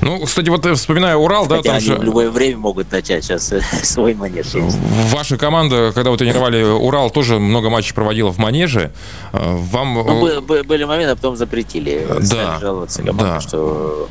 Ну, 0.00 0.18
кстати, 0.24 0.48
вот 0.48 0.64
э, 0.64 0.74
вспоминая 0.74 1.16
Урал, 1.16 1.46
да, 1.46 1.58
Хотя 1.58 1.70
там 1.70 1.76
они 1.76 1.86
же... 1.86 1.96
в 1.96 2.02
любое 2.02 2.30
время 2.30 2.56
могут 2.56 2.90
начать 2.90 3.22
сейчас 3.22 3.52
э, 3.52 3.60
свой 3.82 4.14
манеж. 4.14 4.46
Ваша 4.54 5.36
команда, 5.36 5.92
когда 5.94 6.10
вы 6.10 6.16
тренировали 6.16 6.62
Урал, 6.62 7.10
тоже 7.10 7.38
много 7.38 7.68
матчей 7.68 7.94
проводила 7.94 8.32
в 8.32 8.38
манеже. 8.38 8.92
Э, 9.32 9.38
Вам... 9.42 9.94
Ну, 9.94 10.20
бы- 10.20 10.40
бы- 10.40 10.62
были 10.62 10.84
моменты, 10.84 11.12
а 11.12 11.16
потом 11.16 11.36
запретили. 11.36 12.06
Да, 12.08 12.24
Стали 12.24 12.60
жаловаться 12.60 13.02
команда, 13.02 13.34
да. 13.34 13.40
что 13.40 14.08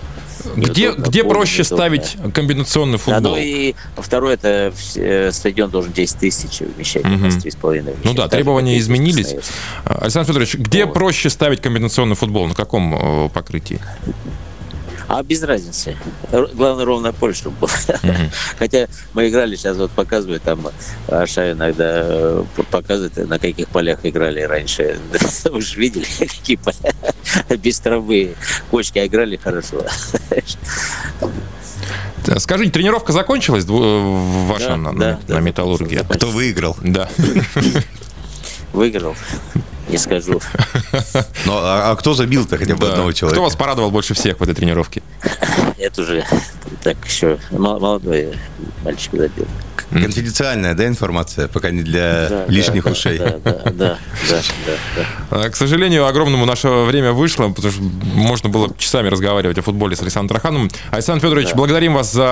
Где, 0.55 0.91
где 0.93 1.23
проще 1.23 1.63
ставить 1.63 2.17
комбинационный 2.33 2.97
Да, 2.97 3.03
футбол? 3.15 3.35
ну 3.35 3.37
и 3.41 3.75
второе, 3.97 4.33
это 4.35 4.73
э, 4.95 5.31
стадион 5.31 5.69
должен 5.69 5.91
10 5.91 6.17
тысяч 6.17 6.59
вмещать, 6.59 7.03
Мгм. 7.03 7.15
у 7.15 7.25
нас 7.25 7.35
3,5 7.35 7.81
вмещает. 7.81 8.05
Ну 8.05 8.13
да, 8.13 8.23
Так 8.23 8.31
же, 8.31 8.37
требования 8.37 8.77
изменились. 8.79 9.25
остается. 9.25 9.51
Александр 9.85 10.27
Федорович, 10.27 10.55
где 10.55 10.85
Вот. 10.85 10.93
проще 10.93 11.29
ставить 11.29 11.61
комбинационный 11.61 12.15
футбол? 12.15 12.47
На 12.47 12.55
каком 12.55 13.25
э, 13.25 13.29
покрытии? 13.29 13.79
А 15.09 15.23
без 15.23 15.41
разницы. 15.41 15.97
Главное, 16.31 16.85
ровное 16.85 17.11
поле, 17.11 17.33
чтобы 17.33 17.57
было. 17.57 17.71
Хотя 18.59 18.87
мы 19.13 19.27
играли, 19.27 19.55
сейчас 19.55 19.75
вот 19.77 19.89
показывают, 19.89 20.43
там 20.43 20.67
Аша 21.07 21.51
иногда 21.53 22.01
э, 22.03 22.43
показывает, 22.69 23.17
на 23.27 23.39
каких 23.39 23.69
полях 23.69 24.01
играли 24.03 24.41
раньше. 24.41 24.99
Вы 25.45 25.61
же 25.61 25.79
видели, 25.79 26.05
какие 26.19 26.57
поля. 26.57 26.93
Без 27.57 27.79
травы. 27.79 28.35
Кочки 28.69 28.99
а 28.99 29.07
играли 29.07 29.35
хорошо. 29.37 29.83
Скажите, 32.37 32.71
тренировка 32.71 33.11
закончилась 33.11 33.65
э, 33.67 33.71
ваша 34.47 34.67
Да, 34.69 34.77
на, 34.77 34.93
да, 34.93 34.97
на- 34.97 35.19
да, 35.27 35.33
на 35.33 35.39
металлургии? 35.39 36.05
Кто 36.07 36.27
выиграл? 36.27 36.77
Да. 36.83 37.09
Выиграл. 38.73 39.15
Не 39.89 39.97
скажу. 39.97 40.39
Ну, 41.45 41.53
а, 41.55 41.91
а 41.91 41.95
кто 41.95 42.13
забил-то 42.13 42.57
хотя 42.57 42.75
бы 42.75 42.81
Да. 42.85 42.91
одного 42.91 43.09
Кто 43.09 43.17
человека? 43.17 43.41
вас 43.41 43.55
порадовал 43.55 43.91
больше 43.91 44.13
всех 44.13 44.39
в 44.39 44.43
этой 44.43 44.53
тренировке? 44.53 45.01
Это 45.77 46.01
уже 46.01 46.25
так 46.83 46.97
еще 47.05 47.39
мол- 47.51 47.79
молодой 47.79 48.37
мальчик 48.83 49.11
забил. 49.13 49.47
Конфиденциальная, 49.91 50.73
да, 50.73 50.87
информация, 50.87 51.47
пока 51.47 51.71
не 51.71 51.81
для 51.83 52.29
Да, 52.29 52.45
лишних 52.47 52.83
да, 52.85 52.91
ушей. 52.91 53.17
Да, 53.17 53.37
да, 53.43 53.51
да, 53.65 53.71
да, 53.71 53.97
да, 54.65 54.73
да. 55.31 55.45
Э, 55.45 55.49
К 55.49 55.55
сожалению, 55.55 56.05
огромному 56.05 56.45
наше 56.45 56.67
время 56.69 57.11
вышло, 57.13 57.49
потому 57.49 57.73
что 57.73 57.81
можно 58.13 58.49
было 58.49 58.69
часами 58.77 59.07
разговаривать 59.09 59.57
о 59.57 59.61
футболе 59.61 59.95
с 59.95 60.01
Александром 60.01 60.29
Трахановым. 60.39 60.69
Александр 60.91 61.21
Федорович, 61.23 61.49
Да. 61.49 61.55
благодарим 61.55 61.93
вас 61.95 62.11
за 62.13 62.25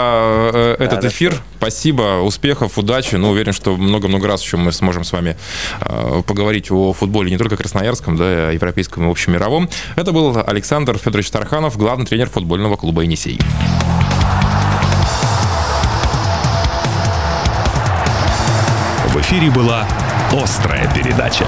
э, 0.54 0.76
этот 0.80 0.90
Хорошо. 1.00 1.08
эфир. 1.08 1.36
Спасибо, 1.58 2.22
успехов, 2.22 2.78
удачи. 2.78 3.16
Ну, 3.16 3.32
уверен, 3.32 3.54
что 3.54 3.76
много-много 3.76 4.28
раз 4.28 4.44
еще 4.44 4.58
мы 4.58 4.72
сможем 4.72 5.04
с 5.04 5.12
вами 5.12 5.36
э, 5.82 6.22
поговорить 6.26 6.72
о 6.72 6.94
футболе 6.94 7.32
не 7.32 7.38
только 7.38 7.58
красноярском, 7.58 8.16
да, 8.18 8.32
и 8.32 8.50
о 8.50 8.52
европейском 8.52 9.08
и 9.08 9.12
общемировом. 9.12 9.70
Это 9.96 10.12
был 10.12 10.38
Александр 10.46 10.98
Федорович 10.98 11.30
Тарханов, 11.32 11.78
главный 11.78 12.06
тренер 12.06 12.30
футбольного 12.30 12.76
клуба 12.76 13.02
«Енисей». 13.04 13.40
Эфире 19.28 19.52
была 19.52 19.86
«Острая 20.32 20.90
передача». 20.94 21.46